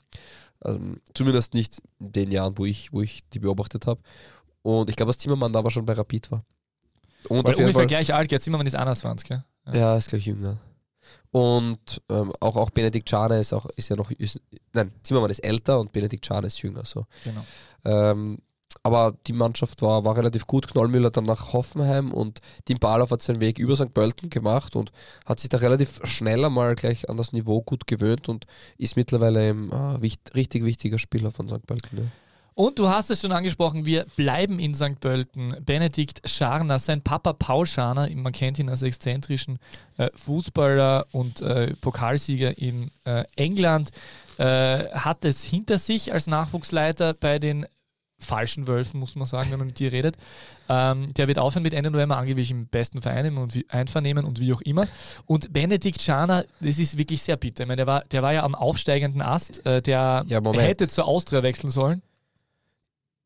Also, 0.60 0.80
zumindest 1.14 1.54
nicht 1.54 1.80
in 2.00 2.12
den 2.12 2.30
Jahren, 2.30 2.56
wo 2.58 2.64
ich, 2.64 2.92
wo 2.92 3.02
ich 3.02 3.20
die 3.30 3.38
beobachtet 3.38 3.86
habe. 3.86 4.00
Und 4.62 4.90
ich 4.90 4.96
glaube, 4.96 5.10
dass 5.10 5.18
Zimmermann 5.18 5.52
da 5.52 5.60
aber 5.60 5.70
schon 5.70 5.86
bei 5.86 5.92
Rapid 5.92 6.30
war. 6.30 6.44
Und 7.28 7.46
Weil 7.46 7.54
auf 7.54 7.60
ungefähr 7.60 7.72
Fall, 7.72 7.86
gleich 7.86 8.14
alt, 8.14 8.28
Gerd 8.28 8.42
Zimmermann 8.42 8.66
ist 8.66 8.74
21, 8.76 9.28
gell? 9.28 9.44
ja, 9.72 9.96
ist 9.96 10.10
gleich 10.10 10.26
jünger. 10.26 10.58
Und 11.30 12.02
ähm, 12.08 12.32
auch, 12.40 12.56
auch 12.56 12.70
Benedikt 12.70 13.08
Schane 13.08 13.38
ist 13.38 13.52
auch 13.52 13.66
ist 13.76 13.88
ja 13.88 13.96
noch 13.96 14.10
ist, 14.10 14.40
nein, 14.72 14.92
Zimmermann 15.02 15.30
ist 15.30 15.40
älter 15.40 15.78
und 15.78 15.92
Benedikt 15.92 16.24
Schane 16.24 16.46
ist 16.46 16.62
jünger. 16.62 16.84
So. 16.84 17.06
Genau. 17.24 17.44
Ähm, 17.84 18.38
aber 18.82 19.14
die 19.26 19.32
Mannschaft 19.32 19.82
war, 19.82 20.04
war 20.04 20.16
relativ 20.16 20.46
gut. 20.46 20.68
Knollmüller 20.68 21.10
dann 21.10 21.24
nach 21.24 21.52
Hoffenheim 21.52 22.12
und 22.12 22.40
Tim 22.64 22.78
Baloff 22.78 23.10
hat 23.10 23.22
seinen 23.22 23.40
Weg 23.40 23.58
über 23.58 23.76
St. 23.76 23.92
Pölten 23.92 24.30
gemacht 24.30 24.76
und 24.76 24.92
hat 25.26 25.40
sich 25.40 25.48
da 25.48 25.58
relativ 25.58 26.00
schnell 26.04 26.44
einmal 26.44 26.74
gleich 26.74 27.08
an 27.08 27.16
das 27.16 27.32
Niveau 27.32 27.62
gut 27.62 27.86
gewöhnt 27.86 28.28
und 28.28 28.46
ist 28.76 28.96
mittlerweile 28.96 29.50
ein 29.50 29.70
äh, 29.70 30.02
wicht, 30.02 30.34
richtig 30.34 30.64
wichtiger 30.64 30.98
Spieler 30.98 31.30
von 31.30 31.48
St. 31.48 31.66
Pölten. 31.66 31.98
Ja. 31.98 32.04
Und 32.58 32.80
du 32.80 32.88
hast 32.88 33.08
es 33.12 33.20
schon 33.20 33.30
angesprochen, 33.30 33.84
wir 33.84 34.04
bleiben 34.16 34.58
in 34.58 34.74
St. 34.74 34.98
Pölten. 34.98 35.54
Benedikt 35.64 36.28
Scharner, 36.28 36.80
sein 36.80 37.02
Papa 37.02 37.32
Paul 37.32 37.66
Scharner, 37.66 38.10
man 38.16 38.32
kennt 38.32 38.58
ihn 38.58 38.68
als 38.68 38.82
exzentrischen 38.82 39.60
äh, 39.96 40.10
Fußballer 40.12 41.06
und 41.12 41.40
äh, 41.40 41.74
Pokalsieger 41.80 42.58
in 42.58 42.90
äh, 43.04 43.22
England, 43.36 43.90
äh, 44.38 44.88
hat 44.88 45.24
es 45.24 45.44
hinter 45.44 45.78
sich 45.78 46.12
als 46.12 46.26
Nachwuchsleiter 46.26 47.14
bei 47.14 47.38
den 47.38 47.64
falschen 48.18 48.66
Wölfen, 48.66 48.98
muss 49.00 49.14
man 49.14 49.26
sagen, 49.26 49.50
wenn 49.50 49.58
man 49.58 49.68
mit 49.68 49.78
dir 49.78 49.92
redet. 49.92 50.16
Ähm, 50.68 51.14
der 51.14 51.28
wird 51.28 51.38
aufhören 51.38 51.62
mit 51.62 51.72
Ende 51.72 51.90
November, 51.90 52.16
angeblich 52.16 52.50
im 52.50 52.66
besten 52.66 53.00
Verein 53.00 53.36
und 53.38 53.54
wie, 53.54 53.64
Einvernehmen 53.68 54.26
und 54.26 54.40
wie 54.40 54.52
auch 54.52 54.60
immer. 54.62 54.86
Und 55.26 55.52
Benedikt 55.52 56.02
Scharner, 56.02 56.44
das 56.60 56.78
ist 56.78 56.98
wirklich 56.98 57.22
sehr 57.22 57.36
bitter. 57.36 57.62
Ich 57.62 57.68
meine, 57.68 57.76
der 57.76 57.86
war, 57.86 58.04
der 58.10 58.22
war 58.22 58.32
ja 58.32 58.42
am 58.42 58.54
aufsteigenden 58.54 59.22
Ast, 59.22 59.64
äh, 59.64 59.80
der 59.80 60.24
Ja, 60.26 60.40
hätte 60.54 60.88
zur 60.88 61.06
Austria 61.06 61.42
wechseln 61.42 61.70
sollen. 61.70 62.02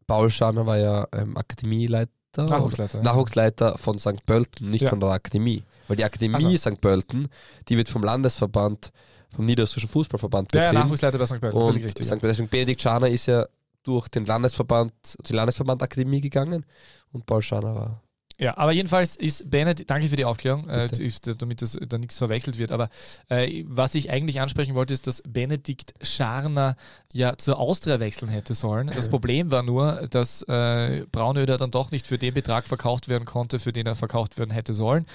Paul 0.06 0.30
Scharner 0.30 0.66
war 0.66 0.78
ja 0.78 1.06
ähm, 1.12 1.36
Akademieleiter. 1.36 2.10
Nachwuchsleiter, 2.36 2.98
ja. 2.98 3.04
Nachwuchsleiter 3.04 3.78
von 3.78 3.98
St. 3.98 4.24
Pölten, 4.26 4.70
nicht 4.70 4.82
Ja. 4.82 4.88
von 4.90 5.00
der 5.00 5.10
Akademie. 5.10 5.62
Weil 5.88 5.96
die 5.96 6.04
Akademie 6.04 6.36
Also. 6.44 6.56
St. 6.56 6.80
Pölten, 6.80 7.28
die 7.68 7.76
wird 7.76 7.88
vom 7.88 8.02
Landesverband, 8.02 8.90
vom 9.34 9.44
Niederösterreichischen 9.44 9.90
Fußballverband 9.90 10.52
Ja, 10.54 10.60
ja, 10.62 10.68
betrieben. 10.68 10.84
Nachwuchsleiter 10.84 11.18
bei 11.18 11.26
St. 11.26 11.40
Pölten, 11.40 11.58
Und 11.60 11.76
richtig. 11.76 12.06
St. 12.06 12.18
Deswegen 12.22 12.48
Benedikt 12.48 12.80
Scharner 12.80 13.08
ist 13.08 13.26
ja 13.26 13.46
durch 13.82 14.08
den 14.08 14.26
Landesverband, 14.26 14.92
die 15.26 15.32
Landesverband-Akademie 15.32 16.20
gegangen 16.20 16.64
und 17.12 17.26
Paul 17.26 17.42
Scharner 17.42 17.74
war. 17.74 18.02
Ja, 18.38 18.56
aber 18.56 18.72
jedenfalls 18.72 19.14
ist 19.14 19.48
Benedikt, 19.50 19.88
danke 19.88 20.08
für 20.08 20.16
die 20.16 20.24
Aufklärung, 20.24 20.68
äh, 20.68 20.88
ist, 20.98 21.30
damit 21.40 21.62
das 21.62 21.78
da 21.80 21.96
nichts 21.96 22.18
verwechselt 22.18 22.58
wird, 22.58 22.72
aber 22.72 22.88
äh, 23.28 23.62
was 23.68 23.94
ich 23.94 24.10
eigentlich 24.10 24.40
ansprechen 24.40 24.74
wollte, 24.74 24.94
ist, 24.94 25.06
dass 25.06 25.22
Benedikt 25.24 25.94
Scharner 26.02 26.74
ja 27.12 27.36
zur 27.36 27.60
Austria 27.60 28.00
wechseln 28.00 28.28
hätte 28.28 28.54
sollen. 28.54 28.88
Das 28.88 29.08
Problem 29.08 29.52
war 29.52 29.62
nur, 29.62 30.08
dass 30.10 30.42
äh, 30.48 31.06
Braunöder 31.12 31.56
dann 31.56 31.70
doch 31.70 31.92
nicht 31.92 32.06
für 32.06 32.18
den 32.18 32.34
Betrag 32.34 32.66
verkauft 32.66 33.08
werden 33.08 33.26
konnte, 33.26 33.60
für 33.60 33.72
den 33.72 33.86
er 33.86 33.94
verkauft 33.94 34.38
werden 34.38 34.50
hätte 34.50 34.74
sollen. 34.74 35.06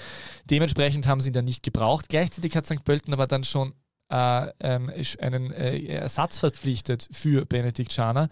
Dementsprechend 0.48 1.06
haben 1.06 1.20
sie 1.20 1.28
ihn 1.28 1.34
dann 1.34 1.44
nicht 1.44 1.62
gebraucht. 1.62 2.06
Gleichzeitig 2.08 2.56
hat 2.56 2.64
St. 2.64 2.84
Pölten 2.84 3.12
aber 3.12 3.26
dann 3.26 3.44
schon 3.44 3.74
äh, 4.10 4.52
ähm, 4.60 4.90
einen 5.20 5.52
äh, 5.52 5.78
Ersatz 5.84 6.38
verpflichtet 6.38 7.08
für 7.12 7.44
Benedikt 7.44 7.92
Scharner, 7.92 8.28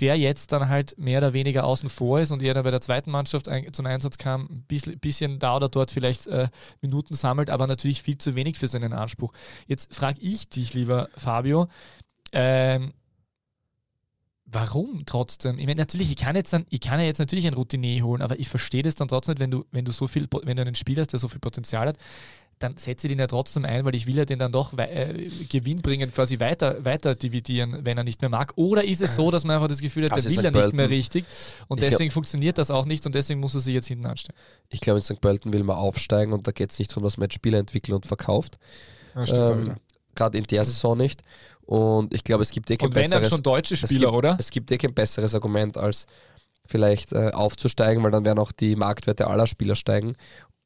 der 0.00 0.16
jetzt 0.16 0.52
dann 0.52 0.68
halt 0.68 0.98
mehr 0.98 1.18
oder 1.18 1.32
weniger 1.32 1.64
außen 1.64 1.88
vor 1.88 2.20
ist 2.20 2.32
und 2.32 2.42
eher 2.42 2.54
dann 2.54 2.64
bei 2.64 2.70
der 2.70 2.80
zweiten 2.80 3.10
Mannschaft 3.10 3.48
ein, 3.48 3.72
zum 3.72 3.86
Einsatz 3.86 4.18
kam, 4.18 4.48
ein 4.50 4.62
bisschen, 4.62 4.98
bisschen 4.98 5.38
da 5.38 5.56
oder 5.56 5.68
dort 5.68 5.90
vielleicht 5.90 6.26
äh, 6.26 6.48
Minuten 6.80 7.14
sammelt, 7.14 7.50
aber 7.50 7.66
natürlich 7.66 8.02
viel 8.02 8.18
zu 8.18 8.34
wenig 8.34 8.58
für 8.58 8.68
seinen 8.68 8.92
Anspruch. 8.92 9.32
Jetzt 9.66 9.94
frage 9.94 10.20
ich 10.20 10.48
dich, 10.48 10.74
lieber 10.74 11.08
Fabio, 11.16 11.68
ähm, 12.32 12.92
warum 14.52 15.04
trotzdem? 15.06 15.58
Ich 15.58 15.66
meine, 15.66 15.80
natürlich, 15.80 16.10
ich 16.10 16.16
kann 16.16 16.34
jetzt 16.36 16.52
dann, 16.52 16.66
ich 16.70 16.80
kann 16.80 16.98
ja 16.98 17.06
jetzt 17.06 17.18
natürlich 17.18 17.46
ein 17.46 17.54
Routinier 17.54 18.02
holen, 18.04 18.22
aber 18.22 18.38
ich 18.38 18.48
verstehe 18.48 18.82
das 18.82 18.94
dann 18.94 19.08
trotzdem 19.08 19.34
nicht, 19.34 19.40
wenn 19.40 19.50
du, 19.50 19.64
wenn 19.70 19.84
du 19.84 19.92
so 19.92 20.08
viel, 20.08 20.28
wenn 20.42 20.56
du 20.56 20.62
einen 20.62 20.74
Spieler 20.74 21.02
hast, 21.02 21.12
der 21.12 21.20
so 21.20 21.28
viel 21.28 21.40
Potenzial 21.40 21.88
hat, 21.88 21.98
dann 22.60 22.76
setze 22.76 23.08
den 23.08 23.18
ja 23.18 23.26
trotzdem 23.26 23.64
ein, 23.64 23.84
weil 23.86 23.96
ich 23.96 24.06
will 24.06 24.16
ja 24.16 24.24
den 24.26 24.38
dann 24.38 24.52
doch 24.52 24.76
äh, 24.76 25.28
gewinnbringend 25.48 26.14
quasi 26.14 26.40
weiter, 26.40 26.84
weiter 26.84 27.14
dividieren, 27.14 27.84
wenn 27.84 27.96
er 27.96 28.04
nicht 28.04 28.20
mehr 28.20 28.28
mag. 28.28 28.52
Oder 28.56 28.84
ist 28.84 29.00
es 29.00 29.16
so, 29.16 29.30
dass 29.30 29.44
man 29.44 29.56
einfach 29.56 29.68
das 29.68 29.80
Gefühl 29.80 30.04
hat, 30.04 30.12
Also 30.12 30.28
der 30.28 30.38
will 30.38 30.44
er 30.44 30.50
nicht 30.50 30.74
mehr 30.74 30.90
richtig 30.90 31.24
und 31.68 31.78
Ich 31.78 31.80
glaub- 31.80 31.90
deswegen 31.90 32.10
funktioniert 32.10 32.58
das 32.58 32.70
auch 32.70 32.84
nicht 32.84 33.06
und 33.06 33.14
deswegen 33.14 33.40
muss 33.40 33.54
er 33.54 33.60
sich 33.60 33.74
jetzt 33.74 33.88
hinten 33.88 34.06
anstellen. 34.06 34.38
Ich 34.68 34.80
glaube, 34.80 34.98
in 34.98 35.02
St. 35.02 35.20
Pölten 35.20 35.52
will 35.54 35.64
man 35.64 35.76
aufsteigen 35.76 36.34
und 36.34 36.46
da 36.46 36.52
geht 36.52 36.70
es 36.70 36.78
nicht 36.78 36.90
darum, 36.90 37.04
dass 37.04 37.16
man 37.16 37.24
jetzt 37.24 37.34
Spieler 37.34 37.58
entwickelt 37.58 37.94
und 37.96 38.06
verkauft. 38.06 38.58
Ähm, 39.16 39.76
Gerade 40.14 40.36
in 40.38 40.44
der 40.44 40.64
Saison 40.64 40.98
nicht. 40.98 41.22
Und 41.62 42.12
ich 42.12 42.24
glaube, 42.24 42.42
es 42.42 42.50
gibt 42.50 42.70
eh 42.70 42.76
kein 42.76 42.88
Und 42.88 42.94
wenn 42.94 43.04
besseres, 43.04 43.28
schon 43.30 43.42
deutsche 43.42 43.74
es 43.74 43.80
Spieler, 43.80 44.08
gibt, 44.08 44.18
oder? 44.18 44.36
Es 44.38 44.50
gibt 44.50 44.70
eh 44.70 44.76
kein 44.76 44.92
besseres 44.92 45.34
Argument, 45.34 45.78
als 45.78 46.06
vielleicht 46.66 47.12
äh, 47.12 47.30
aufzusteigen, 47.32 48.02
weil 48.04 48.10
dann 48.10 48.24
werden 48.24 48.38
auch 48.38 48.52
die 48.52 48.76
Marktwerte 48.76 49.26
aller 49.28 49.46
Spieler 49.46 49.76
steigen. 49.76 50.14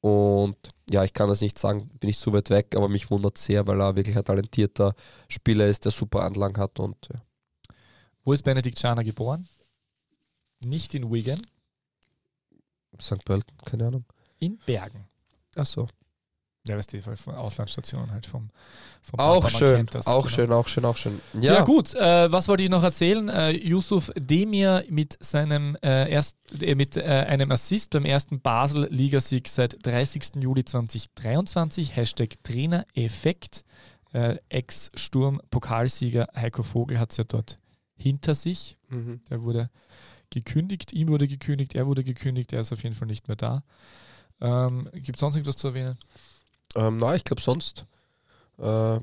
Und 0.04 0.58
ja, 0.90 1.02
ich 1.02 1.14
kann 1.14 1.30
das 1.30 1.40
nicht 1.40 1.58
sagen, 1.58 1.88
bin 1.98 2.10
ich 2.10 2.18
so 2.18 2.30
weit 2.34 2.50
weg, 2.50 2.76
aber 2.76 2.90
mich 2.90 3.10
wundert 3.10 3.38
sehr, 3.38 3.66
weil 3.66 3.80
er 3.80 3.96
wirklich 3.96 4.14
ein 4.14 4.24
talentierter 4.24 4.94
Spieler 5.28 5.66
ist, 5.66 5.86
der 5.86 5.92
super 5.92 6.24
Anlagen 6.24 6.58
hat. 6.58 6.78
Und 6.78 7.08
ja. 7.10 7.22
Wo 8.22 8.34
ist 8.34 8.42
Benedikt 8.42 8.78
Scharner 8.78 9.02
geboren? 9.02 9.48
Nicht 10.62 10.92
in 10.92 11.10
Wigan, 11.10 11.40
St. 13.00 13.24
Pölten, 13.24 13.56
keine 13.64 13.86
Ahnung. 13.86 14.04
in 14.40 14.58
Bergen. 14.66 15.08
Achso. 15.56 15.88
Ja, 16.66 16.78
weißt 16.78 16.94
du, 16.94 17.00
von 17.16 17.34
Auslandsstationen 17.34 18.10
halt 18.10 18.24
vom, 18.24 18.48
vom 19.02 19.20
Auch 19.20 19.50
schön, 19.50 19.84
das, 19.90 20.06
auch 20.06 20.22
genau. 20.24 20.34
schön, 20.34 20.52
auch 20.52 20.66
schön, 20.66 20.84
auch 20.86 20.96
schön. 20.96 21.20
Ja, 21.34 21.56
Ja, 21.56 21.62
gut, 21.62 21.94
äh, 21.94 22.32
was 22.32 22.48
wollte 22.48 22.62
ich 22.62 22.70
noch 22.70 22.82
erzählen? 22.82 23.28
Äh, 23.28 23.50
Yusuf 23.50 24.10
Demir 24.16 24.82
mit 24.88 25.18
seinem 25.20 25.76
äh, 25.82 26.10
erst, 26.10 26.38
äh, 26.62 26.74
mit 26.74 26.96
äh, 26.96 27.02
einem 27.02 27.50
Assist 27.50 27.90
beim 27.90 28.06
ersten 28.06 28.40
Basel-Ligasieg 28.40 29.46
seit 29.48 29.76
30. 29.84 30.36
Juli 30.36 30.64
2023. 30.64 31.94
Hashtag 31.96 32.42
Trainereffekt. 32.42 33.66
Äh, 34.14 34.38
Ex-Sturm-Pokalsieger 34.48 36.28
Heiko 36.34 36.62
Vogel 36.62 36.98
hat 36.98 37.10
es 37.10 37.18
ja 37.18 37.24
dort 37.24 37.58
hinter 37.94 38.34
sich. 38.34 38.78
Mhm. 38.88 39.20
Der 39.28 39.42
wurde 39.42 39.68
gekündigt, 40.30 40.94
ihm 40.94 41.08
wurde 41.08 41.28
gekündigt, 41.28 41.74
er 41.74 41.86
wurde 41.86 42.04
gekündigt, 42.04 42.54
er 42.54 42.60
ist 42.60 42.72
auf 42.72 42.82
jeden 42.84 42.94
Fall 42.94 43.08
nicht 43.08 43.28
mehr 43.28 43.36
da. 43.36 43.64
Ähm, 44.40 44.88
Gibt 44.94 45.16
es 45.16 45.20
sonst 45.20 45.36
irgendwas 45.36 45.56
zu 45.56 45.68
erwähnen? 45.68 45.98
Ähm, 46.74 46.96
na, 46.98 47.14
ich 47.14 47.24
glaube, 47.24 47.42
sonst 47.42 47.86
äh, 48.58 49.00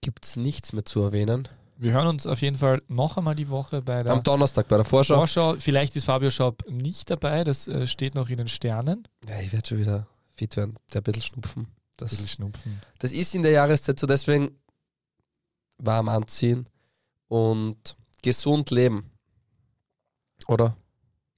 gibt 0.00 0.24
es 0.24 0.36
nichts 0.36 0.72
mehr 0.72 0.84
zu 0.84 1.02
erwähnen. 1.02 1.48
Wir 1.78 1.92
hören 1.92 2.06
uns 2.06 2.26
auf 2.26 2.40
jeden 2.40 2.56
Fall 2.56 2.82
noch 2.88 3.18
einmal 3.18 3.34
die 3.34 3.50
Woche 3.50 3.82
bei 3.82 3.98
der 4.00 4.12
Am 4.12 4.22
Donnerstag 4.22 4.66
bei 4.68 4.76
der 4.76 4.84
Vorschau. 4.84 5.16
Vorschau. 5.16 5.56
Vielleicht 5.58 5.94
ist 5.94 6.04
Fabio 6.04 6.30
Schaub 6.30 6.64
nicht 6.68 7.10
dabei, 7.10 7.44
das 7.44 7.68
äh, 7.68 7.86
steht 7.86 8.14
noch 8.14 8.30
in 8.30 8.38
den 8.38 8.48
Sternen. 8.48 9.06
Ja, 9.28 9.40
ich 9.40 9.52
werde 9.52 9.68
schon 9.68 9.78
wieder 9.78 10.06
fit 10.32 10.56
werden. 10.56 10.78
Der 10.92 11.02
ein 11.02 11.04
bisschen 11.04 11.22
schnupfen. 11.22 11.68
Das, 11.96 12.10
bisschen 12.10 12.28
schnupfen. 12.28 12.80
das 12.98 13.12
ist 13.12 13.34
in 13.34 13.42
der 13.42 13.52
Jahreszeit 13.52 13.98
so, 13.98 14.06
deswegen 14.06 14.58
warm 15.78 16.08
anziehen 16.08 16.68
und 17.28 17.96
gesund 18.22 18.70
leben. 18.70 19.10
Oder? 20.46 20.76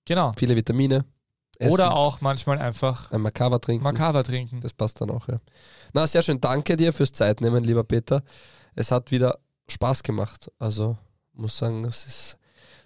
Genau. 0.05 0.33
Viele 0.37 0.57
Vitamine. 0.57 1.05
Essen, 1.59 1.73
Oder 1.73 1.97
auch 1.97 2.21
manchmal 2.21 2.59
einfach 2.59 3.11
ein 3.11 3.21
Makava 3.21 3.59
trinken. 3.59 3.83
Makava 3.83 4.23
trinken. 4.23 4.61
Das 4.61 4.73
passt 4.73 5.01
dann 5.01 5.11
auch, 5.11 5.27
ja. 5.29 5.39
Na, 5.93 6.07
sehr 6.07 6.23
schön. 6.23 6.41
Danke 6.41 6.77
dir 6.77 6.93
fürs 6.93 7.13
Zeitnehmen, 7.13 7.65
lieber 7.65 7.83
Peter. 7.85 8.23
Es 8.77 8.91
hat 8.93 9.11
wieder 9.11 9.39
Spaß 9.69 10.03
gemacht. 10.05 10.51
Also, 10.59 10.97
muss 11.35 11.59
sagen, 11.59 11.85
es 11.85 12.07
ist 12.07 12.37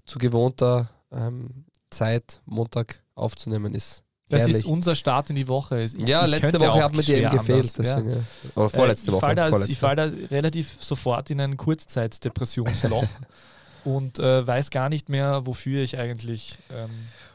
zu 0.07 0.19
gewohnter 0.19 0.89
ähm, 1.13 1.67
Zeit, 1.91 2.41
Montag 2.47 3.03
aufzunehmen, 3.15 3.75
ist 3.75 4.03
Das 4.31 4.41
Ehrlich. 4.43 4.57
ist 4.57 4.65
unser 4.65 4.95
Start 4.95 5.29
in 5.29 5.37
die 5.37 5.47
Woche. 5.49 5.83
Ich, 5.83 5.93
ja, 6.09 6.25
ich 6.25 6.31
letzte 6.31 6.59
Woche 6.61 6.83
hat 6.83 6.97
mir 6.97 7.03
die 7.03 7.13
eben 7.13 7.31
gefehlt. 7.31 7.79
Deswegen, 7.79 8.11
ja. 8.11 8.17
Oder 8.55 8.71
vorletzte 8.71 9.07
Äh, 9.07 9.09
ich 9.11 9.13
Woche. 9.15 9.21
Fall 9.21 9.35
da, 9.35 9.49
vorletzte. 9.51 9.73
ich 9.73 9.79
fall 9.79 9.97
da 9.97 10.05
relativ 10.31 10.77
sofort 10.83 11.31
in 11.31 11.41
ein 11.43 11.59
Kurzzeitdepressionsloch 11.59 13.05
und 13.85 14.19
äh, 14.19 14.47
weiß 14.47 14.71
gar 14.71 14.89
nicht 14.89 15.09
mehr, 15.11 15.45
wofür 15.47 15.83
ich 15.83 15.99
eigentlich 15.99 16.59
ähm, 16.71 16.91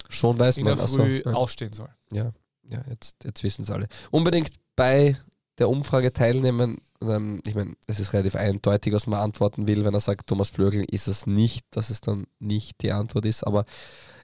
Schon 0.09 0.39
weiß 0.39 0.57
in 0.57 0.65
man. 0.65 0.75
der 0.75 0.83
ach 0.83 0.87
so, 0.87 0.97
Früh 0.97 1.21
ja. 1.25 1.33
aufstehen 1.33 1.73
soll. 1.73 1.89
Ja, 2.11 2.31
ja 2.63 2.83
jetzt, 2.89 3.15
jetzt 3.23 3.43
wissen 3.43 3.63
es 3.63 3.71
alle. 3.71 3.87
Unbedingt 4.11 4.51
bei 4.75 5.17
der 5.57 5.69
Umfrage 5.69 6.13
teilnehmen. 6.13 6.77
Ähm, 7.01 7.41
ich 7.45 7.55
meine, 7.55 7.75
es 7.87 7.99
ist 7.99 8.13
relativ 8.13 8.35
eindeutig, 8.35 8.93
was 8.93 9.07
man 9.07 9.19
antworten 9.19 9.67
will. 9.67 9.85
Wenn 9.85 9.93
er 9.93 9.99
sagt, 9.99 10.27
Thomas 10.27 10.49
Flögel 10.49 10.85
ist 10.89 11.07
es 11.07 11.25
nicht, 11.25 11.65
dass 11.71 11.89
es 11.89 12.01
dann 12.01 12.25
nicht 12.39 12.81
die 12.81 12.91
Antwort 12.91 13.25
ist. 13.25 13.45
Aber 13.45 13.65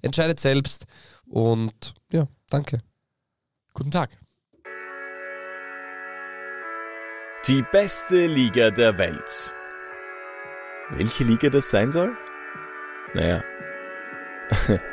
entscheidet 0.01 0.39
selbst. 0.39 0.85
Und 1.25 1.95
ja, 2.11 2.27
danke. 2.49 2.79
Guten 3.73 3.91
Tag. 3.91 4.17
Die 7.47 7.63
beste 7.71 8.27
Liga 8.27 8.71
der 8.71 8.97
Welt. 8.97 9.53
Welche 10.91 11.23
Liga 11.23 11.49
das 11.49 11.69
sein 11.69 11.91
soll? 11.91 12.15
Naja, 13.13 13.43